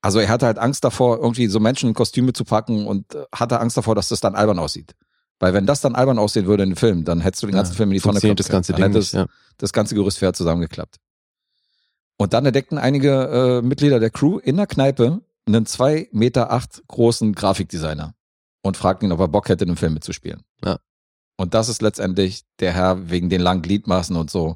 [0.02, 3.26] also er hatte halt Angst davor, irgendwie so Menschen in Kostüme zu packen und äh,
[3.34, 4.96] hatte Angst davor, dass das dann albern aussieht.
[5.44, 7.74] Weil wenn das dann albern aussehen würde in dem Film, dann hättest du den ganzen
[7.74, 8.74] Ja, Film in die Tonne Funktioniert das kloppen ganze.
[8.74, 9.26] Ding Dann nicht, ja.
[9.58, 11.00] das ganze Gerüst wäre zusammengeklappt.
[12.16, 16.82] Und dann entdeckten einige äh, Mitglieder der Crew in der Kneipe einen zwei Meter acht
[16.88, 18.14] großen Grafikdesigner
[18.62, 20.44] und fragten ihn, ob er Bock hätte, in dem Film mitzuspielen.
[20.64, 20.80] Ja.
[21.36, 24.56] Und das ist letztendlich der Herr wegen den langen Gliedmaßen und so,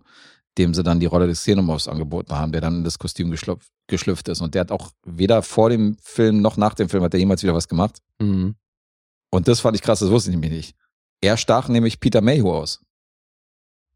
[0.58, 3.70] dem sie dann die Rolle des Xenomorphs angeboten haben, der dann in das Kostüm geschlüpft,
[3.88, 4.40] geschlüpft ist.
[4.40, 7.44] Und der hat auch weder vor dem Film noch nach dem Film hat er jemals
[7.44, 7.98] wieder was gemacht.
[8.22, 8.56] Mhm.
[9.30, 10.76] Und das fand ich krass, das wusste ich nämlich nicht.
[11.22, 12.82] Er stach nämlich Peter Mayhew aus,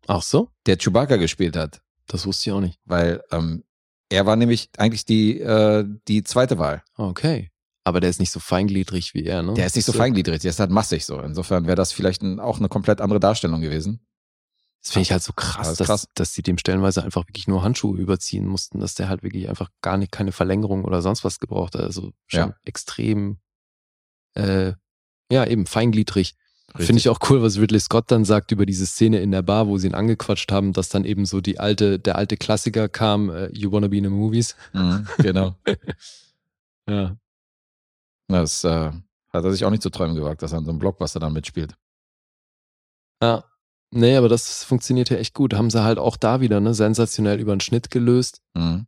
[0.08, 0.50] Ach so?
[0.66, 1.82] der Chewbacca gespielt hat.
[2.08, 2.80] Das wusste ich auch nicht.
[2.86, 3.64] weil ähm,
[4.10, 6.84] er war nämlich eigentlich die, äh, die zweite Wahl.
[6.98, 7.50] Okay.
[7.84, 9.54] Aber der ist nicht so feingliedrig wie er, ne?
[9.54, 11.20] Der ist nicht so feingliedrig, der ist halt massig so.
[11.22, 14.06] Insofern wäre das vielleicht ein, auch eine komplett andere Darstellung gewesen.
[14.84, 16.08] Das finde ich halt so krass, Das dass, krass.
[16.16, 19.70] dass die dem stellenweise einfach wirklich nur Handschuhe überziehen mussten, dass der halt wirklich einfach
[19.82, 21.82] gar nicht keine Verlängerung oder sonst was gebraucht hat.
[21.82, 22.56] Also schon Ja.
[22.66, 23.40] extrem,
[24.36, 24.74] äh,
[25.32, 26.36] ja, eben feingliedrig.
[26.76, 29.68] Finde ich auch cool, was Ridley Scott dann sagt über diese Szene in der Bar,
[29.68, 33.30] wo sie ihn angequatscht haben, dass dann eben so die alte, der alte Klassiker kam,
[33.30, 34.56] äh, You Wanna Be in the Movies.
[34.74, 35.56] Mhm, genau.
[36.90, 37.16] Ja.
[38.28, 38.92] Das äh,
[39.30, 41.32] hat er sich auch nicht zu träumen gewagt, dass er an so einem Blockbuster dann
[41.32, 41.76] mitspielt.
[43.22, 43.44] Ja.
[43.92, 45.54] Nee, aber das funktioniert ja echt gut.
[45.54, 48.42] Haben sie halt auch da wieder, ne, sensationell über den Schnitt gelöst.
[48.56, 48.88] Mhm.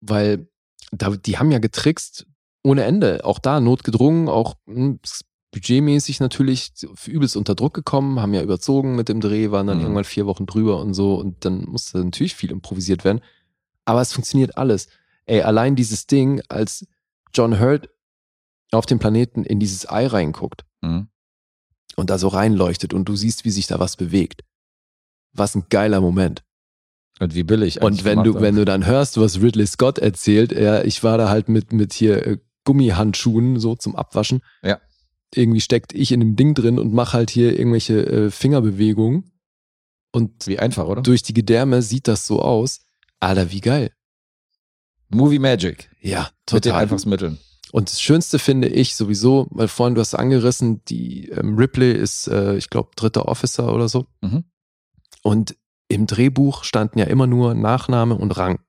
[0.00, 0.48] weil
[0.90, 2.26] da, die haben ja getrickst
[2.64, 3.24] ohne Ende.
[3.24, 5.00] Auch da notgedrungen, auch hm,
[5.52, 6.72] budgetmäßig natürlich
[7.06, 9.82] übelst unter Druck gekommen, haben ja überzogen mit dem Dreh, waren dann Mhm.
[9.84, 13.20] irgendwann vier Wochen drüber und so und dann musste natürlich viel improvisiert werden.
[13.84, 14.88] Aber es funktioniert alles.
[15.24, 16.86] Ey, allein dieses Ding, als
[17.32, 17.88] John Hurt
[18.72, 21.08] auf dem Planeten in dieses Ei reinguckt Mhm.
[21.96, 24.42] und da so reinleuchtet und du siehst, wie sich da was bewegt.
[25.32, 26.42] Was ein geiler Moment.
[27.20, 27.80] Und wie billig.
[27.82, 31.28] Und wenn du, wenn du dann hörst, was Ridley Scott erzählt, ja, ich war da
[31.30, 34.42] halt mit, mit hier äh, Gummihandschuhen so zum Abwaschen.
[34.62, 34.78] Ja.
[35.34, 39.30] Irgendwie steckt ich in dem Ding drin und mach halt hier irgendwelche äh, Fingerbewegungen.
[40.12, 41.02] Und Wie einfach, oder?
[41.02, 42.80] durch die Gedärme sieht das so aus.
[43.20, 43.92] Alter, wie geil.
[45.10, 45.90] Movie Magic.
[46.00, 46.82] Ja, Mit den total.
[46.82, 47.38] einfachsten Mitteln.
[47.72, 52.28] Und das Schönste finde ich sowieso, weil vorhin du hast angerissen, die ähm, Ripley ist,
[52.28, 54.06] äh, ich glaube, dritter Officer oder so.
[54.22, 54.44] Mhm.
[55.22, 55.56] Und
[55.88, 58.60] im Drehbuch standen ja immer nur Nachname und Rang.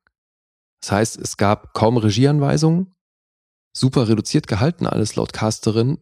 [0.81, 2.93] Das heißt, es gab kaum Regieanweisungen,
[3.73, 5.99] super reduziert gehalten alles laut Casterin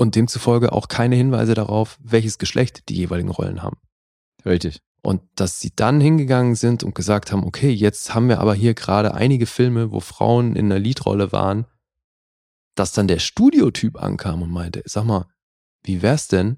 [0.00, 3.76] und demzufolge auch keine Hinweise darauf, welches Geschlecht die jeweiligen Rollen haben.
[4.46, 4.80] Richtig.
[5.02, 8.72] Und dass sie dann hingegangen sind und gesagt haben, okay, jetzt haben wir aber hier
[8.72, 11.66] gerade einige Filme, wo Frauen in einer Leadrolle waren,
[12.76, 15.26] dass dann der Studiotyp ankam und meinte, sag mal,
[15.82, 16.56] wie wär's denn,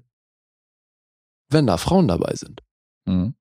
[1.49, 2.63] wenn da Frauen dabei sind?
[3.03, 3.35] Mhm.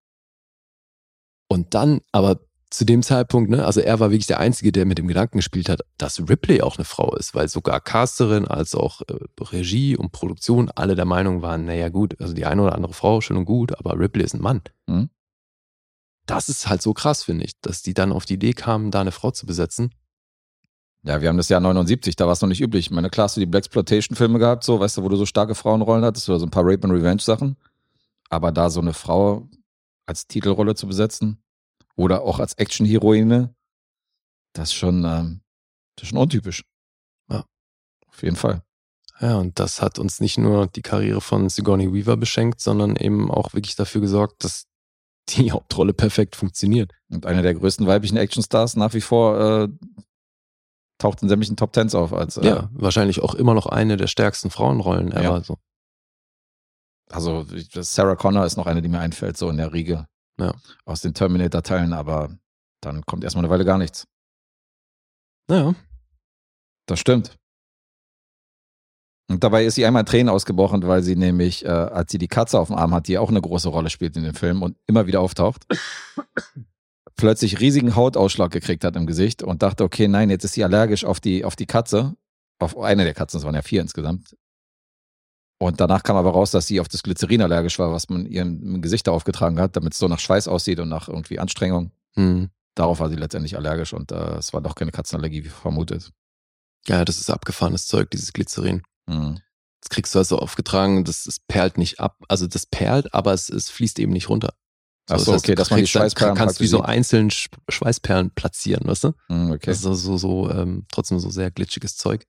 [1.48, 2.40] Und dann, aber
[2.72, 5.68] zu dem Zeitpunkt, ne, also er war wirklich der Einzige, der mit dem Gedanken gespielt
[5.68, 10.12] hat, dass Ripley auch eine Frau ist, weil sogar Casterin als auch äh, Regie und
[10.12, 13.44] Produktion alle der Meinung waren, naja gut, also die eine oder andere Frau schön und
[13.44, 14.62] gut, aber Ripley ist ein Mann.
[14.86, 15.10] Mhm.
[16.24, 19.02] Das ist halt so krass, finde ich, dass die dann auf die Idee kamen, da
[19.02, 19.94] eine Frau zu besetzen.
[21.02, 22.86] Ja, wir haben das Jahr 79, da war es noch nicht üblich.
[22.86, 25.54] Ich meine, klar hast du die Blaxploitation-Filme gehabt, so, weißt du, wo du so starke
[25.54, 27.56] Frauenrollen hattest oder so ein paar Rape and Revenge-Sachen.
[28.30, 29.48] Aber da so eine Frau
[30.06, 31.41] als Titelrolle zu besetzen
[31.96, 33.54] oder auch als Action-Heroine,
[34.54, 35.42] das ist schon, ähm,
[35.96, 36.64] das ist schon untypisch.
[37.30, 37.44] Ja.
[38.08, 38.62] Auf jeden Fall.
[39.20, 43.30] Ja, und das hat uns nicht nur die Karriere von Sigourney Weaver beschenkt, sondern eben
[43.30, 44.66] auch wirklich dafür gesorgt, dass
[45.28, 46.92] die Hauptrolle perfekt funktioniert.
[47.08, 49.68] Und eine der größten weiblichen Actionstars nach wie vor äh,
[50.98, 52.12] taucht in sämtlichen Top Tens auf.
[52.12, 55.22] Als, äh, Ja, wahrscheinlich auch immer noch eine der stärksten Frauenrollen ever.
[55.22, 55.40] Ja.
[55.40, 55.58] So.
[57.10, 57.46] Also
[57.82, 60.06] Sarah Connor ist noch eine, die mir einfällt, so in der Riege
[60.42, 60.54] Ja.
[60.84, 62.36] aus den Terminator-Teilen, aber
[62.80, 64.06] dann kommt erstmal eine Weile gar nichts.
[65.48, 65.74] Naja,
[66.86, 67.36] Das stimmt.
[69.28, 72.28] Und dabei ist sie einmal in Tränen ausgebrochen, weil sie nämlich, äh, als sie die
[72.28, 74.76] Katze auf dem Arm hat, die auch eine große Rolle spielt in dem Film und
[74.86, 75.64] immer wieder auftaucht,
[77.16, 81.04] plötzlich riesigen Hautausschlag gekriegt hat im Gesicht und dachte, okay, nein, jetzt ist sie allergisch
[81.04, 82.14] auf die, auf die Katze,
[82.58, 84.36] auf eine der Katzen, es waren ja vier insgesamt.
[85.62, 88.42] Und danach kam aber raus, dass sie auf das Glycerin allergisch war, was man ihr
[88.42, 91.92] im Gesicht da aufgetragen hat, damit es so nach Schweiß aussieht und nach irgendwie Anstrengung.
[92.14, 92.50] hm.
[92.74, 96.10] Darauf war sie letztendlich allergisch und äh, es war doch keine Katzenallergie, wie vermutet.
[96.88, 98.82] ja, das ist abgefahrenes Zeug, dieses Glycerin.
[99.06, 99.40] Mhm.
[99.82, 102.16] Das kriegst du also aufgetragen das, das perlt nicht ab.
[102.28, 104.54] Also das perlt, aber es, es fließt eben nicht runter.
[105.08, 106.86] So, okay, du dass man die Schweißperlen kannst wie so sieht.
[106.86, 109.12] einzeln Sch- Schweißperlen platzieren, weißt du?
[109.28, 109.66] Mhm, okay.
[109.66, 112.24] Das ist so, so, so ähm, trotzdem so sehr glitschiges Zeug.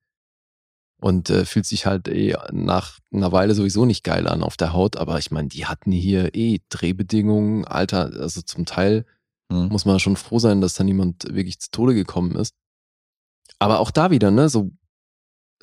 [1.03, 4.71] Und äh, fühlt sich halt eh nach einer Weile sowieso nicht geil an auf der
[4.71, 9.05] Haut, aber ich meine, die hatten hier eh Drehbedingungen, Alter, also zum Teil
[9.51, 9.67] Mhm.
[9.67, 12.55] muss man schon froh sein, dass da niemand wirklich zu Tode gekommen ist.
[13.59, 14.71] Aber auch da wieder, ne, so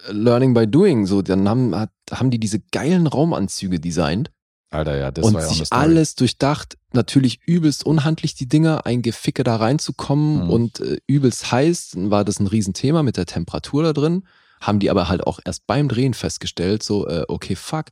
[0.07, 4.31] äh, Learning by Doing, so, dann haben, hat, haben die diese geilen Raumanzüge designt
[4.73, 6.77] Alter, ja, das und war ja sich alles durchdacht.
[6.93, 10.51] Natürlich übelst unhandlich die Dinger, ein Geficke da reinzukommen Mhm.
[10.51, 11.93] und äh, übelst heiß.
[11.95, 14.25] Dann war das ein Riesenthema mit der Temperatur da drin.
[14.61, 17.87] Haben die aber halt auch erst beim Drehen festgestellt, so, äh, okay, fuck,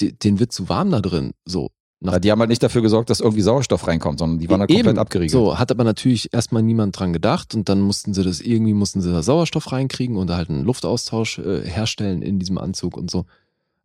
[0.00, 1.32] den wird zu warm da drin.
[1.44, 1.70] So.
[2.00, 4.70] Ja, die haben halt nicht dafür gesorgt, dass irgendwie Sauerstoff reinkommt, sondern die waren halt
[4.70, 5.30] komplett abgeriegelt.
[5.30, 9.00] So, hat aber natürlich erstmal niemand dran gedacht und dann mussten sie das irgendwie, mussten
[9.00, 13.24] sie da Sauerstoff reinkriegen und halt einen Luftaustausch äh, herstellen in diesem Anzug und so.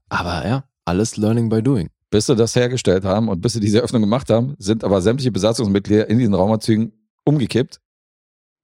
[0.10, 1.90] Aber ja, alles Learning by Doing.
[2.10, 5.32] Bis sie das hergestellt haben und bis sie diese Öffnung gemacht haben, sind aber sämtliche
[5.32, 6.92] Besatzungsmitglieder in diesen Raumanzügen
[7.24, 7.80] umgekippt.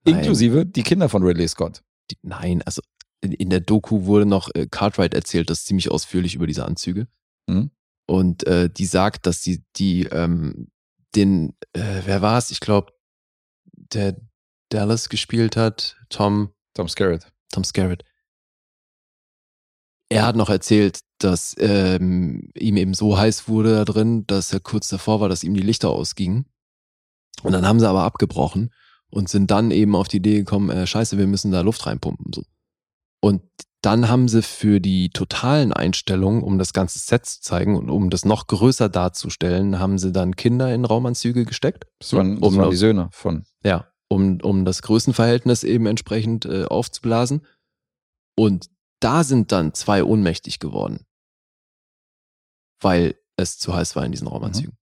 [0.04, 0.16] Nein.
[0.16, 1.82] Inklusive die Kinder von Ridley Scott.
[2.10, 2.82] Die, nein, also
[3.26, 7.08] in, in der Doku wurde noch äh, Cartwright erzählt, das ziemlich ausführlich über diese Anzüge.
[7.46, 7.70] Mhm.
[8.06, 10.68] Und äh, die sagt, dass sie die, ähm,
[11.14, 12.50] den, äh, wer war es?
[12.50, 12.92] Ich glaube,
[13.72, 14.16] der
[14.68, 17.32] Dallas gespielt hat, Tom, Tom Skerritt.
[17.52, 18.04] Tom Skerritt.
[20.08, 24.60] Er hat noch erzählt, dass ähm, ihm eben so heiß wurde da drin, dass er
[24.60, 26.46] kurz davor war, dass ihm die Lichter ausgingen.
[27.42, 28.72] Und dann haben sie aber abgebrochen
[29.10, 32.32] und sind dann eben auf die Idee gekommen, äh, scheiße, wir müssen da Luft reinpumpen.
[32.32, 32.44] So.
[33.20, 33.42] Und
[33.82, 38.10] dann haben sie für die totalen Einstellungen, um das ganze Set zu zeigen und um
[38.10, 41.86] das noch größer darzustellen, haben sie dann Kinder in Raumanzüge gesteckt.
[42.00, 43.44] Das waren, das Um waren die Söhne von.
[43.62, 47.46] Ja, um, um das Größenverhältnis eben entsprechend äh, aufzublasen.
[48.36, 48.68] Und
[49.00, 51.06] da sind dann zwei ohnmächtig geworden.
[52.80, 54.76] Weil es zu heiß war in diesen Raumanzügen.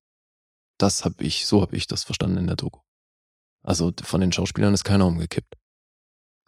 [0.78, 2.80] Das habe ich, so habe ich das verstanden in der Doku.
[3.62, 5.54] Also von den Schauspielern ist keiner umgekippt.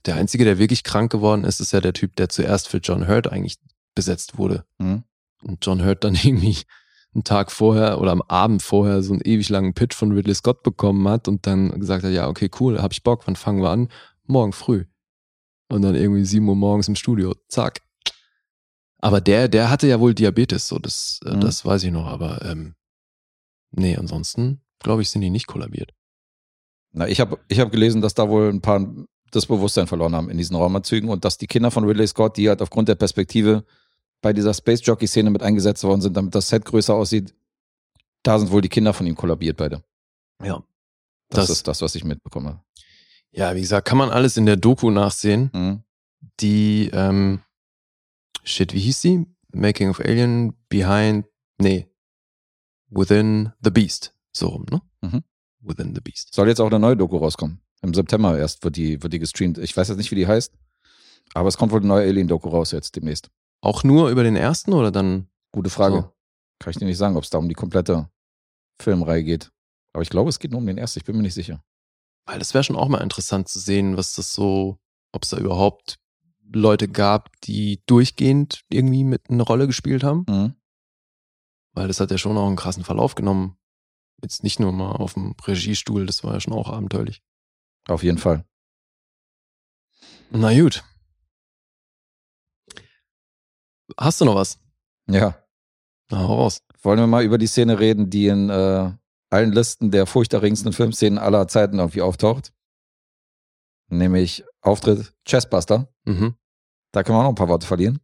[0.07, 3.09] Der einzige, der wirklich krank geworden ist, ist ja der Typ, der zuerst für John
[3.09, 3.59] Hurt eigentlich
[3.95, 4.65] besetzt wurde.
[4.79, 5.05] Mhm.
[5.43, 6.59] Und John Hurt dann irgendwie
[7.15, 10.63] einen Tag vorher oder am Abend vorher so einen ewig langen Pitch von Ridley Scott
[10.63, 13.71] bekommen hat und dann gesagt hat, ja, okay, cool, hab ich Bock, wann fangen wir
[13.71, 13.89] an?
[14.27, 14.85] Morgen früh.
[15.69, 17.81] Und dann irgendwie sieben Uhr morgens im Studio, zack.
[18.99, 21.41] Aber der, der hatte ja wohl Diabetes, so das, äh, Mhm.
[21.41, 22.75] das weiß ich noch, aber ähm,
[23.73, 25.93] nee, ansonsten glaube ich, sind die nicht kollabiert.
[26.93, 28.87] Na, ich habe ich hab gelesen, dass da wohl ein paar
[29.31, 32.49] das Bewusstsein verloren haben in diesen Raumanzügen und dass die Kinder von Ridley Scott, die
[32.49, 33.65] halt aufgrund der Perspektive
[34.23, 37.35] bei dieser Space Jockey Szene mit eingesetzt worden sind, damit das Set größer aussieht,
[38.23, 39.83] da sind wohl die Kinder von ihm kollabiert beide.
[40.43, 40.63] Ja.
[41.29, 42.63] Das, Das- ist das, was ich mitbekomme.
[43.33, 45.51] Ja, wie gesagt, kann man alles in der Doku nachsehen.
[45.53, 45.83] Mhm.
[46.41, 47.41] Die, ähm,
[48.45, 49.27] shit, wie hieß sie?
[49.53, 51.27] Making of Alien Behind,
[51.59, 51.87] nee,
[52.89, 54.15] Within the Beast.
[54.33, 54.81] So rum, ne?
[55.03, 55.25] Mhm.
[55.61, 56.33] Within the Beast.
[56.35, 57.61] Soll jetzt auch eine neue Doku rauskommen.
[57.87, 59.59] Im September erst wird die, wird die gestreamt.
[59.59, 60.53] Ich weiß jetzt nicht, wie die heißt,
[61.35, 63.31] aber es kommt wohl eine neue Alien-Doku raus jetzt demnächst.
[63.61, 65.29] Auch nur über den ersten oder dann?
[65.53, 65.97] Gute Frage.
[65.97, 66.13] So.
[66.59, 68.11] Kann ich dir nicht sagen, ob es da um die komplette
[68.81, 69.53] Filmreihe geht.
[69.93, 70.99] Aber ich glaube, es geht nur um den ersten.
[70.99, 71.63] Ich bin mir nicht sicher.
[72.27, 74.79] Weil das wäre schon auch mal interessant zu sehen, was das so,
[75.13, 76.01] ob es da überhaupt
[76.53, 80.27] Leute gab, die durchgehend irgendwie mit eine Rolle gespielt haben.
[80.29, 80.55] Mhm.
[81.73, 83.57] Weil das hat ja schon auch einen krassen Verlauf genommen.
[84.23, 87.23] Jetzt nicht nur mal auf dem Regiestuhl, das war ja schon auch abenteuerlich.
[87.89, 88.45] Auf jeden Fall.
[90.31, 90.83] Na gut.
[93.97, 94.59] Hast du noch was?
[95.09, 95.43] Ja.
[96.11, 96.59] Na, hau raus.
[96.83, 98.93] Wollen wir mal über die Szene reden, die in äh,
[99.31, 102.53] allen Listen der furchterregendsten Filmszenen aller Zeiten irgendwie auftaucht?
[103.89, 105.89] Nämlich Auftritt Chessbuster.
[106.05, 106.35] Mhm.
[106.93, 108.01] Da können wir auch noch ein paar Worte verlieren.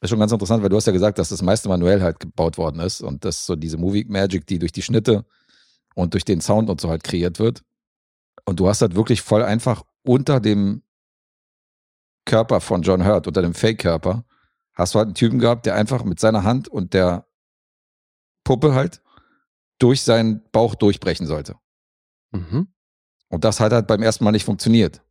[0.00, 2.58] Ist schon ganz interessant, weil du hast ja gesagt, dass das meiste manuell halt gebaut
[2.58, 5.24] worden ist und das so diese Movie Magic, die durch die Schnitte
[5.94, 7.62] und durch den Sound und so halt kreiert wird.
[8.44, 10.82] Und du hast halt wirklich voll einfach unter dem
[12.24, 14.24] Körper von John Hurt, unter dem Fake-Körper,
[14.74, 17.26] hast du halt einen Typen gehabt, der einfach mit seiner Hand und der
[18.44, 19.02] Puppe halt
[19.78, 21.56] durch seinen Bauch durchbrechen sollte.
[22.30, 22.68] Mhm.
[23.28, 25.02] Und das hat halt beim ersten Mal nicht funktioniert.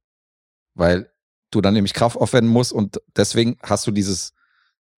[0.73, 1.11] Weil
[1.51, 4.33] du dann nämlich Kraft aufwenden musst und deswegen hast du dieses,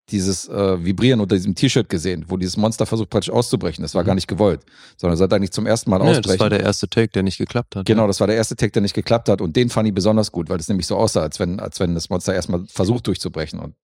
[0.09, 3.81] dieses äh, Vibrieren unter diesem T-Shirt gesehen, wo dieses Monster versucht praktisch auszubrechen.
[3.83, 4.07] Das war Mhm.
[4.07, 4.61] gar nicht gewollt,
[4.97, 6.23] sondern es sollte eigentlich zum ersten Mal Ja, ausbrechen.
[6.29, 7.85] das war der erste Take, der nicht geklappt hat.
[7.85, 8.07] Genau, Ja.
[8.07, 9.39] das war der erste Take, der nicht geklappt hat.
[9.41, 11.93] Und den fand ich besonders gut, weil es nämlich so aussah, als wenn, als wenn
[11.95, 13.59] das Monster erstmal versucht durchzubrechen.
[13.59, 13.75] Und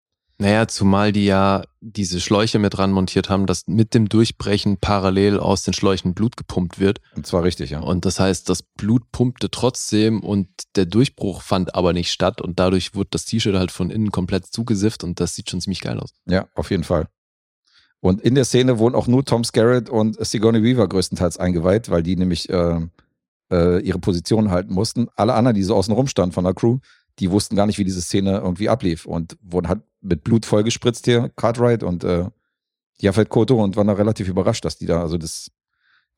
[0.41, 5.37] Naja, zumal die ja diese Schläuche mit dran montiert haben, dass mit dem Durchbrechen parallel
[5.37, 7.01] aus den Schläuchen Blut gepumpt wird.
[7.15, 7.81] und zwar richtig, ja.
[7.81, 10.47] Und das heißt, das Blut pumpte trotzdem und
[10.77, 14.45] der Durchbruch fand aber nicht statt und dadurch wurde das T-Shirt halt von innen komplett
[14.45, 16.11] zugesifft und das sieht schon ziemlich geil aus.
[16.25, 17.07] Ja, auf jeden Fall.
[17.99, 22.01] Und in der Szene wurden auch nur Tom Skerritt und Sigourney Weaver größtenteils eingeweiht, weil
[22.01, 22.79] die nämlich äh,
[23.51, 25.07] äh, ihre Position halten mussten.
[25.15, 26.79] Alle anderen, die so außen rum standen von der Crew,
[27.19, 31.05] die wussten gar nicht, wie diese Szene irgendwie ablief und wurden halt mit Blut vollgespritzt
[31.05, 32.25] hier, Cartwright und äh,
[32.99, 35.51] Jafet Koto und waren da relativ überrascht, dass die da, also das,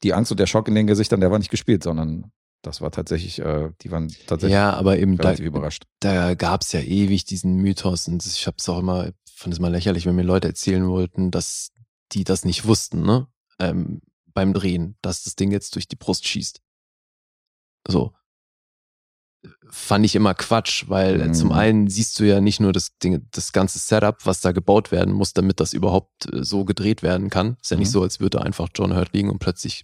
[0.03, 2.91] die Angst und der Schock in den Gesichtern, der war nicht gespielt, sondern das war
[2.91, 5.85] tatsächlich, äh, die waren tatsächlich Ja, aber eben da, relativ überrascht.
[5.99, 10.05] da gab's ja ewig diesen Mythos und ich hab's auch immer, fand es mal lächerlich,
[10.05, 11.71] wenn mir Leute erzählen wollten, dass
[12.11, 13.27] die das nicht wussten, ne?
[13.59, 14.01] Ähm,
[14.33, 16.61] beim Drehen, dass das Ding jetzt durch die Brust schießt.
[17.87, 18.13] So.
[19.69, 21.33] Fand ich immer Quatsch, weil Mhm.
[21.33, 24.91] zum einen siehst du ja nicht nur das Ding, das ganze Setup, was da gebaut
[24.91, 27.57] werden muss, damit das überhaupt äh, so gedreht werden kann.
[27.61, 27.91] Ist ja nicht Mhm.
[27.93, 29.83] so, als würde einfach John Hurt liegen und plötzlich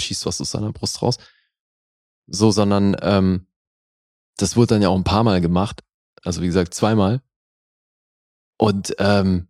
[0.00, 1.18] schießt was aus seiner Brust raus.
[2.26, 3.46] So, sondern ähm,
[4.36, 5.82] das wurde dann ja auch ein paar Mal gemacht.
[6.24, 7.22] Also wie gesagt, zweimal.
[8.56, 9.48] Und ähm,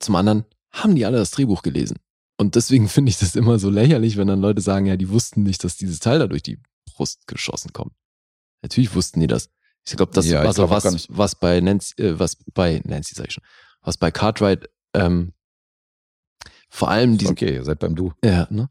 [0.00, 1.98] zum anderen haben die alle das Drehbuch gelesen.
[2.36, 5.42] Und deswegen finde ich das immer so lächerlich, wenn dann Leute sagen, ja, die wussten
[5.44, 7.92] nicht, dass dieses Teil da durch die Brust geschossen kommt.
[8.62, 9.50] Natürlich wussten die das.
[9.86, 12.80] Ich glaube, das Ja, ich war so glaub was, was bei Nancy, äh, was bei
[12.84, 13.44] Nancy sag ich schon,
[13.82, 15.32] was bei Cartwright ähm,
[16.68, 18.12] vor allem diesen, Okay, ihr seid beim Du.
[18.24, 18.68] ja, ne?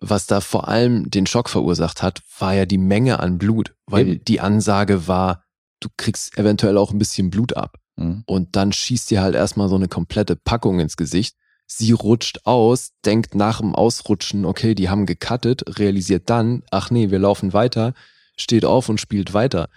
[0.00, 4.08] Was da vor allem den Schock verursacht hat, war ja die Menge an Blut, weil
[4.08, 4.24] Eben.
[4.24, 5.44] die Ansage war,
[5.80, 7.78] du kriegst eventuell auch ein bisschen Blut ab.
[7.96, 8.22] Mhm.
[8.26, 11.36] Und dann schießt dir halt erstmal so eine komplette Packung ins Gesicht.
[11.66, 17.10] Sie rutscht aus, denkt nach dem Ausrutschen, okay, die haben gecuttet, realisiert dann, ach nee,
[17.10, 17.94] wir laufen weiter,
[18.36, 19.68] steht auf und spielt weiter.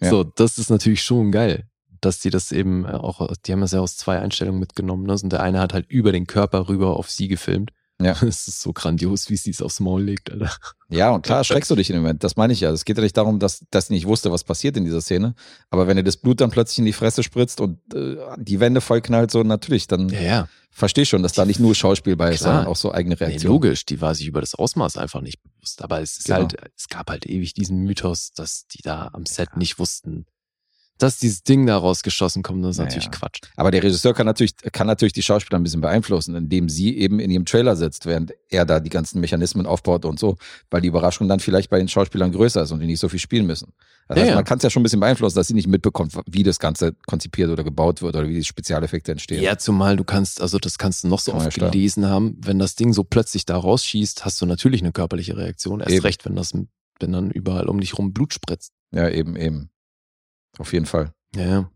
[0.00, 0.10] Ja.
[0.10, 1.66] So, das ist natürlich schon geil,
[2.00, 5.12] dass die das eben äh, auch, die haben das ja aus zwei Einstellungen mitgenommen, ne?
[5.12, 7.70] Und der eine hat halt über den Körper rüber auf sie gefilmt.
[8.04, 8.14] Ja.
[8.20, 10.50] Das ist so grandios, wie sie es aufs Maul legt, Alter.
[10.88, 12.22] Ja, und klar erschreckst du dich in dem Moment.
[12.24, 12.70] Das meine ich ja.
[12.70, 15.34] Es geht ja nicht darum, dass, dass sie nicht wusste, was passiert in dieser Szene.
[15.70, 18.80] Aber wenn dir das Blut dann plötzlich in die Fresse spritzt und äh, die Wände
[18.80, 20.48] vollknallt, so natürlich, dann Ja, ja.
[20.70, 22.54] versteh schon, dass da nicht nur Schauspiel bei ist, Klar.
[22.54, 23.52] sondern auch so eigene Nee, Reaktionen.
[23.54, 25.82] logisch, die war sich über das Ausmaß einfach nicht bewusst.
[25.82, 26.38] Aber es ist Genau.
[26.40, 30.26] halt, es gab halt ewig diesen Mythos, dass die da am Set nicht wussten,
[31.02, 33.10] dass dieses Ding da rausgeschossen kommt, das ist Ja, natürlich.
[33.10, 33.40] Quatsch.
[33.56, 37.18] Aber der Regisseur kann natürlich, kann natürlich die Schauspieler ein bisschen beeinflussen, indem sie eben
[37.20, 40.36] in ihrem Trailer sitzt, während er da die ganzen Mechanismen aufbaut und so,
[40.70, 43.18] weil die Überraschung dann vielleicht bei den Schauspielern größer ist und die nicht so viel
[43.18, 43.72] spielen müssen.
[44.08, 44.34] Das Ja, heißt, ja.
[44.36, 46.94] man kann es ja schon ein bisschen beeinflussen, dass sie nicht mitbekommt, wie das Ganze
[47.06, 49.42] konzipiert oder gebaut wird oder wie die Spezialeffekte entstehen.
[49.42, 52.36] Ja, zumal du kannst, also das kannst du noch so Kann oft ja gelesen haben,
[52.40, 55.80] wenn das Ding so plötzlich da rausschießt, hast du natürlich eine körperliche Reaktion.
[55.80, 56.02] Erst Eben.
[56.02, 58.72] recht, wenn das, wenn dann überall um dich rum Blut spritzt.
[58.92, 59.70] Ja, eben, eben.
[60.58, 61.12] Auf jeden Fall.
[61.34, 61.70] Ja, ja.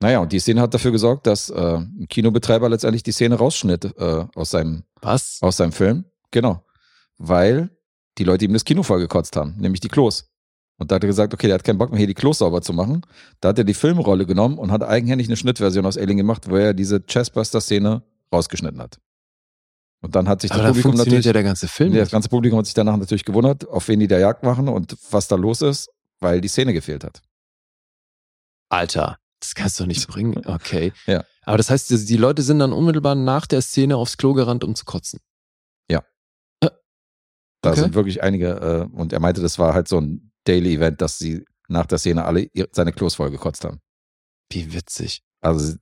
[0.00, 3.84] Naja, und die Szene hat dafür gesorgt, dass äh, ein Kinobetreiber letztendlich die Szene rausschnitt
[3.96, 5.38] äh, aus, seinem, Was?
[5.40, 6.04] aus seinem Film.
[6.30, 6.64] Genau.
[7.16, 7.70] Weil
[8.18, 10.30] die Leute ihm das Kino vollgekotzt haben, nämlich die Klos.
[10.76, 12.60] Und da hat er gesagt, okay, der hat keinen Bock mehr, hier die Klos sauber
[12.60, 13.02] zu machen.
[13.40, 16.56] Da hat er die Filmrolle genommen und hat eigenhändig eine Schnittversion aus Alien gemacht, wo
[16.56, 18.02] er diese Chestbuster-Szene
[18.32, 18.98] rausgeschnitten hat.
[20.00, 21.92] Und dann hat sich das Aber Publikum natürlich, ja der ganze Film.
[21.92, 24.68] Nee, das ganze Publikum hat sich danach natürlich gewundert, auf wen die der Jagd machen
[24.68, 25.88] und was da los ist,
[26.20, 27.22] weil die Szene gefehlt hat.
[28.74, 30.34] Alter, das kannst du doch nicht bringen.
[30.46, 30.92] Okay.
[31.06, 31.24] Ja.
[31.42, 34.74] Aber das heißt, die Leute sind dann unmittelbar nach der Szene aufs Klo gerannt, um
[34.74, 35.20] zu kotzen.
[37.62, 37.80] Da Okay.
[37.80, 38.48] sind wirklich einige,
[38.92, 41.96] äh, und er meinte, das war halt so ein Daily Event, dass sie nach der
[41.96, 43.80] Szene alle seine Klos voll gekotzt haben.
[44.52, 45.22] Wie witzig.
[45.40, 45.74] Also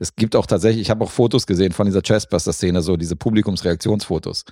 [0.00, 4.44] es- gibt auch tatsächlich, ich habe auch Fotos gesehen von dieser Chestbuster-Szene, so diese Publikumsreaktionsfotos,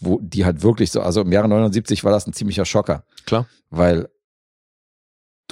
[0.00, 3.46] wo die halt wirklich so, also im Jahre 79 war das ein ziemlicher Schocker, Klar.
[3.68, 4.08] weil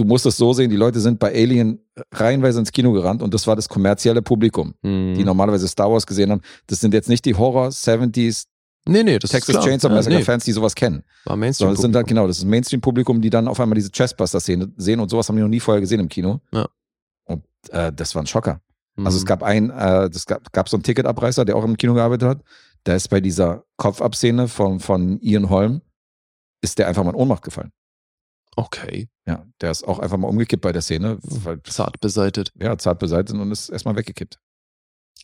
[0.01, 1.79] du musst es so sehen, die Leute sind bei Alien
[2.13, 5.15] reihenweise ins Kino gerannt und das war das kommerzielle Publikum, Mhm.
[5.15, 6.41] die normalerweise Star Wars gesehen haben.
[6.67, 8.47] Das sind jetzt nicht die Horror 70s
[8.87, 9.63] nee, nee, das Texas ist.
[9.65, 11.03] Chainsaw Ja, Massacre nee, Fans, die sowas kennen.
[11.27, 11.71] war Mainstream.
[11.71, 15.11] Es sind halt genau, das ist Mainstream-Publikum, die dann auf einmal diese Chestbuster-Szene sehen und
[15.11, 16.41] sowas haben die noch nie vorher gesehen im Kino.
[16.53, 16.67] Ja.
[17.25, 18.61] Und äh, das war ein Schocker.
[18.97, 19.07] Mhm.
[19.07, 21.93] Also es gab ein, äh, das gab, gab so einen Ticketabreißer, der auch im Kino
[21.95, 22.43] gearbeitet hat.
[22.87, 25.83] Der ist bei dieser Kopfabszene von, von Ian Holm,
[26.63, 27.71] ist der einfach mal in Ohnmacht gefallen.
[28.57, 29.09] Okay.
[29.27, 32.53] Ja, der ist auch einfach mal umgekippt bei der Szene, weil, Zart beseitet.
[32.57, 34.39] ja, zart beseitigt und ist erstmal weggekippt.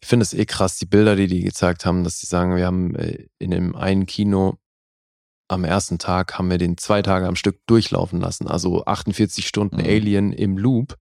[0.00, 2.66] Ich finde es eh krass, die Bilder, die die gezeigt haben, dass sie sagen, wir
[2.66, 4.58] haben äh, in dem einen Kino
[5.48, 8.48] am ersten Tag haben wir den zwei Tage am Stück durchlaufen lassen.
[8.48, 9.84] Also 48 Stunden Mhm.
[9.84, 10.96] Alien im Loop.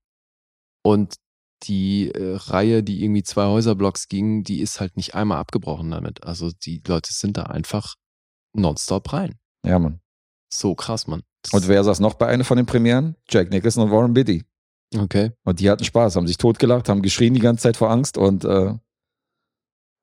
[0.84, 1.16] Und
[1.64, 6.24] die äh, Reihe, die irgendwie zwei Häuserblocks ging, die ist halt nicht einmal abgebrochen damit.
[6.24, 7.96] Also die Leute sind da einfach
[8.54, 9.40] nonstop rein.
[9.66, 10.00] Ja, Mann.
[10.60, 11.24] So krass, Mann.
[11.52, 13.16] Und wer saß noch bei einer von den Premieren?
[13.30, 14.44] Jack Nicholson und Warren Beatty.
[14.98, 15.32] okay.
[15.44, 18.46] Und die hatten Spaß, haben sich totgelacht, haben geschrien die ganze Zeit vor Angst und
[18.46, 18.74] äh,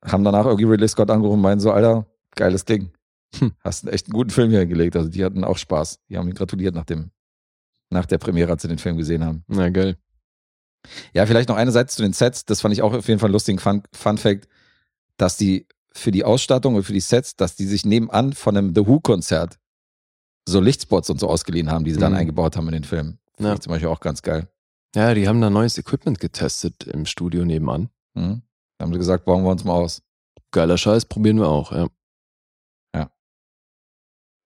[0.04, 2.92] haben danach irgendwie Ridley Scott angerufen und meinen so, Alter, geiles Ding.
[3.38, 3.52] Hm.
[3.64, 4.94] Hast einen echt einen guten Film hier hingelegt.
[4.94, 6.00] Also die hatten auch Spaß.
[6.08, 7.10] Die haben ihn gratuliert nach dem,
[7.90, 9.44] nach der Premiere, als sie den Film gesehen haben.
[9.48, 9.96] Na geil.
[11.14, 12.44] Ja, vielleicht noch eine Seite zu den Sets.
[12.44, 14.48] Das fand ich auch auf jeden Fall einen lustigen Fun, Fun Fact,
[15.16, 18.74] dass die für die Ausstattung und für die Sets, dass die sich nebenan von einem
[18.74, 19.58] The Who-Konzert
[20.48, 22.18] so Lichtspots und so ausgeliehen haben, die sie dann Mhm.
[22.18, 23.18] eingebaut haben in den Film.
[23.36, 23.54] Finde Ja.
[23.54, 24.48] ich zum Beispiel auch ganz geil.
[24.94, 27.88] Ja, die haben da neues Equipment getestet im Studio nebenan.
[28.14, 28.42] Mhm.
[28.78, 30.02] Da haben sie gesagt, bauen wir uns mal aus.
[30.50, 31.88] Geiler Scheiß, probieren wir auch, ja.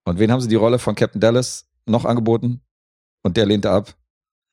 [0.09, 2.61] Und wen haben sie die Rolle von Captain Dallas noch angeboten?
[3.25, 3.93] Und der lehnte ab.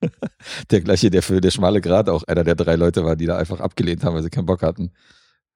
[0.71, 3.37] der gleiche, der für der schmale Grat auch einer der drei Leute war, die da
[3.37, 4.91] einfach abgelehnt haben, weil sie keinen Bock hatten.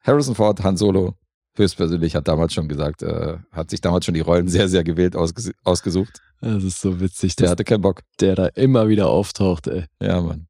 [0.02, 1.16] Harrison Ford, Han Solo,
[1.58, 5.16] höchstpersönlich, hat damals schon gesagt, äh, hat sich damals schon die Rollen sehr, sehr gewählt
[5.16, 6.22] ausges ausgesucht.
[6.42, 8.02] Das ist so witzig, Der hatte keinen Bock.
[8.20, 9.86] der da immer wieder auftaucht, ey.
[10.02, 10.48] Ja, Mann.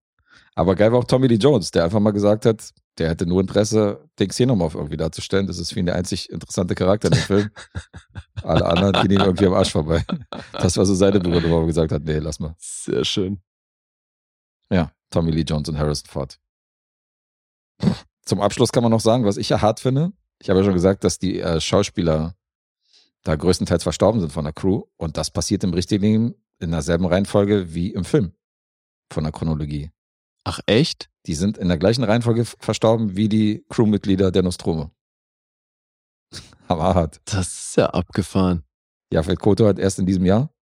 [0.55, 3.41] Aber geil war auch Tommy Lee Jones, der einfach mal gesagt hat, der hätte nur
[3.41, 5.45] Interesse, den Xenomorph irgendwie darzustellen.
[5.45, 7.49] Das ist für ihn der einzig interessante Charakter in dem Film.
[8.43, 10.03] Alle anderen gehen ihm irgendwie am Arsch vorbei.
[10.51, 12.55] Das war so seine Begründung, wo er gesagt hat, nee, lass mal.
[12.57, 13.39] Sehr schön.
[14.71, 16.39] Ja, Tommy Lee Jones und Harrison Ford.
[18.25, 20.11] Zum Abschluss kann man noch sagen, was ich ja hart finde.
[20.41, 22.35] Ich habe ja schon gesagt, dass die äh, Schauspieler
[23.23, 24.84] da größtenteils verstorben sind von der Crew.
[24.97, 28.34] Und das passiert im richtigen Leben in derselben Reihenfolge wie im Film.
[29.11, 29.91] Von der Chronologie.
[30.43, 31.09] Ach, echt?
[31.26, 34.91] Die sind in der gleichen Reihenfolge verstorben wie die Crewmitglieder der Nostromo.
[36.68, 37.22] Aber hart.
[37.26, 38.64] Das ist ja abgefahren.
[39.11, 40.53] Jafet Koto hat erst in diesem Jahr,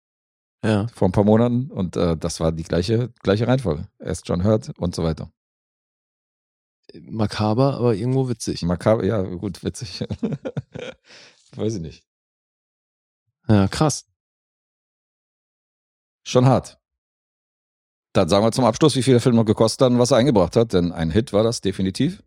[0.64, 0.86] Ja.
[0.88, 3.88] vor ein paar Monaten, und äh, das war die gleiche, gleiche Reihenfolge.
[3.98, 5.32] Erst John Hurt und so weiter.
[7.02, 8.62] Makaber, aber irgendwo witzig.
[8.62, 10.04] Makaber, ja, gut, witzig.
[11.56, 12.04] Weiß ich nicht.
[13.48, 14.06] Ja, krass.
[16.24, 16.78] Schon hart.
[18.12, 20.16] Dann sagen wir zum Abschluss, wie viel der Film noch gekostet hat und was er
[20.16, 22.22] eingebracht hat, denn ein Hit war das definitiv.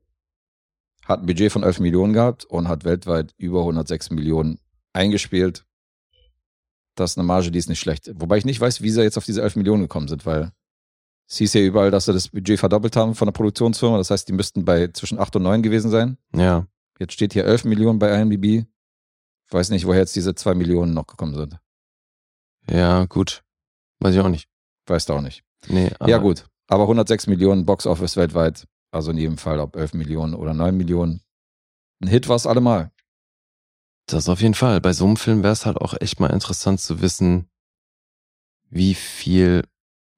[1.05, 4.59] Hat ein Budget von 11 Millionen gehabt und hat weltweit über 106 Millionen
[4.93, 5.65] eingespielt.
[6.95, 8.11] Das ist eine Marge, die ist nicht schlecht.
[8.13, 10.51] Wobei ich nicht weiß, wie sie jetzt auf diese 11 Millionen gekommen sind, weil
[11.29, 13.97] es hieß ja überall, dass sie das Budget verdoppelt haben von der Produktionsfirma.
[13.97, 16.17] Das heißt, die müssten bei zwischen 8 und 9 gewesen sein.
[16.35, 16.65] Ja.
[16.97, 18.65] Jetzt steht hier 11 Millionen bei IMDb.
[19.45, 21.59] Ich weiß nicht, woher jetzt diese 2 Millionen noch gekommen sind.
[22.69, 23.43] Ja, gut.
[23.99, 24.49] Weiß ich auch nicht.
[24.87, 25.43] Weißt du auch nicht.
[25.67, 26.45] Nee, aber Ja, gut.
[26.67, 28.67] Aber 106 Millionen Box Office weltweit.
[28.91, 31.21] Also in jedem Fall, ob 11 Millionen oder 9 Millionen.
[32.01, 32.91] Ein Hit war es allemal.
[34.07, 34.81] Das auf jeden Fall.
[34.81, 37.49] Bei so einem Film wäre es halt auch echt mal interessant zu wissen,
[38.69, 39.63] wie viel.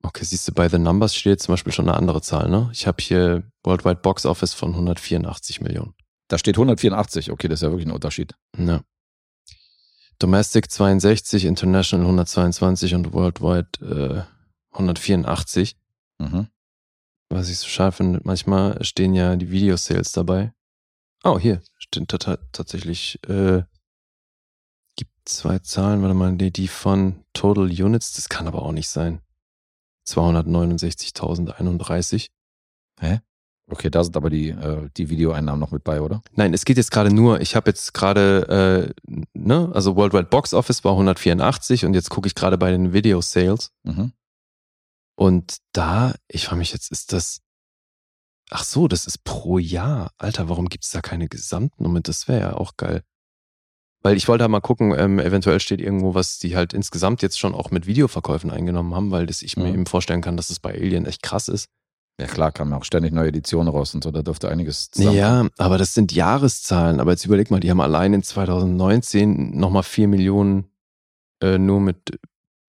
[0.03, 2.69] Okay, siehst du, bei The Numbers steht zum Beispiel schon eine andere Zahl, ne?
[2.73, 5.93] Ich habe hier Worldwide Box Office von 184 Millionen.
[6.27, 7.31] Da steht 184.
[7.31, 8.33] Okay, das ist ja wirklich ein Unterschied.
[8.57, 8.81] Ja.
[10.19, 14.25] Domestic 62, International 122 und Worldwide
[14.71, 15.75] äh, 184.
[16.19, 16.47] Mhm.
[17.29, 20.53] Was ich so schade finde, manchmal stehen ja die Video-Sales dabei.
[21.23, 23.63] Oh, hier steht ta- tatsächlich, äh,
[24.95, 28.89] gibt zwei Zahlen, warte mal, die, die von Total Units, das kann aber auch nicht
[28.89, 29.21] sein.
[30.17, 32.29] 269.031.
[33.69, 36.21] Okay, da sind aber die, äh, die Videoeinnahmen noch mit bei, oder?
[36.33, 40.53] Nein, es geht jetzt gerade nur, ich habe jetzt gerade, äh, ne, also Worldwide Box
[40.53, 44.11] Office war 184 und jetzt gucke ich gerade bei den Video Sales Mhm.
[45.15, 47.39] und da, ich frage mich jetzt, ist das,
[48.49, 50.11] ach so, das ist pro Jahr.
[50.17, 52.01] Alter, warum gibt es da keine Gesamtnummer?
[52.01, 53.03] Das wäre ja auch geil.
[54.03, 57.37] Weil ich wollte da mal gucken, ähm, eventuell steht irgendwo, was die halt insgesamt jetzt
[57.39, 59.73] schon auch mit Videoverkäufen eingenommen haben, weil das ich mir Mhm.
[59.73, 61.67] eben vorstellen kann, dass es bei Alien echt krass ist.
[62.19, 65.15] Ja klar, kamen auch ständig neue Editionen raus und so, da dürfte einiges zusammen.
[65.17, 66.99] Ja, aber das sind Jahreszahlen.
[66.99, 70.65] Aber jetzt überleg mal, die haben allein in 2019 nochmal 4 Millionen
[71.41, 72.19] äh, nur mit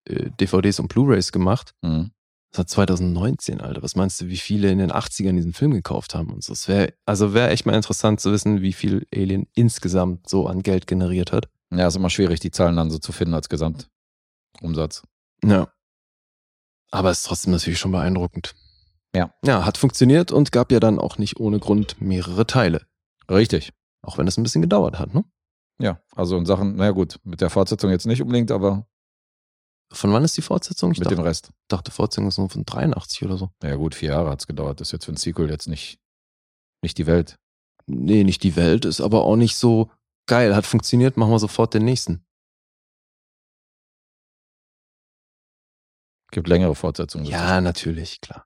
[0.07, 1.73] äh, DVDs und Blu-Rays gemacht.
[1.81, 2.11] Mhm.
[2.51, 3.83] Das war 2019, Alter.
[3.83, 6.53] Was meinst du, wie viele in den 80ern diesen Film gekauft haben und so?
[6.53, 10.63] Es wäre, also wäre echt mal interessant zu wissen, wie viel Alien insgesamt so an
[10.63, 11.49] Geld generiert hat.
[11.71, 15.03] Ja, ist immer schwierig, die Zahlen dann so zu finden als Gesamtumsatz.
[15.43, 15.71] Ja.
[16.91, 18.55] Aber es ist trotzdem natürlich schon beeindruckend.
[19.15, 19.31] Ja.
[19.45, 22.87] Ja, hat funktioniert und gab ja dann auch nicht ohne Grund mehrere Teile.
[23.29, 23.71] Richtig.
[24.01, 25.23] Auch wenn es ein bisschen gedauert hat, ne?
[25.81, 28.87] Ja, also in Sachen, naja gut, mit der Fortsetzung jetzt nicht unbedingt, aber
[29.91, 30.91] Von wann ist die Fortsetzung?
[30.91, 31.51] Ich mit dachte, dem Rest.
[31.67, 33.49] dachte, Fortsetzung ist nur von 83 oder so.
[33.63, 34.79] Ja gut, vier Jahre hat's gedauert.
[34.79, 35.99] Das ist jetzt für ein Sequel jetzt nicht,
[36.83, 37.37] nicht die Welt.
[37.87, 39.89] Nee, nicht die Welt, ist aber auch nicht so
[40.27, 40.55] geil.
[40.55, 42.23] Hat funktioniert, machen wir sofort den nächsten.
[46.31, 47.25] Gibt längere Fortsetzungen.
[47.25, 48.45] Ja, natürlich, klar.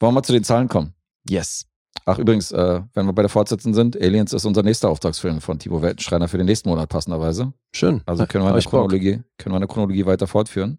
[0.00, 0.94] Wollen wir zu den Zahlen kommen?
[1.28, 1.68] Yes.
[2.08, 5.58] Ach, übrigens, äh, wenn wir bei der Fortsetzung sind, Aliens ist unser nächster Auftragsfilm von
[5.58, 7.52] Thibaut Weltenschreiner für den nächsten Monat passenderweise.
[7.74, 8.02] Schön.
[8.06, 8.62] Also können wir, eine.
[8.62, 10.78] Chronologie, können wir eine Chronologie weiter fortführen.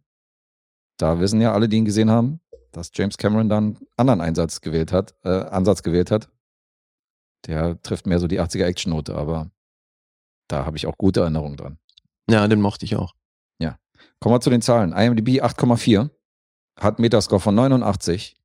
[0.98, 2.40] Da wissen ja alle, die ihn gesehen haben,
[2.72, 6.30] dass James Cameron dann einen anderen Einsatz gewählt hat, äh, Ansatz gewählt hat.
[7.46, 9.52] Der trifft mehr so die 80er Action-Note, aber
[10.48, 11.78] da habe ich auch gute Erinnerungen dran.
[12.30, 13.14] Ja, den mochte ich auch.
[14.20, 14.94] Kommen wir zu den Zahlen.
[14.94, 16.10] IMDb 8,4,
[16.80, 18.36] hat Metascore von 89,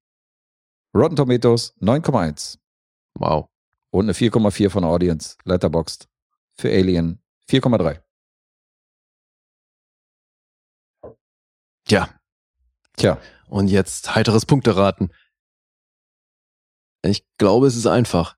[0.95, 2.59] Rotten Tomatoes 9,1
[3.15, 3.49] Wow.
[3.91, 6.09] und eine 4,4 von Audience, Letterboxd
[6.59, 8.01] für Alien 4,3.
[11.89, 12.09] Ja.
[12.97, 13.19] Tja,
[13.49, 15.13] Und jetzt heiteres Punkteraten.
[17.05, 18.37] Ich glaube, es ist einfach.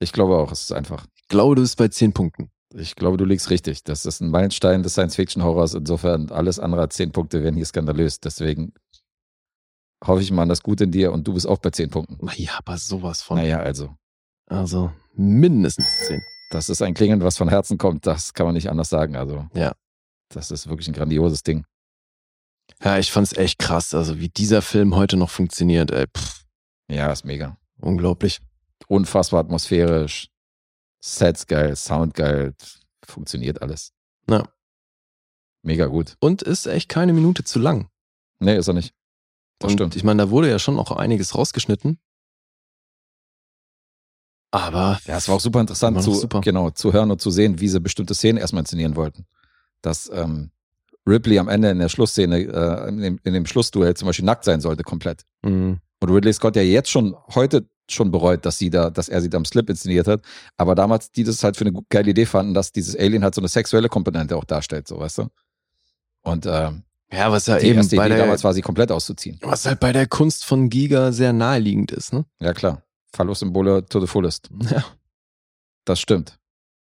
[0.00, 1.06] ich glaube auch, es ist einfach.
[1.14, 2.50] Ich glaube, du bist bei 10 Punkten.
[2.74, 3.84] Ich glaube, du liegst richtig.
[3.84, 5.74] Das ist ein Meilenstein des Science-Fiction-Horrors.
[5.74, 8.20] Insofern, alles andere als 10 Punkte wären hier skandalös.
[8.20, 8.74] Deswegen
[10.04, 12.18] hoffe ich mal an das Gute in dir und du bist auch bei 10 Punkten.
[12.36, 13.38] Ja, aber sowas von.
[13.38, 13.94] Naja, also,
[14.52, 16.22] Also mindestens 10.
[16.50, 18.06] das ist ein Klingeln, was von Herzen kommt.
[18.06, 19.16] Das kann man nicht anders sagen.
[19.16, 19.72] Also, Ja.
[20.28, 21.64] das ist wirklich ein grandioses Ding.
[22.82, 25.90] Ja, ich fand's echt krass, also wie dieser Film heute noch funktioniert.
[25.90, 26.44] Ey, pff,
[26.88, 27.56] Ja, ist mega.
[27.80, 28.40] unglaublich.
[28.88, 30.28] Unfassbar atmosphärisch.
[31.04, 32.54] Sets geil, Sound geil.
[33.04, 33.92] Funktioniert alles.
[34.28, 34.44] Ja.
[35.62, 36.16] Mega gut.
[36.20, 37.88] Und ist echt keine Minute zu lang.
[38.38, 38.92] Nee, ist er nicht.
[39.58, 39.96] Das Und stimmt.
[39.96, 41.98] ich meine, da wurde ja schon auch einiges rausgeschnitten.
[44.52, 46.40] Aber Ja, es war auch super interessant zu, super.
[46.42, 49.24] Genau, zu hören und zu sehen, wie sie bestimmte Szenen erstmal inszenieren wollten.
[49.80, 50.50] Dass ähm,
[51.06, 54.44] Ripley am Ende in der Schlussszene, äh, in, dem, in dem Schlussduell zum Beispiel nackt
[54.44, 55.22] sein sollte, komplett.
[55.42, 59.20] mh, Und Ridley Scott ja jetzt schon, heute schon bereut, dass sie da, dass er
[59.22, 60.20] sie da im Slip inszeniert hat.
[60.56, 63.40] Aber damals die das halt für eine geile Idee fanden, dass dieses Alien halt so
[63.40, 65.28] eine sexuelle Komponente auch darstellt, so weißt du?
[66.22, 69.38] Und ähm, ja, was ja die eben bei Idee der, damals war, sie komplett auszuziehen.
[69.42, 72.24] was halt bei der Kunst von Giga sehr naheliegend ist, ne?
[72.40, 72.82] Ja, klar.
[73.14, 74.48] Phallus-Symbole to the fullest.
[74.70, 74.84] Ja.
[75.84, 76.38] Das stimmt.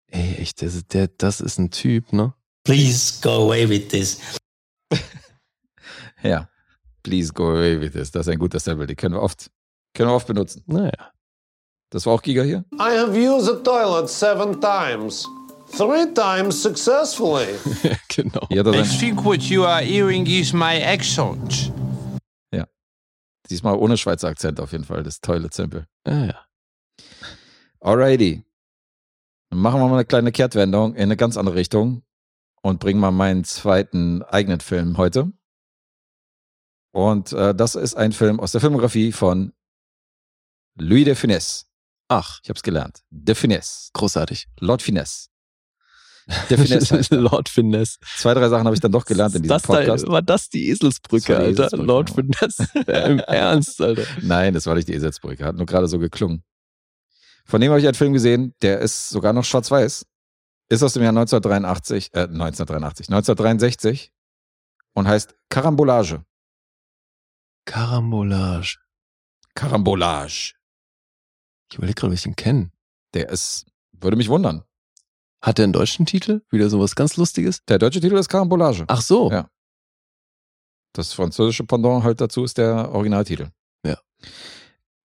[0.08, 2.34] Ey, echt, das, der, das ist ein Typ, ne?
[2.64, 4.18] Please go away with this.
[6.22, 6.48] Ja.
[7.02, 8.10] Please go away with this.
[8.12, 8.86] Das ist ein guter Sample.
[8.86, 9.50] Die können wir oft,
[9.94, 10.62] können wir oft benutzen.
[10.66, 10.92] Naja.
[11.90, 12.64] Das war auch Giga hier?
[12.74, 15.26] I have used the toilet seven times.
[15.76, 17.48] Three times successfully.
[18.50, 18.72] Ja, genau.
[18.74, 21.72] I think what you are hearing is my accent.
[23.52, 25.86] Diesmal ohne Schweizer Akzent auf jeden Fall, das Toilet Sample.
[26.06, 26.46] Ja, ja.
[27.80, 28.44] Alrighty.
[29.50, 32.02] Dann machen wir mal eine kleine Kehrtwendung in eine ganz andere Richtung
[32.62, 35.32] und bringen mal meinen zweiten eigenen Film heute.
[36.94, 39.52] Und äh, das ist ein Film aus der Filmografie von
[40.78, 41.66] Louis de Finesse.
[42.08, 43.02] Ach, Ich habe es gelernt.
[43.10, 43.90] De Finesse.
[43.94, 44.48] großartig.
[44.60, 45.28] Lord Finesse.
[46.50, 47.10] De Finesse heißt.
[47.12, 47.98] Lord Finesse.
[48.16, 50.06] Zwei, drei Sachen habe ich dann doch gelernt in diesem das Podcast.
[50.06, 51.64] Da, war das die Eselsbrücke, Das die Alter?
[51.66, 52.10] Eselsbrücke, Lord.
[52.10, 52.68] Finesse.
[52.86, 54.04] Im Ernst, Alter.
[54.22, 55.44] Nein, das war nicht die Eselsbrücke.
[55.44, 56.44] Hat nur gerade so geklungen.
[57.44, 60.06] Von dem habe ich einen Film gesehen, der ist sogar noch schwarz-weiß.
[60.68, 64.12] Ist aus dem Jahr 1983, äh, 1983, 1963
[64.94, 66.24] und heißt Karambolage.
[67.64, 68.78] Karambolage.
[69.54, 70.54] Karambolage.
[71.70, 72.70] Ich überlege gerade, ob ich ihn kenne.
[73.14, 74.64] Der ist, würde mich wundern.
[75.42, 76.42] Hat der einen deutschen Titel?
[76.50, 77.64] Wieder sowas ganz Lustiges?
[77.66, 78.84] Der deutsche Titel ist Karambolage.
[78.86, 79.30] Ach so.
[79.30, 79.48] Ja.
[80.94, 83.48] Das französische Pendant halt dazu ist der Originaltitel.
[83.84, 83.98] Ja.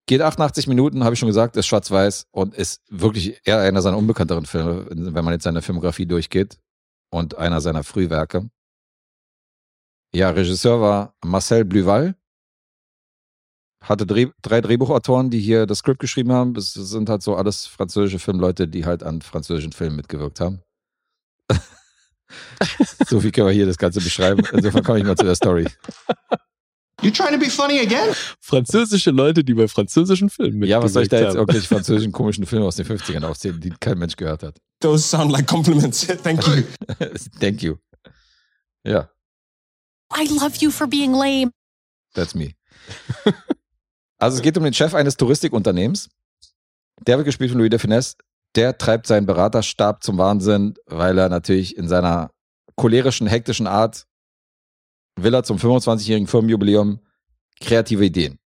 [0.05, 3.97] Geht 88 Minuten, habe ich schon gesagt, ist schwarz-weiß und ist wirklich eher einer seiner
[3.97, 6.59] unbekannteren Filme, wenn man jetzt seine Filmografie durchgeht
[7.09, 8.49] und einer seiner Frühwerke.
[10.13, 12.15] Ja, Regisseur war Marcel Bluval.
[13.81, 16.53] Hatte Dreh, drei Drehbuchautoren, die hier das Skript geschrieben haben.
[16.53, 20.61] Das sind halt so alles französische Filmleute, die halt an französischen Filmen mitgewirkt haben.
[23.07, 24.43] so viel können wir hier das Ganze beschreiben.
[24.51, 25.67] Insofern komme ich mal zu der Story.
[27.03, 28.09] You trying to be funny again?
[28.41, 31.49] Französische Leute, die bei französischen Filmen Ja, was soll ich da jetzt mitgewirkt haben.
[31.49, 34.57] irgendwelche französischen komischen Filme aus den 50ern aufzählen, die kein Mensch gehört hat?
[34.81, 36.05] Those sound like compliments.
[36.23, 36.63] Thank you.
[37.39, 37.75] Thank you.
[38.83, 39.09] Ja,
[40.17, 41.51] I love you for being lame.
[42.15, 42.55] that's me.
[44.17, 46.09] Also es geht um den Chef eines Touristikunternehmens.
[47.05, 48.15] Der wird gespielt von Louis de Finesse.
[48.55, 52.31] Der treibt seinen Beraterstab zum Wahnsinn, weil er natürlich in seiner
[52.75, 54.07] cholerischen, hektischen Art
[55.19, 56.99] will er zum 25-jährigen Firmenjubiläum
[57.59, 58.39] kreative Ideen.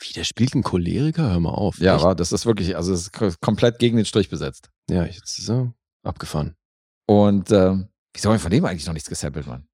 [0.00, 1.30] Wie, der spielt einen Choleriker?
[1.30, 1.78] Hör mal auf.
[1.80, 4.70] Ja, aber das ist wirklich, also es ist komplett gegen den Strich besetzt.
[4.88, 6.54] Ja, jetzt ist er abgefahren.
[7.06, 9.67] Und ähm, wieso haben wir von dem eigentlich noch nichts gesampelt, Mann?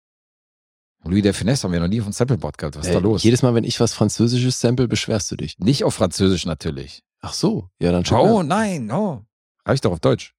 [1.05, 2.77] Louis de Finesse haben wir noch nie auf dem Sampleboard gehabt.
[2.77, 3.23] Was ist da Ey, los?
[3.23, 5.59] Jedes Mal, wenn ich was Französisches sample, beschwerst du dich.
[5.59, 7.03] Nicht auf Französisch natürlich.
[7.21, 7.69] Ach so.
[7.79, 8.19] Ja, dann schon.
[8.19, 9.25] Oh nein, oh.
[9.67, 10.35] Reicht doch auf Deutsch.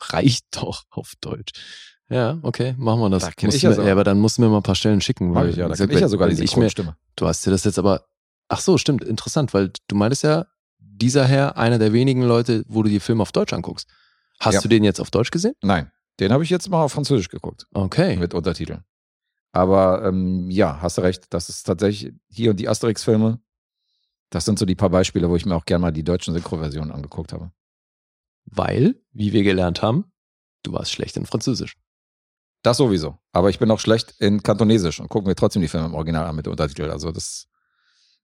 [0.00, 1.52] Reicht doch auf Deutsch.
[2.08, 3.24] Ja, okay, machen wir das.
[3.24, 5.34] Da ich ja mir, ja, aber dann musst du mir mal ein paar Stellen schicken.
[5.34, 6.96] Weil, ich ja, da gesagt, ich ja sogar die wenn ich mir, Synchronstimme.
[7.16, 8.04] Du hast dir das jetzt aber.
[8.48, 10.46] Ach so, stimmt, interessant, weil du meintest ja,
[10.78, 13.88] dieser Herr, einer der wenigen Leute, wo du die Filme auf Deutsch anguckst.
[14.38, 14.60] Hast Ja.
[14.60, 15.54] du den jetzt auf Deutsch gesehen?
[15.62, 17.66] Nein, den habe ich jetzt mal auf Französisch geguckt.
[17.74, 18.16] Okay.
[18.16, 18.84] Mit Untertiteln.
[19.52, 21.26] Aber ähm, ja, hast du recht.
[21.30, 23.40] Das ist tatsächlich hier und die Asterix-Filme.
[24.30, 26.92] Das sind so die paar Beispiele, wo ich mir auch gerne mal die deutschen Synchroversionen
[26.92, 27.52] angeguckt habe.
[28.44, 30.12] Weil, wie wir gelernt haben,
[30.62, 31.76] du warst schlecht in Französisch.
[32.62, 33.18] Das sowieso.
[33.32, 36.26] Aber ich bin auch schlecht in Kantonesisch und gucke mir trotzdem die Filme im Original
[36.26, 36.90] an mit Untertiteln.
[36.90, 37.46] Also das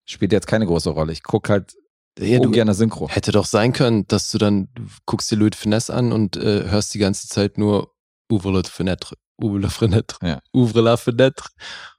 [0.05, 1.13] spielt jetzt keine große Rolle.
[1.13, 1.75] Ich gucke halt
[2.19, 3.09] Ja, du, ungern Synchro.
[3.09, 6.69] hätte doch sein können, dass du dann, du guckst dir Louis Finesse an und äh,
[6.69, 7.95] hörst die ganze Zeit nur
[8.31, 10.41] Ouvre la fenêtre, ouvre la fenêtre, Ja.
[10.53, 11.49] ouvre la fenêtre.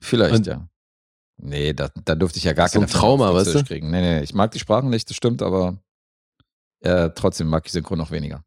[0.01, 0.67] Vielleicht, Und- ja.
[1.37, 3.63] Nee, da, da durfte ich ja gar So ein keine Filme Trauma, weißt du?
[3.63, 3.89] kriegen.
[3.91, 5.77] Nee, nee, ich mag die Sprachen nicht, das stimmt, aber
[6.81, 8.43] äh, trotzdem mag ich Synchro noch weniger.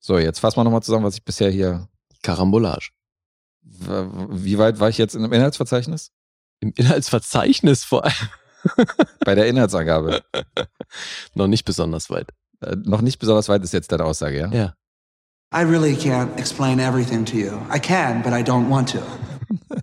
[0.00, 1.88] So, jetzt fassen wir nochmal zusammen, was ich bisher hier.
[2.22, 2.90] Karambolage.
[3.62, 6.12] Wie weit war ich jetzt im Inhaltsverzeichnis?
[6.60, 8.14] Im Inhaltsverzeichnis vor allem
[9.24, 10.22] Bei der Inhaltsangabe.
[11.34, 12.32] noch nicht besonders weit.
[12.60, 14.48] Äh, noch nicht besonders weit ist jetzt deine Aussage, ja?
[14.52, 14.74] Ja.
[15.52, 17.58] I really can't explain everything to you.
[17.70, 19.02] I can, but I don't want to.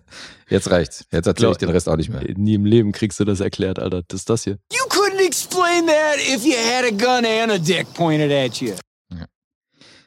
[0.48, 1.06] Jetzt reicht's.
[1.10, 2.22] Jetzt erzähle ich den Rest auch nicht mehr.
[2.36, 4.02] Nie im Leben kriegst du das erklärt, Alter.
[4.06, 4.58] Das ist das hier.
[4.72, 8.74] You couldn't explain that if you had a gun and a dick pointed at you.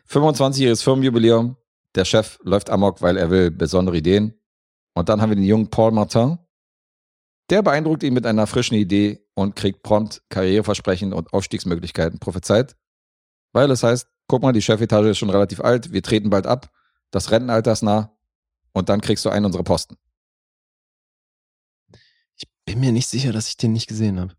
[0.09, 1.57] 25-jähriges Firmenjubiläum.
[1.95, 4.39] Der Chef läuft amok, weil er will besondere Ideen.
[4.93, 6.37] Und dann haben wir den jungen Paul Martin.
[7.49, 12.75] Der beeindruckt ihn mit einer frischen Idee und kriegt prompt Karriereversprechen und Aufstiegsmöglichkeiten prophezeit.
[13.53, 16.71] Weil es heißt, guck mal, die Chefetage ist schon relativ alt, wir treten bald ab,
[17.11, 18.15] das Rentenalter ist nah
[18.73, 19.95] und dann kriegst du einen unserer Posten.
[22.35, 24.35] Ich bin mir nicht sicher, dass ich den nicht gesehen habe.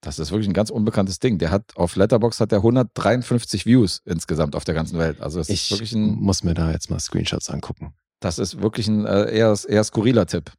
[0.00, 1.38] Das ist wirklich ein ganz unbekanntes Ding.
[1.38, 5.20] Der hat auf Letterbox hat der 153 Views insgesamt auf der ganzen Welt.
[5.20, 7.92] Also es ist Ich wirklich ein muss mir da jetzt mal Screenshots angucken.
[8.20, 10.52] Das ist wirklich ein äh, eher, eher skurriler Tipp.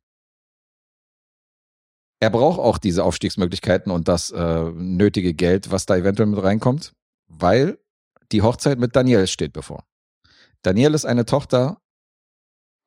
[2.20, 6.94] Er braucht auch diese Aufstiegsmöglichkeiten und das äh, nötige Geld, was da eventuell mit reinkommt,
[7.28, 7.80] weil
[8.32, 9.86] die Hochzeit mit Daniel steht bevor.
[10.62, 11.82] Daniel ist eine Tochter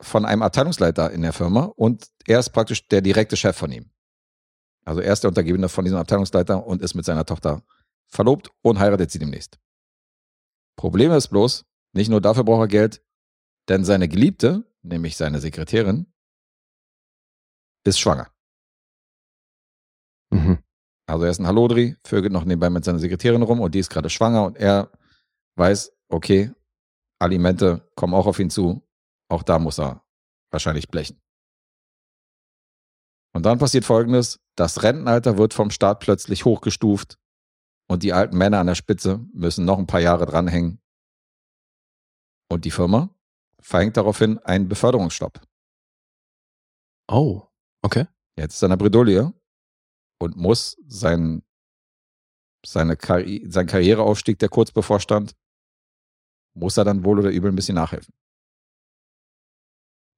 [0.01, 3.91] von einem Abteilungsleiter in der Firma und er ist praktisch der direkte Chef von ihm.
[4.85, 7.63] Also er ist der Untergebene von diesem Abteilungsleiter und ist mit seiner Tochter
[8.07, 9.59] verlobt und heiratet sie demnächst.
[10.77, 13.03] Problem ist bloß, nicht nur dafür braucht er Geld,
[13.69, 16.13] denn seine Geliebte, nämlich seine Sekretärin,
[17.85, 18.31] ist schwanger.
[20.31, 20.59] Mhm.
[21.07, 23.91] Also er ist ein Hallodri, vögelt noch nebenbei mit seiner Sekretärin rum und die ist
[23.91, 24.91] gerade schwanger und er
[25.57, 26.53] weiß, okay,
[27.19, 28.87] Alimente kommen auch auf ihn zu.
[29.29, 30.05] Auch da muss er
[30.51, 31.21] wahrscheinlich blechen.
[33.33, 37.19] Und dann passiert folgendes: Das Rentenalter wird vom Staat plötzlich hochgestuft
[37.89, 40.81] und die alten Männer an der Spitze müssen noch ein paar Jahre dranhängen.
[42.49, 43.15] Und die Firma
[43.61, 45.41] verhängt daraufhin einen Beförderungsstopp.
[47.09, 47.43] Oh,
[47.83, 48.07] okay.
[48.37, 49.33] Jetzt ist er in der Bredouille
[50.21, 51.43] und muss sein,
[52.65, 55.35] seine Karri sein Karriereaufstieg, der kurz bevorstand,
[56.55, 58.13] muss er dann wohl oder übel ein bisschen nachhelfen.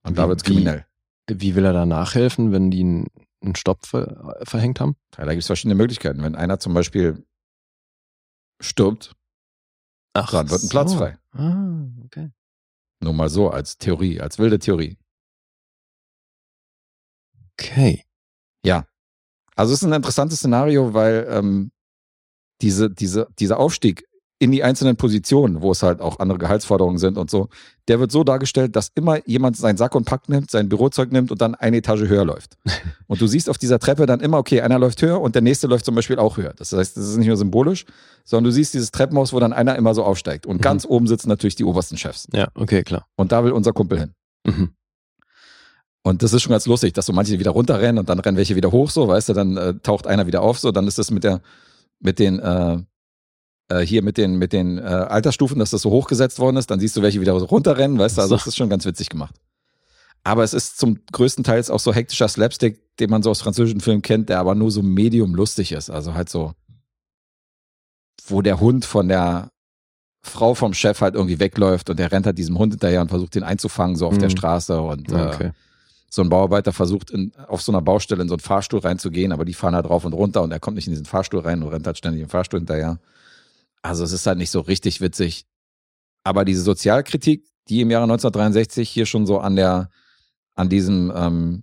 [0.04, 0.86] Und da Wie- wird's wie- kriminell.
[1.30, 3.06] Wie will er da nachhelfen, wenn die einen,
[3.42, 4.96] einen Stopp ver verhängt haben?
[5.16, 6.22] Ja, da gibt es verschiedene Möglichkeiten.
[6.22, 7.24] Wenn einer zum Beispiel
[8.60, 9.14] stirbt,
[10.14, 10.98] Ach, dann wird ein Platz so.
[10.98, 11.18] frei.
[11.32, 12.30] Ah, okay.
[13.00, 14.98] Nur mal so als Theorie, als wilde Theorie.
[17.58, 18.04] Okay.
[18.64, 18.86] Ja.
[19.54, 21.72] Also es ist ein interessantes Szenario, weil ähm,
[22.62, 24.04] diese, diese, dieser Aufstieg
[24.38, 27.48] in die einzelnen Positionen, wo es halt auch andere Gehaltsforderungen sind und so,
[27.86, 31.30] der wird so dargestellt, dass immer jemand seinen Sack und Pack nimmt, sein Bürozeug nimmt
[31.30, 32.56] und dann eine Etage höher läuft.
[33.06, 35.66] Und du siehst auf dieser Treppe dann immer, okay, einer läuft höher und der nächste
[35.66, 36.54] läuft zum Beispiel auch höher.
[36.56, 37.84] Das heißt, das ist nicht nur symbolisch,
[38.24, 40.46] sondern du siehst dieses Treppenhaus, wo dann einer immer so aufsteigt.
[40.46, 40.60] Und Mhm.
[40.62, 42.26] ganz oben sitzen natürlich die obersten Chefs.
[42.32, 43.06] Ja, okay, klar.
[43.16, 44.14] Und da will unser Kumpel hin.
[44.46, 44.70] Mhm.
[46.02, 48.56] Und das ist schon ganz lustig, dass so manche wieder runterrennen und dann rennen welche
[48.56, 51.10] wieder hoch, so, weißt du, dann äh, taucht einer wieder auf, so, dann ist das
[51.10, 51.42] mit der,
[52.02, 52.78] mit den, äh,
[53.68, 56.80] äh, hier mit den, mit den äh, Altersstufen, dass das so hochgesetzt worden ist, dann
[56.80, 58.38] siehst du welche wieder runterrennen, weißt du, also So.
[58.38, 59.34] das ist schon ganz witzig gemacht.
[60.24, 63.80] Aber es ist zum größten Teils auch so hektischer Slapstick, den man so aus französischen
[63.80, 65.90] Filmen kennt, der aber nur so medium lustig ist.
[65.90, 66.52] Also halt so,
[68.26, 69.50] wo der Hund von der
[70.24, 73.34] Frau vom Chef halt irgendwie wegläuft und der rennt halt diesem Hund hinterher und versucht
[73.34, 74.36] ihn einzufangen, so auf der Mhm.
[74.36, 75.50] Straße und äh, Okay.
[76.14, 79.46] So ein Bauarbeiter versucht in, auf so einer Baustelle in so einen Fahrstuhl reinzugehen, aber
[79.46, 81.68] die fahren halt rauf und runter und er kommt nicht in diesen Fahrstuhl rein und
[81.70, 83.00] rennt halt ständig im Fahrstuhl hinterher.
[83.80, 85.46] Also es ist halt nicht so richtig witzig.
[86.22, 89.88] Aber diese Sozialkritik, die im Jahre 1963 hier schon so an der,
[90.54, 91.62] an diesem, ähm,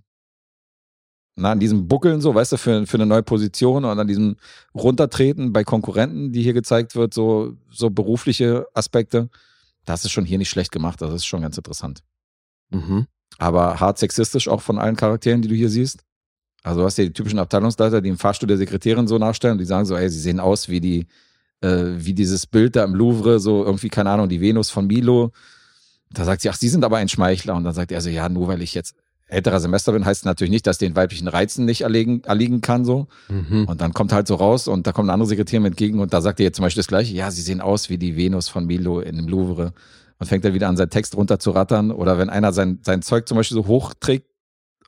[1.36, 4.36] na, an diesem Buckeln, so, weißt du, für, für eine neue Position und an diesem
[4.74, 9.30] Runtertreten bei Konkurrenten, die hier gezeigt wird, so, so berufliche Aspekte,
[9.84, 11.00] das ist schon hier nicht schlecht gemacht.
[11.00, 12.02] Das ist schon ganz interessant
[12.70, 13.06] Mhm.
[13.38, 16.00] Aber hart sexistisch auch von allen Charakteren, die du hier siehst.
[16.62, 19.64] Also du hast ja die typischen Abteilungsleiter, die im Fahrstuhl der Sekretärin so nachstellen, die
[19.64, 21.06] sagen so, ey, sie sehen aus wie die,
[21.62, 25.32] äh, wie dieses Bild da im Louvre, so irgendwie, keine Ahnung, die Venus von Milo.
[26.10, 27.54] Da sagt sie, ach, sie sind aber ein Schmeichler.
[27.54, 28.94] Und dann sagt er so, ja, nur weil ich jetzt
[29.30, 33.06] älterer Semester bin, heißt natürlich nicht, dass den weiblichen Reizen nicht erlegen, erliegen kann, so.
[33.28, 33.64] Mhm.
[33.66, 36.20] Und dann kommt halt so raus und da kommt eine andere Sekretärin entgegen und da
[36.20, 38.66] sagt er jetzt zum Beispiel das Gleiche, ja, sie sehen aus wie die Venus von
[38.66, 39.72] Milo in dem Louvre
[40.20, 41.90] und fängt dann wieder an, seinen Text runter zu rattern.
[41.90, 44.28] Oder wenn einer sein, sein Zeug zum Beispiel so hoch trägt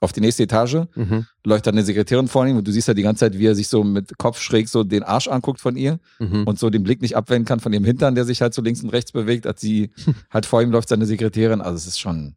[0.00, 1.26] auf die nächste Etage, Mhm.
[1.44, 3.54] läuft dann eine Sekretärin vor ihm und du siehst ja die ganze Zeit, wie er
[3.54, 6.44] sich so mit Kopf schräg so den Arsch anguckt von ihr Mhm.
[6.44, 8.82] und so den Blick nicht abwenden kann von ihrem Hintern, der sich halt so links
[8.82, 9.90] und rechts bewegt, als sie
[10.30, 11.60] halt vor ihm läuft, seine Sekretärin.
[11.60, 12.34] Also es ist schon,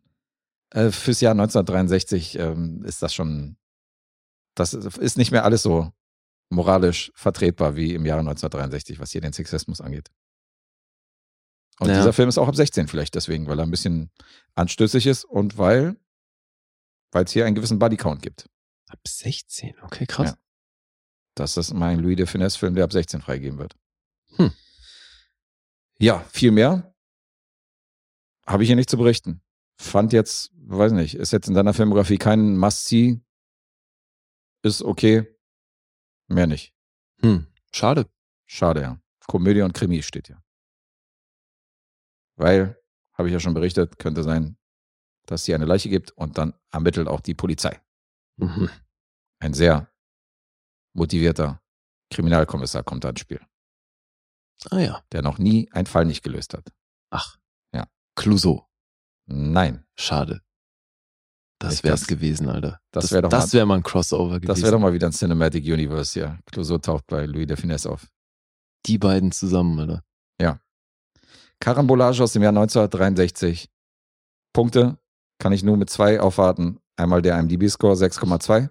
[0.71, 3.57] äh, fürs Jahr 1963 ähm, ist das schon,
[4.53, 5.91] das ist nicht mehr alles so
[6.51, 10.09] moralisch vertretbar wie im Jahre 1963, was hier den Sexismus angeht.
[11.79, 11.97] Und Ja.
[11.97, 14.11] dieser Film ist auch ab 16 vielleicht deswegen, weil er ein bisschen
[14.55, 15.97] anstößig ist und weil
[17.11, 18.49] weil es hier einen gewissen Bodycount gibt.
[18.89, 20.31] Ab 16, okay, krass.
[20.31, 20.37] Ja.
[21.35, 23.75] Das ist mein Louis de Finesse-Film, der ab 16 freigegeben wird.
[24.35, 24.51] Hm.
[25.97, 26.93] Ja, viel mehr
[28.45, 29.41] habe ich hier nicht zu berichten.
[29.79, 33.21] Fand jetzt, weiß nicht, ist jetzt in deiner Filmografie kein Must-See.
[34.61, 35.25] Ist okay.
[36.27, 36.73] Mehr nicht.
[37.21, 37.47] Hm.
[37.71, 38.09] Schade.
[38.45, 38.99] Schade, ja.
[39.27, 40.41] Komödie und Krimi steht hier.
[42.37, 42.81] Weil,
[43.13, 44.57] habe ich ja schon berichtet, könnte sein,
[45.25, 47.81] dass es hier eine Leiche gibt und dann ermittelt auch die Polizei.
[48.37, 48.69] Mhm.
[49.39, 49.91] Ein sehr
[50.93, 51.61] motivierter
[52.11, 53.41] Kriminalkommissar kommt da ins Spiel,
[54.71, 55.03] Ah ja.
[55.11, 56.71] der noch nie einen Fall nicht gelöst hat.
[57.09, 57.37] Ach.
[57.73, 57.87] Ja.
[58.15, 58.67] Clouseau.
[59.27, 60.41] Nein, Schade.
[61.59, 62.07] Das wär's ganz.
[62.07, 62.79] gewesen, Alter.
[62.91, 64.47] Das wär doch das mal- wär mal ein Crossover gewesen.
[64.47, 66.39] das wäre doch mal wieder ein Cinematic Universe hier.
[66.51, 68.07] Clouseau taucht bei Louis de Finesse auf.
[68.85, 70.03] Die beiden zusammen, Alter.
[71.59, 73.69] Karambolage aus dem Jahr 1963.
[74.53, 74.97] Punkte
[75.39, 76.79] kann ich nur mit zwei aufwarten.
[76.97, 78.69] Einmal der IMDb-Score 6,2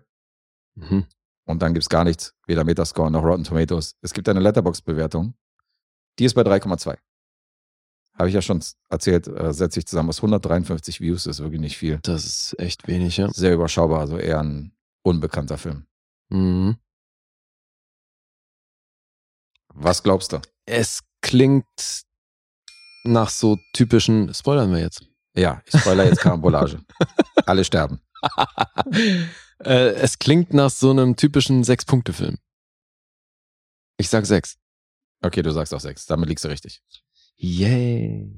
[0.77, 1.07] Mhm.
[1.47, 3.97] und dann gibt's gar nichts, weder Metascore noch Rotten Tomatoes.
[4.01, 5.35] Es gibt eine Letterbox-Bewertung,
[6.19, 6.99] die ist bei 3,2.
[8.19, 11.77] Habe ich ja schon erzählt, äh, setze ich zusammen aus 153 Views, ist wirklich nicht
[11.77, 11.99] viel.
[12.03, 13.29] Das ist echt wenig, ja.
[13.31, 15.87] Sehr überschaubar, also eher ein unbekannter Film.
[16.31, 16.77] Mhm.
[19.75, 20.41] Was glaubst du?
[20.67, 22.05] Es klingt
[23.05, 25.07] nach so typischen, spoilern wir jetzt.
[25.37, 26.81] Ja, ich spoiler jetzt Karambolage.
[27.47, 28.01] Alle sterben.
[29.65, 32.39] äh, es klingt nach so einem typischen Sechs-Punkte-Film.
[33.97, 34.57] Ich sag sechs.
[35.23, 36.07] Okay, du sagst auch sechs.
[36.07, 36.83] Damit liegst du richtig.
[37.37, 38.31] Yay.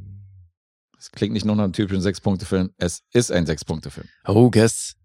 [0.99, 2.73] Es klingt nicht nur nach einem typischen Sechs-Punkte-Film.
[2.79, 4.09] Es ist ein Sechs-Punkte-Film.
[4.27, 4.97] Oh, guess.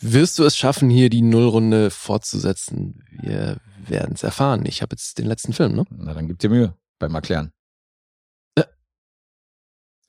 [0.00, 3.04] Wirst du es schaffen, hier die Nullrunde fortzusetzen?
[3.10, 4.66] Wir werden es erfahren.
[4.66, 5.84] Ich habe jetzt den letzten Film, ne?
[5.90, 7.52] Na, dann gib dir Mühe beim Erklären.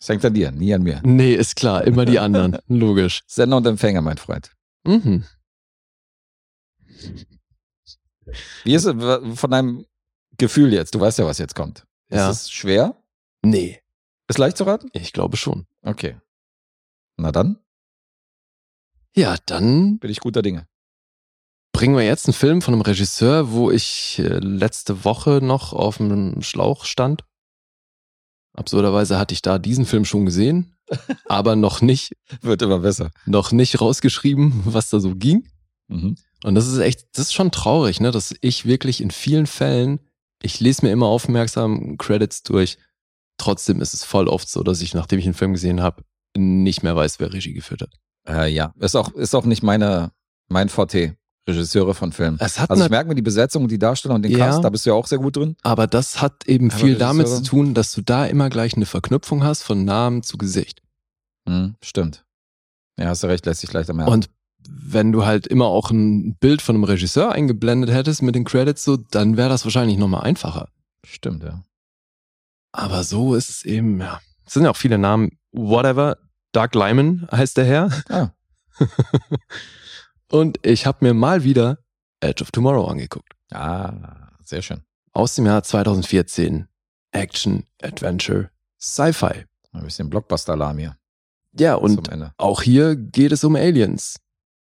[0.05, 1.01] Es hängt an dir, nie an mir.
[1.03, 1.83] Nee, ist klar.
[1.83, 2.59] Immer die anderen.
[2.67, 3.23] Logisch.
[3.25, 4.51] Sender und Empfänger, mein Freund.
[4.85, 5.25] Mhm.
[8.63, 8.93] Wie ist es
[9.39, 9.85] von deinem
[10.37, 10.93] Gefühl jetzt?
[10.93, 11.87] Du weißt ja, was jetzt kommt.
[12.11, 12.29] Ja.
[12.29, 13.01] Ist es schwer?
[13.41, 13.81] Nee,
[14.27, 14.89] Ist leicht zu raten?
[14.93, 15.65] ich glaube schon.
[15.81, 16.17] Okay.
[17.17, 17.57] Na dann
[19.15, 20.67] Ja, dann bin ich guter Dinge.
[21.71, 25.97] bringen wir jetzt einen Film von einem Regisseur, wo ich äh, letzte Woche noch auf
[25.97, 27.23] dem Schlauch stand.
[28.55, 30.75] Absurderweise hatte ich da diesen Film schon gesehen,
[31.27, 33.11] aber noch nicht, Wird immer besser.
[33.25, 35.47] noch nicht rausgeschrieben, was da so ging.
[35.87, 36.15] Mhm.
[36.43, 39.99] Und das ist echt, das ist schon traurig, ne, dass ich wirklich in vielen Fällen,
[40.41, 42.77] ich lese mir immer aufmerksam Credits durch.
[43.37, 46.03] Trotzdem ist es voll oft so, dass ich, nachdem ich einen Film gesehen habe,
[46.37, 47.93] nicht mehr weiß, wer Regie geführt hat.
[48.27, 50.11] Äh, ja, ist auch, ist auch nicht meine,
[50.47, 51.17] mein Forte.
[51.47, 52.39] Regisseure von Filmen.
[52.39, 54.47] Also ich nat- merke mir die Besetzung und die Darsteller und den Ja.
[54.47, 55.55] Cast, da bist du ja auch sehr gut drin.
[55.61, 58.75] Aber das hat eben Aber viel damit zu Regisseure- tun, dass du da immer gleich
[58.75, 60.81] eine Verknüpfung hast von Namen zu Gesicht.
[61.47, 62.25] Mhm, stimmt.
[62.97, 64.11] Ja, hast du recht, lässt sich leichter merken.
[64.11, 64.29] Und
[64.67, 68.83] wenn du halt immer auch ein Bild von einem Regisseur eingeblendet hättest mit den Credits,
[68.83, 70.69] so, dann wäre das wahrscheinlich nochmal einfacher.
[71.05, 71.61] Stimmt, ja.
[72.71, 74.19] Aber so ist es eben, ja.
[74.45, 75.37] Es sind ja auch viele Namen.
[75.51, 76.17] Whatever.
[76.53, 77.89] Doug Lyman heißt der Herr.
[78.09, 78.29] Ah.
[80.31, 81.79] Und ich habe mir mal wieder
[82.19, 83.33] Edge of Tomorrow angeguckt.
[83.51, 84.81] Ah, sehr schön.
[85.13, 86.67] Aus dem Jahr 2014.
[87.11, 89.45] Action, Adventure, Sci-Fi.
[89.71, 90.97] Ein bisschen Blockbuster-Alarm hier.
[91.57, 92.09] Ja, und.
[92.37, 94.19] Auch hier geht es um Aliens.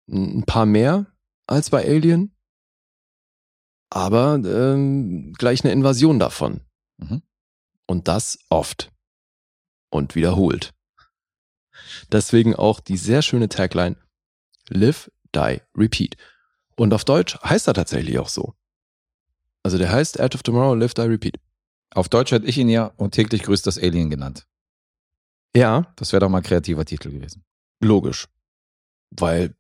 [0.10, 1.06] Ein paar mehr
[1.48, 2.34] als bei Alien,
[3.90, 6.62] aber ähm, gleich eine Invasion davon.
[6.98, 7.22] Mhm.
[7.86, 8.92] Und das oft
[9.90, 10.74] und wiederholt.
[12.12, 13.96] Deswegen auch die sehr schöne Tagline
[14.70, 16.18] Live, Die, Repeat.
[16.76, 18.54] Und auf Deutsch heißt er tatsächlich auch so.
[19.64, 21.40] Also der heißt Edge of Tomorrow, Live, Die, Repeat.
[21.94, 24.46] Auf Deutsch hätte ich ihn ja und täglich grüßt das Alien genannt.
[25.56, 27.44] Ja, Das wäre doch mal ein kreativer Titel gewesen.
[27.82, 28.28] logisch.
[29.12, 29.56] Weil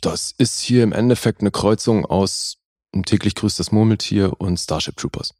[0.00, 2.58] das ist hier im Endeffekt eine Kreuzung aus
[3.04, 5.34] täglich grüßt das Murmeltier und Starship Troopers.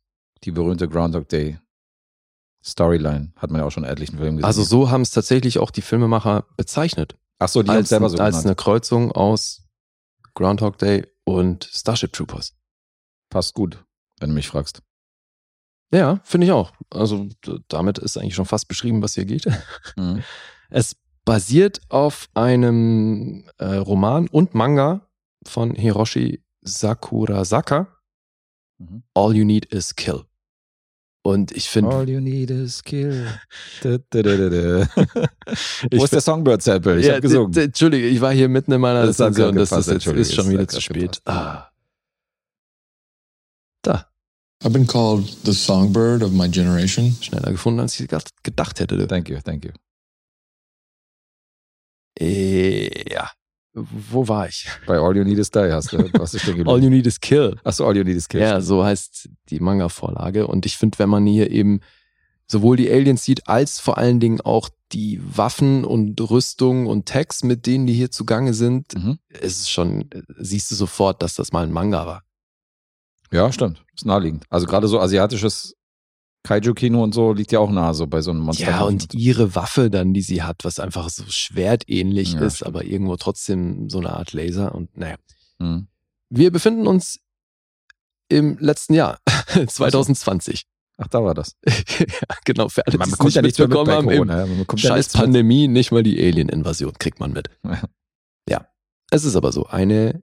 [0.44, 1.58] Die berühmte Groundhog Day
[2.64, 4.46] Storyline hat man ja auch schon in etlichen Filmen gesehen.
[4.46, 7.16] Also so haben es tatsächlich auch die Filmemacher bezeichnet.
[7.38, 8.46] Ach so, die als, selber so als genannt.
[8.46, 9.62] eine Kreuzung aus
[10.34, 12.54] Groundhog Day und Starship Troopers.
[13.30, 13.84] Passt gut,
[14.20, 14.82] wenn du mich fragst.
[15.92, 16.72] Ja, finde ich auch.
[16.90, 17.28] Also
[17.68, 19.46] damit ist eigentlich schon fast beschrieben, was hier geht.
[19.96, 20.22] Mhm.
[20.68, 25.08] Es basiert auf einem äh, Roman und Manga
[25.46, 27.88] von Hiroshi Sakurasaka.
[28.78, 29.04] Mhm.
[29.14, 30.24] All You Need Is Kill.
[31.26, 33.26] Und ich finde, All you need is kill.
[33.82, 34.88] Da, da, da,
[35.92, 37.00] Wo ist der Songbird-Sample?
[37.00, 37.50] Ich ja, hab gesungen.
[37.50, 40.34] d- d- Entschuldige, ich war hier mitten in meiner Das grad Das ist, jetzt, ist
[40.36, 41.20] schon wieder zu spät.
[41.24, 41.68] Ah.
[43.82, 44.06] Da,
[44.62, 47.16] I've been called the songbird of my generation.
[47.20, 48.96] schneller gefunden, als ich gedacht- hätte.
[48.96, 49.08] du.
[49.08, 49.72] Thank you, thank you.
[52.20, 53.30] Äh, ja.
[53.78, 54.66] Wo war ich?
[54.86, 57.20] Bei All You Need Is Die hast du, was ist stehen All You Need Is
[57.20, 57.56] Kill.
[57.62, 58.40] Achso, All You Need Is Kill.
[58.40, 60.46] Ja, so heißt die Manga-Vorlage.
[60.46, 61.80] Und ich finde, wenn man hier eben
[62.46, 67.44] sowohl die Aliens sieht, als vor allen Dingen auch die Waffen und Rüstung und Tags,
[67.44, 69.18] mit denen die hier zugange sind, Mhm.
[69.28, 70.08] ist es schon,
[70.38, 72.22] siehst du sofort, dass das mal ein Manga war.
[73.30, 73.84] Ja, stimmt.
[73.94, 74.44] Ist naheliegend.
[74.48, 75.74] Also gerade so asiatisches
[76.46, 78.70] Kaiju-Kino und so liegt ja auch nahe so bei so einem Monster.
[78.70, 82.68] Ja, und ihre Waffe dann, die sie hat, was einfach so schwertähnlich Ja, ist, stimmt.
[82.68, 85.16] aber irgendwo trotzdem so eine Art Laser und naja.
[85.58, 85.88] Mhm.
[86.30, 87.18] Wir befinden uns
[88.28, 89.18] im letzten Jahr,
[89.66, 90.66] 2020.
[90.98, 91.56] Ach, da war das.
[91.66, 94.46] ja, genau, für alle, Man die es bekommt nicht ja mit mitbekommen haben, Corona.
[94.46, 95.22] Ja, ja scheiß mit.
[95.22, 97.50] Pandemie, nicht mal die Alien-Invasion kriegt man mit.
[97.64, 97.82] Ja.
[98.48, 98.68] Ja,
[99.10, 100.22] es ist aber so, eine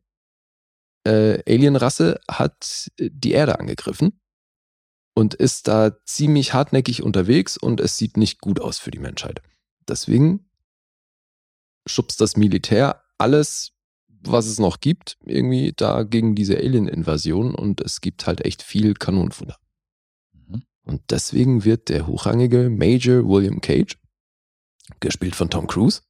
[1.06, 4.20] äh, Alien-Rasse hat die Erde angegriffen
[5.14, 9.42] und ist da ziemlich hartnäckig unterwegs und es sieht nicht gut aus für die Menschheit.
[9.88, 10.50] Deswegen
[11.86, 13.74] schubst das Militär alles,
[14.08, 18.94] was es noch gibt, irgendwie da gegen diese Alien-Invasion und es gibt halt echt viel
[18.94, 19.58] Kanonenfutter.
[20.34, 20.64] Mhm.
[20.84, 23.98] Und deswegen wird der hochrangige Major William Cage,
[25.00, 26.02] gespielt von Tom Cruise,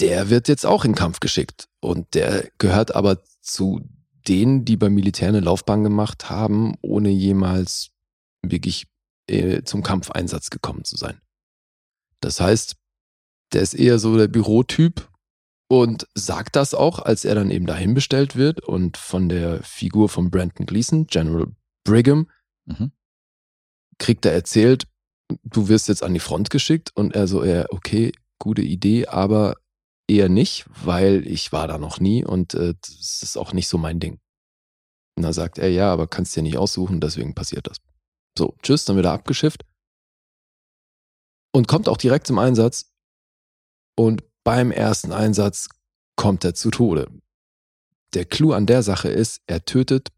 [0.00, 1.68] der wird jetzt auch in Kampf geschickt.
[1.80, 3.88] Und der gehört aber zu
[4.28, 7.90] denen, die beim Militär eine Laufbahn gemacht haben, ohne jemals
[8.42, 8.86] wirklich
[9.28, 11.20] äh, zum Kampfeinsatz gekommen zu sein.
[12.20, 12.76] Das heißt,
[13.52, 15.08] der ist eher so der Bürotyp
[15.68, 20.08] und sagt das auch, als er dann eben dahin bestellt wird und von der Figur
[20.08, 21.46] von Brandon Gleason, General
[21.84, 22.28] Brigham,
[22.66, 22.92] Mhm.
[23.98, 24.86] kriegt er erzählt,
[25.42, 29.56] du wirst jetzt an die Front geschickt und er so, ja, okay, gute Idee, aber
[30.08, 33.78] eher nicht, weil ich war da noch nie und äh, das ist auch nicht so
[33.78, 34.20] mein Ding.
[35.16, 37.78] Und da sagt er, ja, aber kannst dir nicht aussuchen, deswegen passiert das.
[38.36, 39.64] So, tschüss, dann wieder abgeschifft.
[41.52, 42.92] Und kommt auch direkt zum Einsatz.
[43.96, 45.68] Und beim ersten Einsatz
[46.16, 47.08] kommt er zu Tode.
[48.12, 50.10] Der Clou an der Sache ist, er tötet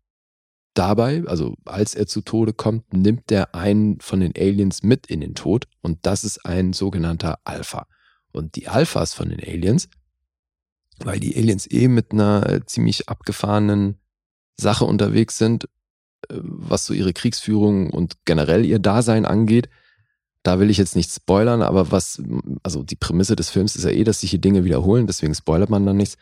[0.74, 5.20] dabei, also als er zu Tode kommt, nimmt er einen von den Aliens mit in
[5.20, 7.86] den Tod und das ist ein sogenannter Alpha.
[8.36, 9.88] Und die Alphas von den Aliens,
[10.98, 13.98] weil die Aliens eh mit einer ziemlich abgefahrenen
[14.58, 15.64] Sache unterwegs sind,
[16.28, 19.70] äh, was so ihre Kriegsführung und generell ihr Dasein angeht,
[20.42, 22.22] da will ich jetzt nicht spoilern, aber was,
[22.62, 25.70] also die Prämisse des Films ist ja eh, dass sich hier Dinge wiederholen, deswegen spoilert
[25.70, 26.18] man dann nichts.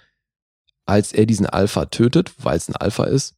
[0.87, 3.35] Als er diesen Alpha tötet, weil es ein Alpha ist,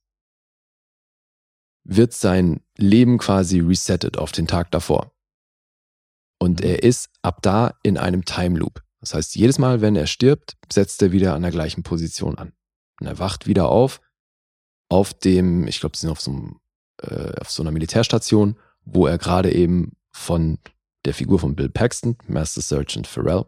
[1.83, 5.16] wird sein Leben quasi resettet auf den Tag davor.
[6.39, 8.83] Und er ist ab da in einem Time Loop.
[9.01, 12.53] Das heißt, jedes Mal, wenn er stirbt, setzt er wieder an der gleichen Position an.
[13.01, 14.01] Und er wacht wieder auf,
[14.89, 16.61] auf dem, ich glaube, sie sind auf so, einem,
[17.03, 20.59] äh, auf so einer Militärstation, wo er gerade eben von
[21.05, 23.47] der Figur von Bill Paxton, Master Sergeant Farrell,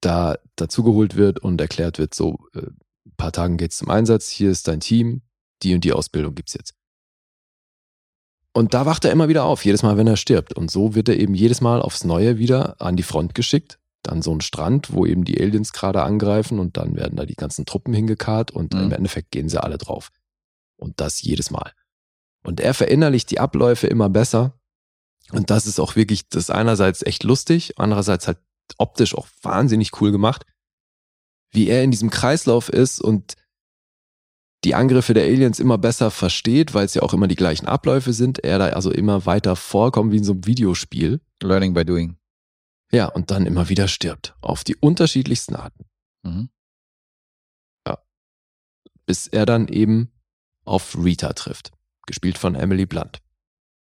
[0.00, 4.50] da dazugeholt wird und erklärt wird, so, äh, ein paar Tagen geht's zum Einsatz, hier
[4.50, 5.22] ist dein Team,
[5.62, 6.77] die und die Ausbildung gibt's jetzt.
[8.52, 10.54] Und da wacht er immer wieder auf, jedes Mal, wenn er stirbt.
[10.54, 13.78] Und so wird er eben jedes Mal aufs Neue wieder an die Front geschickt.
[14.02, 17.34] Dann so ein Strand, wo eben die Aliens gerade angreifen und dann werden da die
[17.34, 18.84] ganzen Truppen hingekarrt und mhm.
[18.84, 20.10] im Endeffekt gehen sie alle drauf.
[20.76, 21.72] Und das jedes Mal.
[22.44, 24.58] Und er verinnerlicht die Abläufe immer besser
[25.32, 28.38] und das ist auch wirklich, das einerseits echt lustig, andererseits halt
[28.76, 30.44] optisch auch wahnsinnig cool gemacht,
[31.50, 33.34] wie er in diesem Kreislauf ist und
[34.64, 38.12] die Angriffe der Aliens immer besser versteht, weil es ja auch immer die gleichen Abläufe
[38.12, 41.20] sind, er da also immer weiter vorkommt wie in so einem Videospiel.
[41.42, 42.16] Learning by doing.
[42.90, 44.34] Ja, und dann immer wieder stirbt.
[44.40, 45.84] Auf die unterschiedlichsten Arten.
[46.22, 46.48] Mhm.
[47.86, 47.98] Ja.
[49.06, 50.10] Bis er dann eben
[50.64, 51.72] auf Rita trifft.
[52.06, 53.20] Gespielt von Emily Blunt.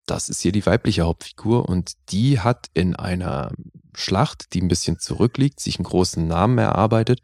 [0.07, 3.53] Das ist hier die weibliche Hauptfigur und die hat in einer
[3.95, 7.21] Schlacht, die ein bisschen zurückliegt, sich einen großen Namen erarbeitet.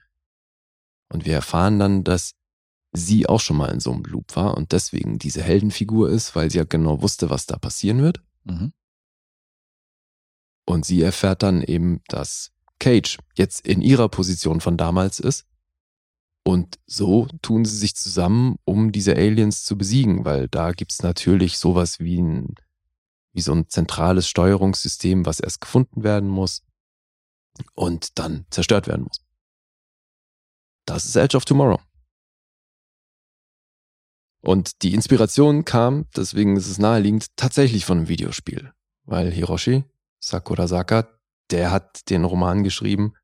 [1.09, 2.36] Und wir erfahren dann, dass
[2.97, 6.51] sie auch schon mal in so einem Loop war und deswegen diese Heldenfigur ist, weil
[6.51, 8.23] sie ja genau wusste, was da passieren wird.
[8.45, 8.73] Mhm.
[10.65, 15.47] Und sie erfährt dann eben, dass Cage jetzt in ihrer Position von damals ist.
[16.45, 21.59] Und so tun sie sich zusammen, um diese Aliens zu besiegen, weil da gibt's natürlich
[21.59, 22.55] sowas wie ein
[23.37, 26.63] wie so ein zentrales Steuerungssystem, was erst gefunden werden muss
[27.75, 29.21] und dann zerstört werden muss.
[30.87, 31.79] Das ist Edge of Tomorrow.
[34.47, 38.73] Und die Inspiration kam, deswegen ist es naheliegend, tatsächlich von einem Videospiel.
[39.05, 39.85] Weil Hiroshi
[40.21, 41.09] Sakurasaka,
[41.51, 43.15] der hat den Roman geschrieben,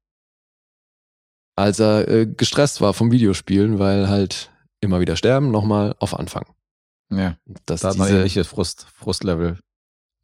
[1.56, 4.50] als er äh, gestresst war vom Videospielen, weil halt
[4.80, 6.46] immer wieder sterben, nochmal auf Anfang.
[7.10, 7.36] Ja,
[7.66, 9.58] das da hat man ähnliches Frust, Frustlevel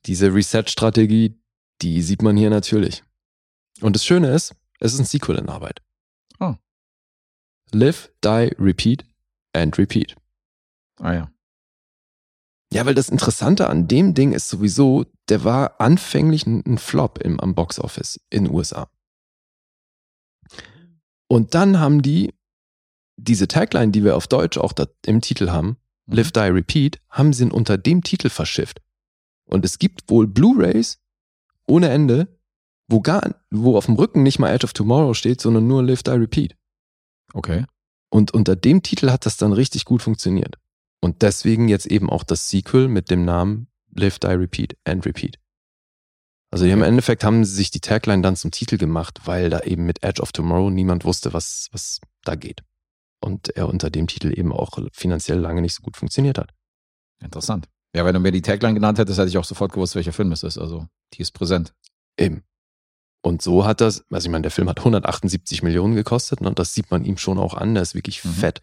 [0.06, 1.38] diese Reset-Strategie,
[1.82, 3.02] die sieht man hier natürlich.
[3.80, 5.82] Und das Schöne ist, es ist ein Sequel in Arbeit.
[6.40, 6.54] Oh.
[7.72, 9.04] Live, Die, Repeat
[9.52, 10.16] and Repeat.
[10.98, 11.30] Ah ja.
[12.72, 17.40] Ja, weil das Interessante an dem Ding ist sowieso, der war anfänglich ein Flop im,
[17.40, 18.90] am Boxoffice in den USA.
[21.28, 22.34] Und dann haben die
[23.18, 24.72] diese Tagline, die wir auf Deutsch auch
[25.04, 25.76] im Titel haben,
[26.06, 26.14] mhm.
[26.14, 28.80] Live, Die, Repeat, haben sie unter dem Titel verschifft.
[29.44, 31.00] Und es gibt wohl Blu-rays
[31.66, 32.38] ohne Ende,
[32.86, 36.02] wo gar, wo auf dem Rücken nicht mal Edge of Tomorrow steht, sondern nur Live,
[36.02, 36.56] Die, Repeat.
[37.34, 37.66] Okay.
[38.10, 40.56] Und unter dem Titel hat das dann richtig gut funktioniert.
[41.00, 45.38] Und deswegen jetzt eben auch das Sequel mit dem Namen Live, Die, Repeat and Repeat.
[46.50, 49.84] Also im Endeffekt haben sie sich die Tagline dann zum Titel gemacht, weil da eben
[49.84, 52.62] mit Edge of Tomorrow niemand wusste, was, was da geht.
[53.20, 56.54] Und er unter dem Titel eben auch finanziell lange nicht so gut funktioniert hat.
[57.20, 57.68] Interessant.
[57.94, 60.32] Ja, wenn du mir die Tagline genannt hättest, hätte ich auch sofort gewusst, welcher Film
[60.32, 60.58] es ist.
[60.58, 61.74] Also, die ist präsent.
[62.16, 62.44] Eben.
[63.22, 66.58] Und so hat das, also ich meine, der Film hat 178 Millionen gekostet ne, und
[66.58, 68.30] das sieht man ihm schon auch an, der ist wirklich mhm.
[68.30, 68.60] fett.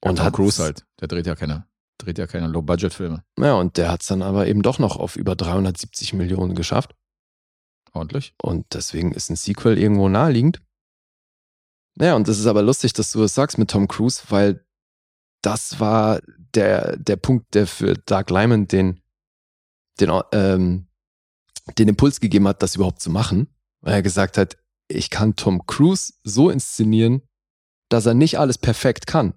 [0.00, 1.66] Und ja, hat Cruise halt, der dreht ja keine,
[1.98, 3.24] dreht ja keine Low-Budget-Filme.
[3.38, 6.94] Ja, und der hat es dann aber eben doch noch auf über 370 Millionen geschafft.
[7.92, 8.34] Ordentlich.
[8.40, 10.60] Und deswegen ist ein Sequel irgendwo naheliegend.
[11.96, 14.64] Naja, und das ist aber lustig, dass du es das sagst mit Tom Cruise, weil
[15.42, 16.20] das war
[16.54, 19.00] der, der Punkt, der für Dark Lyman den,
[20.00, 20.86] den, ähm,
[21.76, 23.48] den Impuls gegeben hat, das überhaupt zu machen,
[23.80, 24.56] weil er gesagt hat,
[24.88, 27.22] ich kann Tom Cruise so inszenieren,
[27.88, 29.34] dass er nicht alles perfekt kann.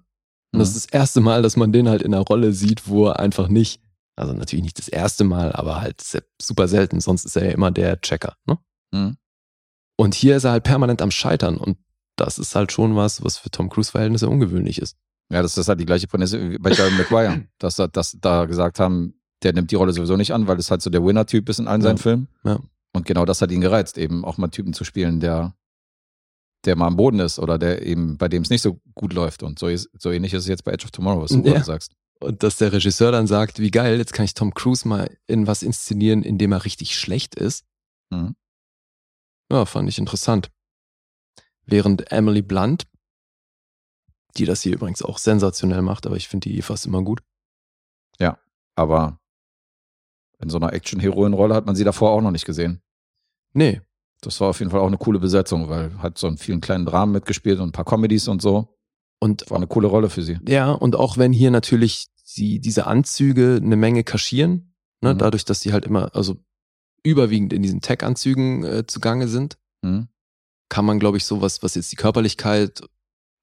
[0.52, 0.76] Und das mhm.
[0.76, 3.48] ist das erste Mal, dass man den halt in einer Rolle sieht, wo er einfach
[3.48, 3.80] nicht,
[4.16, 6.02] also natürlich nicht das erste Mal, aber halt
[6.40, 8.36] super selten, sonst ist er ja immer der Checker.
[8.46, 8.58] Ne?
[8.92, 9.16] Mhm.
[9.96, 11.78] Und hier ist er halt permanent am Scheitern und
[12.16, 14.96] das ist halt schon was, was für Tom Cruise-Verhältnisse ungewöhnlich ist.
[15.32, 17.42] Ja, das ist halt die gleiche Prämisse wie bei Jerry Maguire.
[17.58, 20.70] dass, da- dass da gesagt haben, der nimmt die Rolle sowieso nicht an, weil es
[20.70, 21.86] halt so der Winner-Typ ist in allen Ja.
[21.88, 22.28] seinen Filmen.
[22.44, 22.60] Ja.
[22.94, 25.54] Und genau das hat ihn gereizt, eben auch mal Typen zu spielen, der,
[26.64, 29.42] der mal am Boden ist oder der eben, bei dem es nicht so gut läuft.
[29.42, 31.52] Und so, ist, so ähnlich ist es jetzt bei Edge of Tomorrow, was du Ja.
[31.52, 31.92] gerade sagst.
[32.20, 35.46] Und dass der Regisseur dann sagt, wie geil, jetzt kann ich Tom Cruise mal in
[35.48, 37.64] was inszenieren, in dem er richtig schlecht ist.
[38.10, 38.36] Mhm.
[39.50, 40.50] Ja, fand ich interessant.
[41.66, 42.84] Während Emily Blunt,
[44.36, 47.22] die das hier übrigens auch sensationell macht, aber ich finde die fast immer gut.
[48.74, 49.20] Aber
[50.38, 52.80] in so einer Action-Heroin-Rolle hat man sie davor auch noch nicht gesehen.
[53.52, 53.82] Nee,
[54.22, 56.86] Das war auf jeden Fall auch eine coole Besetzung, weil hat so in vielen kleinen
[56.86, 58.78] Dramen mitgespielt und ein paar Comedies und so.
[59.20, 60.38] und War eine coole Rolle für sie.
[60.48, 65.18] ja, und auch wenn hier natürlich die, diese Anzüge eine Menge kaschieren, ne, Mhm.
[65.18, 66.36] dadurch, dass die halt immer, also
[67.04, 70.08] überwiegend in diesen Tech-Anzügen äh, zugange sind, Mhm.
[70.68, 72.80] kann man, glaube ich, sowas, was jetzt die Körperlichkeit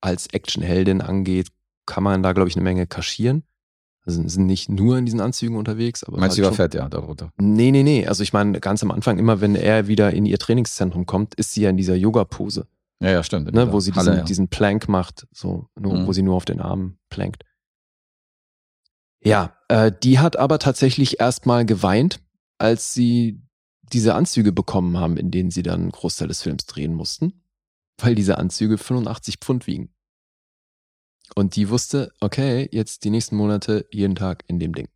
[0.01, 1.47] als Actionheldin angeht,
[1.85, 3.43] kann man da, glaube ich, eine Menge kaschieren.
[4.09, 6.17] Also sind nicht nur in diesen Anzügen unterwegs, aber.
[6.19, 7.31] Meinst du, halt die war fett, ja, darunter.
[7.37, 8.07] Nee, nee, nee.
[8.07, 11.51] Also ich meine, ganz am Anfang, immer wenn er wieder in ihr Trainingszentrum kommt, ist
[11.53, 12.67] sie ja in dieser Yoga-Pose,
[13.01, 13.53] Ja, ja, stimmt.
[13.53, 14.23] ne, wo sie Halle, diesen, ja.
[14.23, 16.07] diesen Plank macht, so, nur, Mhm.
[16.07, 17.43] wo sie nur auf den Armen plankt.
[19.23, 22.19] Ja, äh, die hat aber tatsächlich erstmal geweint,
[22.57, 23.41] als sie
[23.91, 27.43] diese Anzüge bekommen haben, in denen sie dann einen Großteil des Films drehen mussten,
[28.01, 29.89] weil diese Anzüge 85 Pfund wiegen.
[31.35, 34.87] Und die wusste, okay, jetzt die nächsten Monate jeden Tag in dem Ding.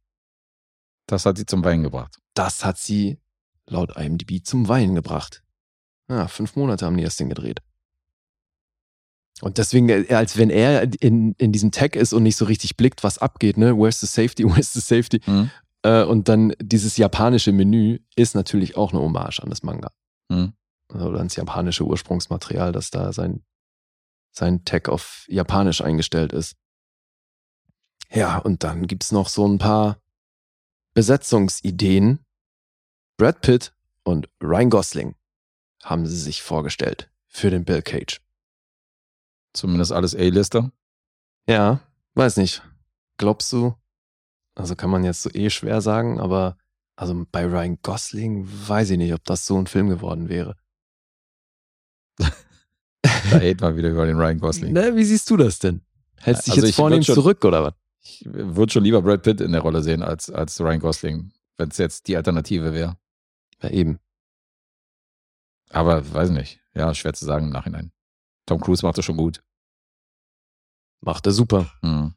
[1.08, 2.18] Das hat sie zum Weinen gebracht.
[2.34, 3.20] Das hat sie
[3.68, 5.44] laut IMDb zum Weinen gebracht.
[6.10, 7.62] Ja, fünf Monate haben die das Ding gedreht.
[9.42, 12.78] Und deswegen, äh, als wenn er in, in diesem Tag ist und nicht so richtig
[12.78, 13.78] blickt, was abgeht, ne?
[13.78, 14.44] Where's the safety?
[14.48, 15.22] Where's the safety?
[15.26, 15.50] Mhm.
[15.84, 19.92] Äh, und dann dieses japanische Menü ist natürlich auch eine Hommage an das Manga.
[20.30, 20.54] Mhm.
[20.94, 23.44] Oder ans japanische Ursprungsmaterial, dass da sein,
[24.34, 26.56] sein Tag auf Japanisch eingestellt ist.
[28.12, 29.98] Ja, und dann gibt's noch so ein paar
[30.94, 32.20] Besetzungsideen.
[33.18, 33.74] Brad Pitt
[34.04, 35.16] und Ryan Gosling
[35.84, 38.22] haben sie sich vorgestellt für den Bill Cage.
[39.54, 40.72] Zumindest alles A-Lister.
[41.48, 41.80] Ja,
[42.16, 42.64] weiß nicht.
[43.18, 43.76] Glaubst du?
[44.56, 46.58] Also kann man jetzt so eh schwer sagen, aber
[46.96, 50.56] also bei Ryan Gosling weiß ich nicht, ob das so ein Film geworden wäre.
[53.04, 54.74] Da hate mal wieder über den Ryan Gosling.
[54.74, 55.82] Ne, wie siehst du das denn?
[56.20, 57.74] Hältst dich Also jetzt vornehm schon- zurück oder was?
[58.02, 61.70] Ich würde schon lieber Brad Pitt in der Rolle sehen als, als Ryan Gosling, wenn
[61.70, 62.98] es jetzt die Alternative wäre.
[63.62, 64.00] Ja, eben.
[65.70, 66.60] Aber weiß nicht.
[66.76, 67.92] Ja, schwer zu sagen im Nachhinein.
[68.46, 69.44] Tom Cruise macht das schon gut.
[71.02, 71.72] Macht er super.
[71.82, 72.14] Mhm.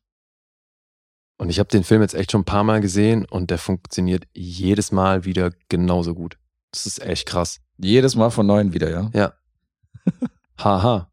[1.38, 4.26] Und ich habe den Film jetzt echt schon ein paar Mal gesehen und der funktioniert
[4.34, 6.38] jedes Mal wieder genauso gut.
[6.72, 7.60] Das ist echt krass.
[7.76, 9.10] Jedes Mal von neuem wieder, ja.
[9.14, 9.34] Ja.
[10.58, 11.10] Haha.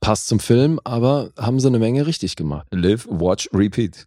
[0.00, 2.66] Passt zum Film, aber haben sie eine Menge richtig gemacht.
[2.70, 4.06] Live, watch, repeat.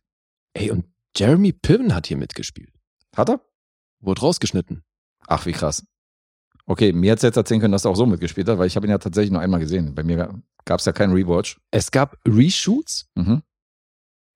[0.53, 0.85] Ey, und
[1.15, 2.71] Jeremy Piven hat hier mitgespielt.
[3.15, 3.41] Hat er?
[3.99, 4.83] Wurde rausgeschnitten.
[5.27, 5.85] Ach, wie krass.
[6.67, 8.85] Okay, mir hätte jetzt erzählen können, dass er auch so mitgespielt hat, weil ich habe
[8.85, 9.95] ihn ja tatsächlich nur einmal gesehen.
[9.95, 11.59] Bei mir gab es ja keinen Rewatch.
[11.71, 13.41] Es gab Reshoots, Mhm.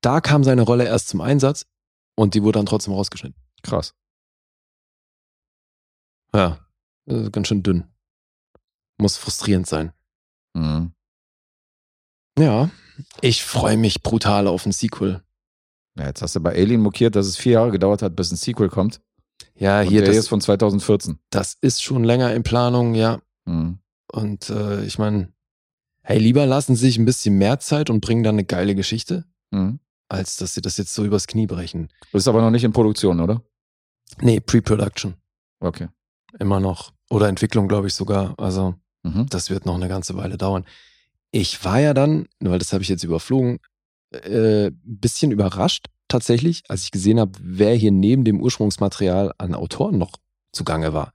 [0.02, 1.68] da kam seine Rolle erst zum Einsatz
[2.16, 3.40] und die wurde dann trotzdem rausgeschnitten.
[3.62, 3.94] Krass.
[6.34, 6.58] Ja,
[7.06, 7.86] ist ganz schön dünn.
[8.98, 9.94] Muss frustrierend sein.
[10.54, 10.94] Mhm.
[12.38, 12.70] Ja,
[13.22, 15.22] ich freue mich brutal auf ein Sequel.
[15.98, 18.36] Ja, jetzt hast du bei Alien mokiert, dass es vier Jahre gedauert hat, bis ein
[18.38, 19.02] Sequel kommt.
[19.56, 21.20] Ja, Und hier, der das, ist von 2014.
[21.30, 23.22] das ist schon länger in Planung, ja.
[23.46, 23.80] Mhm.
[24.12, 25.32] Und äh, ich meine,
[26.02, 29.26] hey, lieber lassen sie sich ein bisschen mehr Zeit und bringen dann eine geile Geschichte,
[29.52, 29.80] Mhm.
[30.10, 31.90] als dass sie das jetzt so übers Knie brechen.
[32.12, 33.42] Ist aber noch nicht in Produktion, oder?
[34.20, 35.16] Nee, Pre-Production.
[35.60, 35.88] Okay.
[36.40, 36.94] Immer noch.
[37.12, 38.34] Oder Entwicklung, glaube ich sogar.
[38.40, 39.28] Also, Mhm.
[39.30, 40.66] das wird noch eine ganze Weile dauern.
[41.32, 43.60] Ich war ja dann, weil das habe ich jetzt überflogen,
[44.12, 49.56] äh, ein bisschen überrascht tatsächlich, als ich gesehen habe, wer hier neben dem Ursprungsmaterial an
[49.56, 50.12] Autoren noch
[50.52, 51.14] zugange war.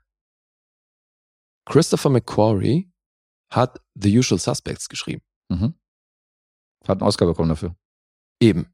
[1.66, 2.90] Christopher McQuarrie
[3.50, 5.22] hat The Usual Suspects geschrieben.
[5.48, 5.74] Mhm.
[6.86, 7.76] Hat einen Oscar bekommen dafür.
[8.40, 8.72] Eben.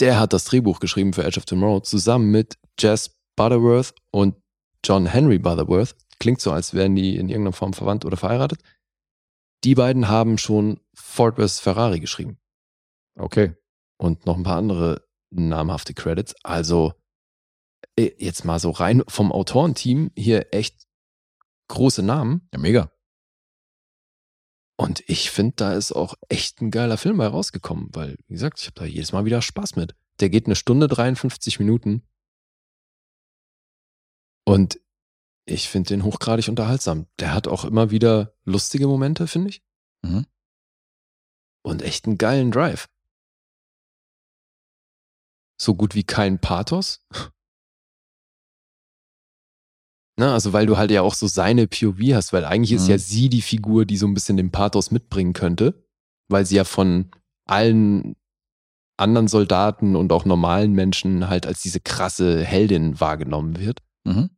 [0.00, 4.36] Der hat das Drehbuch geschrieben für Edge of Tomorrow zusammen mit Jess Butterworth und
[4.84, 5.94] John Henry Butterworth.
[6.18, 8.60] Klingt so, als wären die in irgendeiner Form verwandt oder verheiratet.
[9.64, 11.60] Die beiden haben schon Ford vs.
[11.60, 12.38] Ferrari geschrieben
[13.18, 13.54] Okay.
[13.98, 16.34] und noch ein paar andere namhafte Credits.
[16.42, 16.94] Also
[17.96, 20.86] äh, jetzt mal so rein vom Autorenteam hier echt
[21.68, 22.48] große Namen.
[22.52, 22.90] Ja, mega.
[24.78, 28.58] Und ich finde, da ist auch echt ein geiler Film bei rausgekommen, weil, wie gesagt,
[28.60, 29.94] ich habe da jedes Mal wieder Spaß mit.
[30.20, 32.02] Der geht eine Stunde 53 Minuten.
[34.50, 34.80] Und
[35.46, 37.06] Ich finde den hochgradig unterhaltsam.
[37.18, 39.62] Der hat auch immer wieder lustige Momente, finde ich.
[40.02, 40.26] Mhm.
[41.64, 42.88] Und echt einen geilen Drive.
[45.60, 47.04] So gut wie kein Pathos.
[50.18, 52.90] Na, also weil du halt ja auch so seine POV hast, weil eigentlich ist Mhm.
[52.90, 55.82] ja sie die Figur, die so ein bisschen den Pathos mitbringen könnte,
[56.28, 57.10] weil sie ja von
[57.48, 58.14] allen
[58.98, 63.80] anderen Soldaten und auch normalen Menschen halt als diese krasse Heldin wahrgenommen wird.
[64.04, 64.30] Mhm.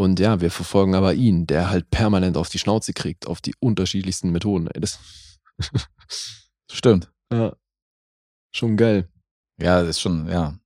[0.00, 3.54] Und ja, wir verfolgen aber ihn, der halt permanent auf die Schnauze kriegt, auf die
[3.58, 4.68] unterschiedlichsten Methoden.
[4.68, 4.98] Ey, das
[6.70, 7.10] Stimmt.
[7.32, 7.54] ja.
[8.54, 9.08] Schon geil.
[9.60, 10.56] Ja, das ist schon, ja.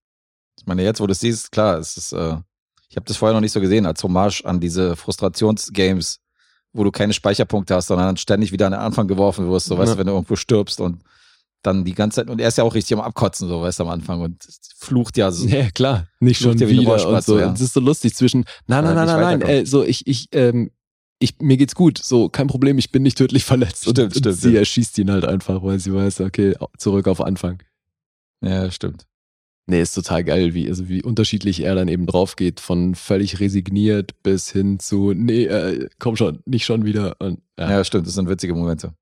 [0.59, 2.37] Ich meine, jetzt, wo du es siehst, klar, es ist, äh,
[2.89, 6.21] ich habe das vorher noch nicht so gesehen, als Hommage an diese Frustrationsgames,
[6.75, 9.79] wo du keine Speicherpunkte hast, sondern dann ständig wieder an den Anfang geworfen wirst, so
[9.79, 9.95] weißt Ja.
[9.95, 11.03] du, wenn du irgendwo stirbst und
[11.63, 13.85] dann die ganze Zeit, und er ist ja auch richtig am Abkotzen, so weißt du,
[13.85, 14.45] am Anfang und
[14.77, 15.47] flucht ja so.
[15.47, 16.09] Ja, klar.
[16.21, 17.39] Nicht Flucht schon ja wie eine wieder und so.
[17.39, 17.49] ja.
[17.49, 20.29] Und es ist so lustig zwischen, nein, nein, nein, nein, nein, äh, so, ich, ich,
[20.33, 20.71] ähm,
[21.19, 23.83] ich, mir geht's gut, so, kein Problem, ich bin nicht tödlich verletzt.
[23.83, 24.61] Stimmt, und, stimmt, Und sie ja.
[24.61, 27.63] erschießt ihn halt einfach, weil sie weiß, okay, zurück auf Anfang.
[28.45, 29.07] Ja, stimmt.
[29.67, 33.39] Nee, ist total geil, wie, also wie unterschiedlich er dann eben drauf geht, von völlig
[33.39, 37.17] resigniert bis hin zu, nee, äh, komm schon, nicht schon wieder.
[37.21, 37.71] Und, ja.
[37.71, 38.95] Ja, stimmt, das sind witzige Momente.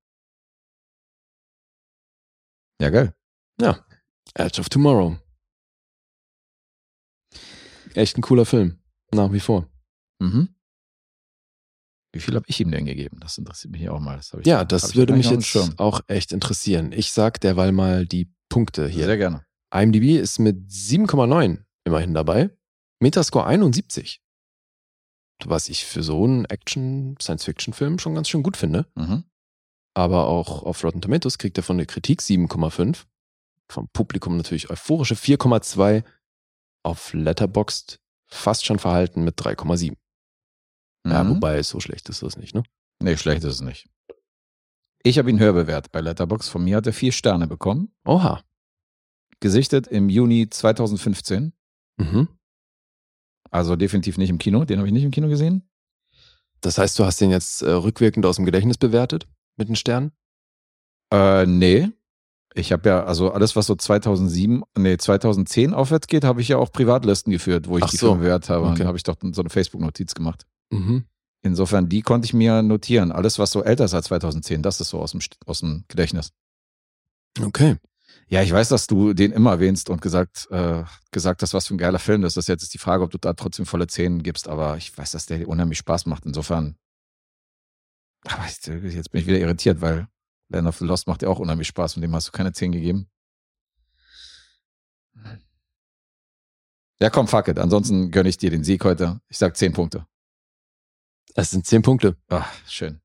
[2.81, 3.13] Ja, geil.
[3.61, 3.85] ja.
[4.33, 5.17] Edge of Tomorrow.
[7.93, 8.79] Echt ein cooler Film.
[9.13, 9.69] Nach wie vor.
[10.19, 10.55] Mhm.
[12.13, 13.19] Wie viel habe ich ihm denn gegeben?
[13.19, 14.17] Das interessiert mich auch mal.
[14.17, 16.91] Das Ja, hab das würde mich jetzt auch echt interessieren.
[16.91, 18.91] Ich sag derweil mal die Punkte Schirm.
[18.93, 19.05] hier.
[19.05, 19.45] Sehr gerne.
[19.73, 22.49] IMDb ist mit 7,9 immerhin dabei.
[22.99, 24.21] Metascore 71.
[25.45, 28.91] Was ich für so einen Action-Science-Fiction-Film schon ganz schön gut finde.
[28.95, 29.23] Mhm.
[29.93, 33.05] Aber auch auf Rotten Tomatoes kriegt er von der Kritik 7,5.
[33.69, 36.03] Vom Publikum natürlich euphorische 4,2.
[36.83, 39.97] Auf Letterboxd fast schon verhalten mit 3,7.
[41.05, 41.35] Ja, Mhm.
[41.35, 42.63] wobei so schlecht ist das nicht, ne?
[43.01, 43.89] Nee, schlecht ist es nicht.
[45.03, 46.47] Ich habe ihn hörbewert bei Letterbox.
[46.47, 47.93] Von mir hat er vier Sterne bekommen.
[48.05, 48.43] Oha.
[49.39, 51.53] Gesichtet im Juni 2015.
[51.97, 52.27] Mhm.
[53.49, 54.63] Also definitiv nicht im Kino.
[54.63, 55.67] Den habe ich nicht im Kino gesehen.
[56.61, 60.11] Das heißt, du hast den jetzt äh, rückwirkend aus dem Gedächtnis bewertet mit den Sternen?
[61.11, 61.89] Äh, nee.
[62.53, 66.57] Ich habe ja, also alles, was so 2007, nee, 2010 aufwärts geht, habe ich ja
[66.57, 68.15] auch Privatlisten geführt, wo ich Ach die so.
[68.15, 68.65] Bewertet habe.
[68.65, 68.81] Und Okay.
[68.81, 70.45] da habe ich doch so eine Facebook-Notiz gemacht.
[70.69, 71.05] Mhm.
[71.43, 73.11] Insofern, die konnte ich mir notieren.
[73.11, 76.31] Alles, was so älter ist als 2010, das ist so aus dem, aus dem Gedächtnis.
[77.41, 77.77] Okay.
[78.27, 81.75] Ja, ich weiß, dass du den immer erwähnst und gesagt, äh, gesagt hast, was für
[81.75, 82.47] ein geiler Film das ist.
[82.47, 85.25] Jetzt ist die Frage, ob du da trotzdem volle Zehn gibst, aber ich weiß, dass
[85.25, 86.25] der dir unheimlich Spaß macht.
[86.25, 86.75] Insofern.
[88.25, 90.07] Aber ich, jetzt bin ich wieder irritiert, weil
[90.49, 92.71] Land of the Lost macht ja auch unheimlich Spaß und dem hast du keine Zehn
[92.71, 93.07] gegeben.
[96.99, 97.57] Ja, komm, fuck it.
[97.57, 99.21] Ansonsten gönne ich dir den Sieg heute.
[99.27, 100.05] Ich sag zehn Punkte.
[101.33, 102.17] Das sind 10 Punkte.
[102.29, 103.01] Ach, schön.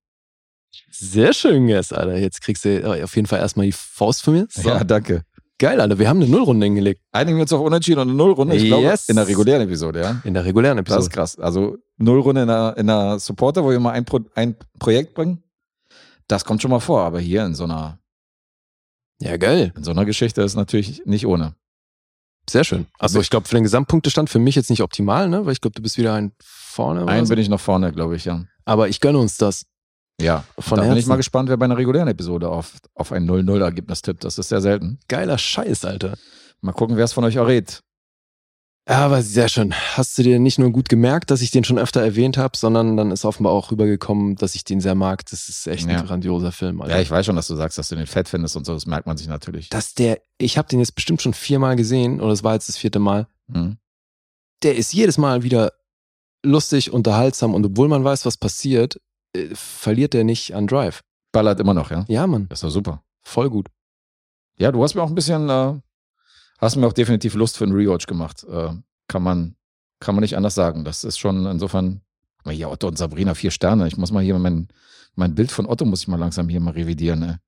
[0.90, 2.16] Sehr schön, yes, Alter.
[2.16, 4.46] Jetzt kriegst du äh, auf jeden Fall erstmal die Faust von mir.
[4.50, 4.68] So.
[4.68, 5.24] Ja, danke.
[5.58, 5.98] Geil, Alter.
[5.98, 7.00] Wir haben eine Nullrunde hingelegt.
[7.12, 8.56] Einigen wir uns auf Unentschieden und eine Nullrunde.
[8.56, 9.08] Ich glaube, Yes.
[9.08, 10.20] in der regulären Episode, ja.
[10.24, 11.02] In der regulären Das Episode.
[11.04, 11.38] ist krass.
[11.38, 15.42] Also Nullrunde in einer, in einer Supporter, wo wir mal ein, Pro, ein Projekt bringen.
[16.28, 17.98] Das kommt schon mal vor, aber hier in so einer,
[19.20, 19.72] Ja, geil.
[19.76, 21.54] in so einer Geschichte ist natürlich nicht ohne.
[22.48, 22.86] Sehr schön.
[22.98, 25.46] Also ich glaube, für den Gesamtpunktestand für mich jetzt nicht optimal, ne?
[25.46, 27.08] Weil ich glaube, du bist wieder ein vorne.
[27.08, 27.30] Einen so.
[27.34, 28.44] bin ich noch vorne, glaube ich, ja.
[28.66, 29.64] Aber ich gönne uns das.
[30.20, 30.44] Ja.
[30.58, 31.08] Von da bin ich Herzen.
[31.10, 34.24] mal gespannt, wer bei einer regulären Episode auf, auf ein 0-0-Ergebnis tippt.
[34.24, 34.98] Das ist sehr selten.
[35.08, 36.16] Geiler Scheiß, Alter.
[36.62, 37.82] Mal gucken, wer es von euch errät.
[38.88, 39.74] Ja, aber sehr schön.
[39.74, 42.96] Hast du dir nicht nur gut gemerkt, dass ich den schon öfter erwähnt habe, sondern
[42.96, 45.26] dann ist offenbar auch rübergekommen, dass ich den sehr mag.
[45.26, 45.98] Das ist echt Ja.
[45.98, 46.80] ein grandioser Film.
[46.80, 46.94] Alter.
[46.94, 48.72] Ja, ich weiß schon, dass du sagst, dass du den fett findest und so.
[48.74, 49.68] Das merkt man sich natürlich.
[49.70, 52.76] dass der, ich habe den jetzt bestimmt schon viermal gesehen oder es war jetzt das
[52.76, 53.26] vierte Mal.
[53.52, 53.76] Hm.
[54.62, 55.72] Der ist jedes Mal wieder
[56.44, 59.00] lustig, unterhaltsam und obwohl man weiß, was passiert,
[59.36, 61.02] äh, verliert der nicht an Drive.
[61.32, 62.04] Ballert immer noch, ja.
[62.08, 63.02] Ja, Mann, Das ist doch super.
[63.22, 63.68] voll gut.
[64.58, 65.74] Ja, du hast mir auch ein bisschen, äh,
[66.58, 68.44] hast mir auch definitiv Lust für einen Rewatch gemacht.
[68.50, 68.70] Äh,
[69.08, 69.54] kann man,
[70.00, 70.84] kann man nicht anders sagen.
[70.84, 72.00] Das ist schon insofern,
[72.38, 73.86] guck mal hier Otto und Sabrina vier Sterne.
[73.86, 74.68] Ich muss mal hier mein,
[75.14, 77.18] mein Bild von Otto muss ich mal langsam hier mal revidieren.
[77.20, 77.40] Ne?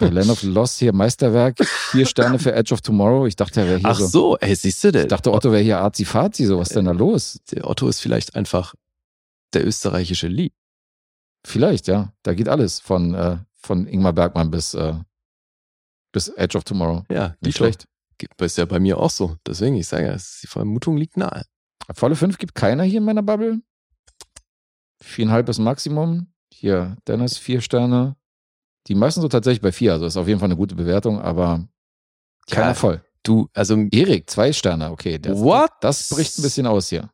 [0.00, 3.26] Bei Land of the Lost hier Meisterwerk, vier Sterne für Edge of Tomorrow.
[3.26, 4.06] Ich dachte, er wäre hier Ach so.
[4.06, 6.86] so, ey, siehst du, der, Ich dachte, Otto wäre hier Azi-Fazi, so was ist denn
[6.86, 7.38] da los?
[7.52, 8.74] der Otto ist vielleicht einfach
[9.56, 10.52] der österreichische Lee.
[11.46, 12.12] Vielleicht, ja.
[12.22, 14.94] Da geht alles von, äh, von Ingmar Bergmann bis, äh,
[16.12, 17.04] bis Edge of Tomorrow.
[17.10, 17.86] Ja, Nicht schlecht.
[18.40, 19.36] Ist ja bei mir auch so.
[19.46, 21.44] Deswegen, ich sage ja, die Vermutung liegt nahe.
[21.94, 23.60] Volle fünf gibt keiner hier in meiner Bubble.
[25.02, 26.32] Viereinhalb ist Maximum.
[26.52, 28.16] Hier, Dennis, vier Sterne.
[28.86, 31.68] Die meisten so tatsächlich bei vier, also ist auf jeden Fall eine gute Bewertung, aber
[32.48, 33.04] keiner Ja, voll.
[33.22, 35.18] Du, also Erik, zwei Sterne, okay.
[35.18, 35.70] Das, What?
[35.80, 37.10] Das bricht ein bisschen aus hier.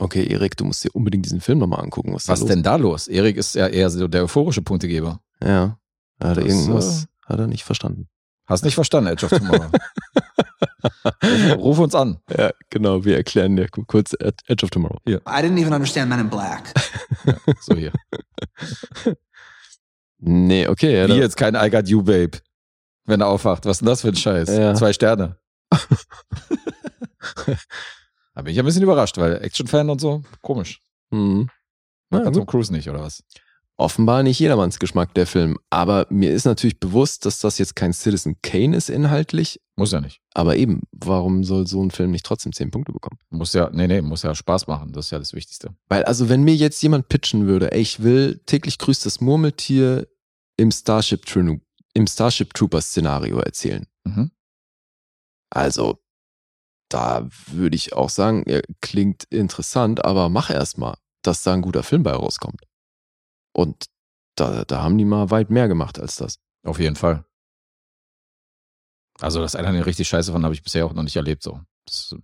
[0.00, 2.14] Okay, Erik, du musst dir unbedingt diesen Film nochmal angucken.
[2.14, 2.48] Was, da Was los?
[2.48, 3.06] denn da los?
[3.08, 5.20] Erik ist ja eher so der euphorische Punktegeber.
[5.42, 5.78] Ja.
[6.22, 8.08] Hat er irgendwas, äh, hat er nicht verstanden.
[8.46, 9.70] Hast nicht verstanden, Edge of Tomorrow.
[11.56, 12.18] ruf, uns an.
[12.36, 14.98] Ja, genau, wir erklären dir ku- kurz Ed- Edge of Tomorrow.
[15.06, 16.72] I didn't even understand Men in Black.
[17.60, 17.92] So hier.
[20.18, 20.96] Nee, okay.
[20.98, 22.38] Ja, Wie jetzt kein I got you, Babe.
[23.04, 23.66] Wenn er aufwacht.
[23.66, 24.48] Was ist denn das für ein Scheiß?
[24.48, 24.74] Ja.
[24.74, 25.36] Zwei Sterne.
[28.40, 30.80] da bin ich ein bisschen überrascht, weil Action-Fan und so, komisch.
[31.10, 31.50] Mhm.
[32.08, 32.46] Mag Ja, gut.
[32.46, 33.22] Cruise nicht, oder was?
[33.76, 35.58] Offenbar nicht jedermanns Geschmack, der Film.
[35.68, 39.60] Aber mir ist natürlich bewusst, dass das jetzt kein Citizen Kane ist inhaltlich.
[39.76, 40.22] Muss ja nicht.
[40.32, 43.18] Aber eben, warum soll so ein Film nicht trotzdem 10 Punkte bekommen?
[43.28, 44.92] Muss ja, nee, nee, muss ja Spaß machen.
[44.92, 45.74] Das ist ja das Wichtigste.
[45.88, 50.08] Weil, also, wenn mir jetzt jemand pitchen würde, ey, ich will täglich grüßt das Murmeltier
[50.56, 51.24] im Starship,
[51.92, 53.86] im Starship Troopers Szenario erzählen.
[54.04, 54.30] Mhm.
[55.50, 55.98] Also,
[56.90, 61.62] da würde ich auch sagen, er klingt interessant, aber mach erst mal, dass da ein
[61.62, 62.62] guter Film bei rauskommt.
[63.52, 63.86] Und
[64.36, 66.36] da, da haben die mal weit mehr gemacht als das.
[66.64, 67.24] Auf jeden Fall.
[69.20, 71.42] Also, das einer den richtig scheiße von habe ich bisher auch noch nicht erlebt.
[71.42, 71.60] So.
[71.86, 72.14] Das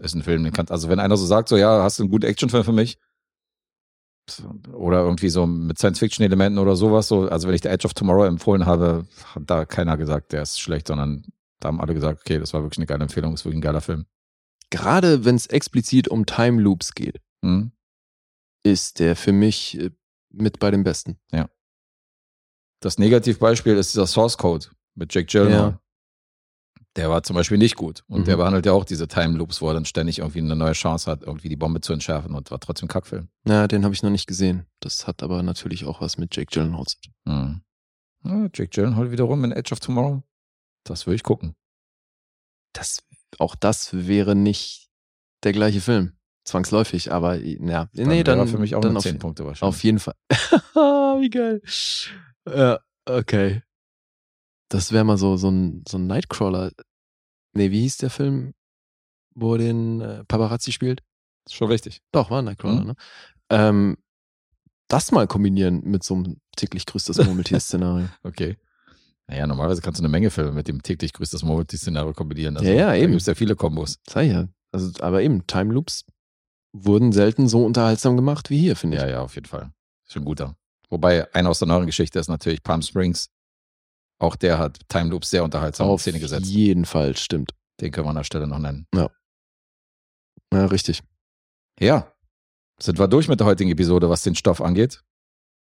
[0.00, 2.10] ist ein Film, den kann, also wenn einer so sagt, so ja, hast du einen
[2.10, 2.98] guten Actionfilm für mich?
[4.72, 7.08] Oder irgendwie so mit Science-Fiction-Elementen oder sowas.
[7.08, 10.42] So, also wenn ich The Edge of Tomorrow empfohlen habe, hat da keiner gesagt, der
[10.42, 11.26] ist schlecht, sondern
[11.60, 13.80] da haben alle gesagt, okay, das war wirklich eine geile Empfehlung, ist wirklich ein geiler
[13.80, 14.06] Film.
[14.70, 17.72] Gerade wenn es explizit um Time Loops geht, Mhm.
[18.64, 19.90] ist der für mich äh,
[20.32, 21.18] mit bei den besten.
[22.80, 25.70] Das Negativbeispiel ist dieser Source Code mit Jake Gyllenhaal.
[25.70, 25.80] Ja.
[26.96, 28.04] Der war zum Beispiel nicht gut.
[28.06, 28.24] Und Mhm.
[28.24, 31.10] der behandelt ja auch diese Time Loops, wo er dann ständig irgendwie eine neue Chance
[31.10, 33.28] hat, irgendwie die Bombe zu entschärfen und war trotzdem Kackfilm.
[33.46, 34.66] Ja, den habe ich noch nicht gesehen.
[34.80, 37.14] Das hat aber natürlich auch was mit Jake Gyllenhaal zu tun.
[37.24, 37.60] Mhm.
[38.24, 40.22] Ja, Jake Gyllenhaal wiederum in Edge of Tomorrow.
[40.88, 41.54] Das will ich gucken.
[42.72, 43.02] Das,
[43.38, 44.88] auch das wäre nicht
[45.42, 46.16] der gleiche Film.
[46.44, 47.88] Zwangsläufig, aber ja.
[47.92, 49.74] Dann nee, dann, für mich auch dann auf, 10 Punkte wahrscheinlich.
[49.76, 50.14] auf jeden Fall.
[51.20, 51.60] Wie geil.
[52.48, 53.62] Ja, okay.
[54.68, 56.70] Das wäre mal so, so ein, so ein Nightcrawler.
[57.54, 58.54] Nee, wie hieß der Film,
[59.34, 61.02] wo er den äh, Paparazzi spielt?
[61.46, 62.00] ist schon wichtig.
[62.12, 62.86] Doch, war ein Nightcrawler, Mhm.
[62.88, 62.94] ne?
[63.50, 63.96] Ähm,
[64.88, 68.08] das mal kombinieren mit so einem täglich grüßt das Murmeltier-Szenario.
[68.22, 68.56] Okay.
[69.28, 72.56] Naja, normalerweise kannst du eine Menge Filme mit dem täglich grüßt das Murmeltier-Szenario kombinieren.
[72.56, 73.08] Also, Ja, ja, Da eben.
[73.12, 73.98] gibt es ja viele Kombos.
[74.08, 74.48] Sei ja.
[74.72, 76.04] Also, aber eben, Time Loops
[76.72, 79.02] wurden selten so unterhaltsam gemacht wie hier, finde ich.
[79.02, 79.72] Ja, ja, auf jeden Fall.
[80.08, 80.56] Schon guter.
[80.90, 83.30] Wobei, einer aus der neueren Geschichte ist natürlich Palm Springs.
[84.20, 86.46] Auch der hat Time Loops sehr unterhaltsam in Auf Szene gesetzt.
[86.46, 87.50] jeden Fall, stimmt.
[87.80, 88.86] Den können wir an der Stelle noch nennen.
[88.94, 91.02] Ja, richtig.
[91.80, 92.12] Ja,
[92.80, 95.02] sind wir durch mit der heutigen Episode, was den Stoff angeht.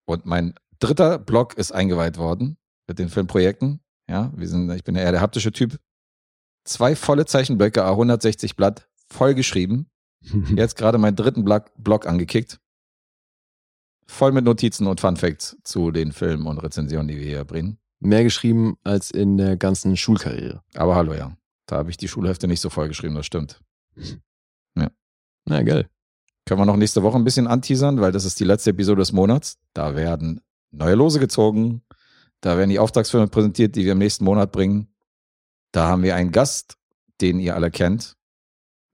[0.07, 2.59] Und mein dritter Blog ist eingeweiht worden
[2.89, 3.81] mit den Filmprojekten.
[4.09, 5.79] Ja, wir sind, ich bin ja eher der haptische Typ.
[6.65, 9.89] Zwei volle Zeichenblöcke, A160 Blatt, voll geschrieben.
[10.57, 12.59] Jetzt gerade meinen dritten Blog, Blog angekickt.
[14.07, 17.79] Voll mit Notizen und Fun Facts zu den Filmen und Rezensionen, die wir hier bringen.
[18.01, 20.63] Mehr geschrieben als in der ganzen Schulkarriere.
[20.75, 21.37] Aber hallo, ja.
[21.67, 23.61] Da habe ich die Schulhefte nicht so voll geschrieben, das stimmt.
[25.49, 25.89] Na, geil.
[26.45, 29.13] Können wir noch nächste Woche ein bisschen anteasern, weil das ist die letzte Episode des
[29.13, 29.59] Monats.
[29.73, 31.83] Da werden neue Lose gezogen.
[32.41, 34.89] Da werden die Auftragsfilme präsentiert, die wir im nächsten Monat bringen.
[35.73, 36.77] Da haben wir einen Gast,
[37.21, 38.17] den ihr alle kennt.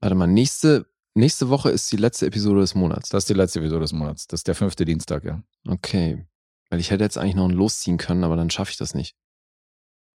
[0.01, 3.09] Warte mal, nächste, nächste Woche ist die letzte Episode des Monats.
[3.09, 4.27] Das ist die letzte Episode des Monats.
[4.27, 5.41] Das ist der fünfte Dienstag, ja.
[5.67, 6.25] Okay.
[6.69, 9.15] Weil ich hätte jetzt eigentlich noch einen losziehen können, aber dann schaffe ich das nicht.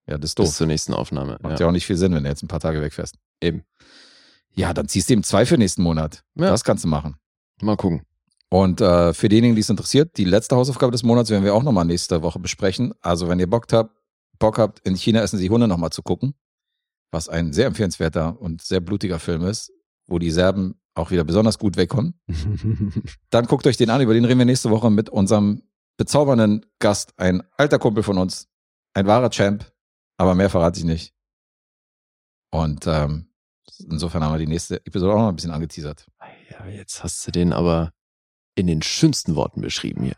[0.06, 0.56] Ja, das ist Bis doof.
[0.56, 1.38] zur nächsten Aufnahme.
[1.40, 1.60] Macht Ja.
[1.60, 3.14] ja auch nicht viel Sinn, wenn du jetzt ein paar Tage wegfährst.
[3.40, 3.64] Eben.
[4.52, 6.24] Ja, dann ziehst du eben zwei für nächsten Monat.
[6.34, 6.50] Ja.
[6.50, 7.16] Das kannst du machen.
[7.62, 8.02] Mal gucken.
[8.52, 11.62] Und äh, für diejenigen, die es interessiert, die letzte Hausaufgabe des Monats werden wir auch
[11.62, 12.92] nochmal nächste Woche besprechen.
[13.00, 13.96] Also wenn ihr Bock habt,
[14.40, 16.34] Bock habt, in China essen sie Hunde nochmal zu gucken,
[17.12, 19.72] was ein sehr empfehlenswerter und sehr blutiger Film ist,
[20.08, 22.20] wo die Serben auch wieder besonders gut wegkommen,
[23.30, 24.00] dann guckt euch den an.
[24.00, 25.62] Über den reden wir nächste Woche mit unserem
[25.96, 28.48] bezaubernden Gast, ein alter Kumpel von uns,
[28.94, 29.70] ein wahrer Champ,
[30.16, 31.14] aber mehr verrate ich nicht.
[32.50, 33.32] Und ähm,
[33.88, 36.06] insofern haben wir die nächste Episode auch noch ein bisschen angeteasert.
[36.50, 37.92] ja, jetzt hast du den aber
[38.60, 40.16] in den schönsten Worten beschrieben hier.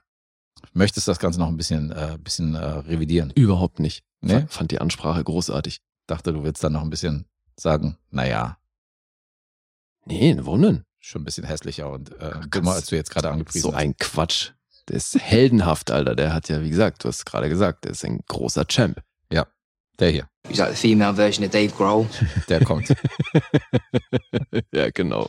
[0.74, 3.30] Möchtest das Ganze noch ein bisschen, äh, bisschen äh, revidieren?
[3.34, 4.04] Überhaupt nicht.
[4.20, 4.34] Nee?
[4.40, 5.80] Fand- Fand die Ansprache großartig.
[6.06, 8.58] Dachte, du willst dann noch ein bisschen sagen, naja,
[10.04, 10.84] Nee, warum denn?
[10.98, 14.50] schon ein bisschen hässlicher und äh, dümmer, als du jetzt gerade angepriesen So ein Quatsch.
[14.88, 16.14] Der ist heldenhaft, Alter.
[16.16, 19.00] Der hat ja, wie gesagt, du hast gerade gesagt, der ist ein großer Champ.
[19.32, 19.46] Ja,
[19.98, 22.08] der hier, He's like the female version of Dave Grohl.
[22.48, 22.88] der kommt.
[24.72, 25.28] ja, genau.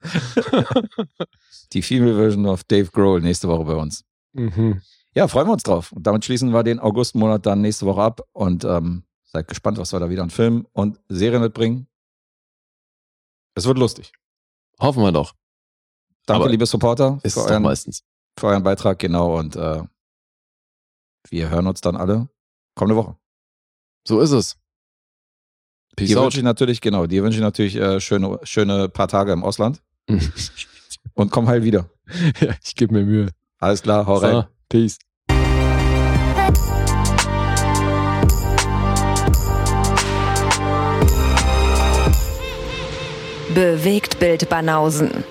[1.72, 4.04] Die Female Version of Dave Grohl nächste Woche bei uns.
[4.32, 4.82] Mhm.
[5.14, 5.92] Ja, freuen wir uns drauf.
[5.92, 9.92] Und damit schließen wir den Augustmonat dann nächste Woche ab und ähm, seid gespannt, was
[9.92, 11.88] wir da wieder an Filmen und Serien mitbringen.
[13.54, 14.12] Es wird lustig.
[14.78, 15.34] Hoffen wir doch.
[16.26, 18.02] Danke, Aber liebe Supporter, Ist für euren, meistens.
[18.38, 19.38] für euren Beitrag, genau.
[19.38, 19.82] Und äh,
[21.30, 22.28] wir hören uns dann alle
[22.74, 23.16] kommende Woche.
[24.06, 24.56] So ist es.
[25.96, 26.24] Peace Dir out.
[26.24, 29.80] wünsche ich natürlich, genau, dir wünsche ich natürlich äh, schöne, schöne paar Tage im Ausland
[31.14, 31.88] und komm heil wieder.
[32.40, 33.30] ja, ich gebe mir Mühe.
[33.58, 34.32] Alles klar, hau rein.
[34.32, 34.98] So, peace.
[43.54, 45.24] Bewegt Bild Banausen.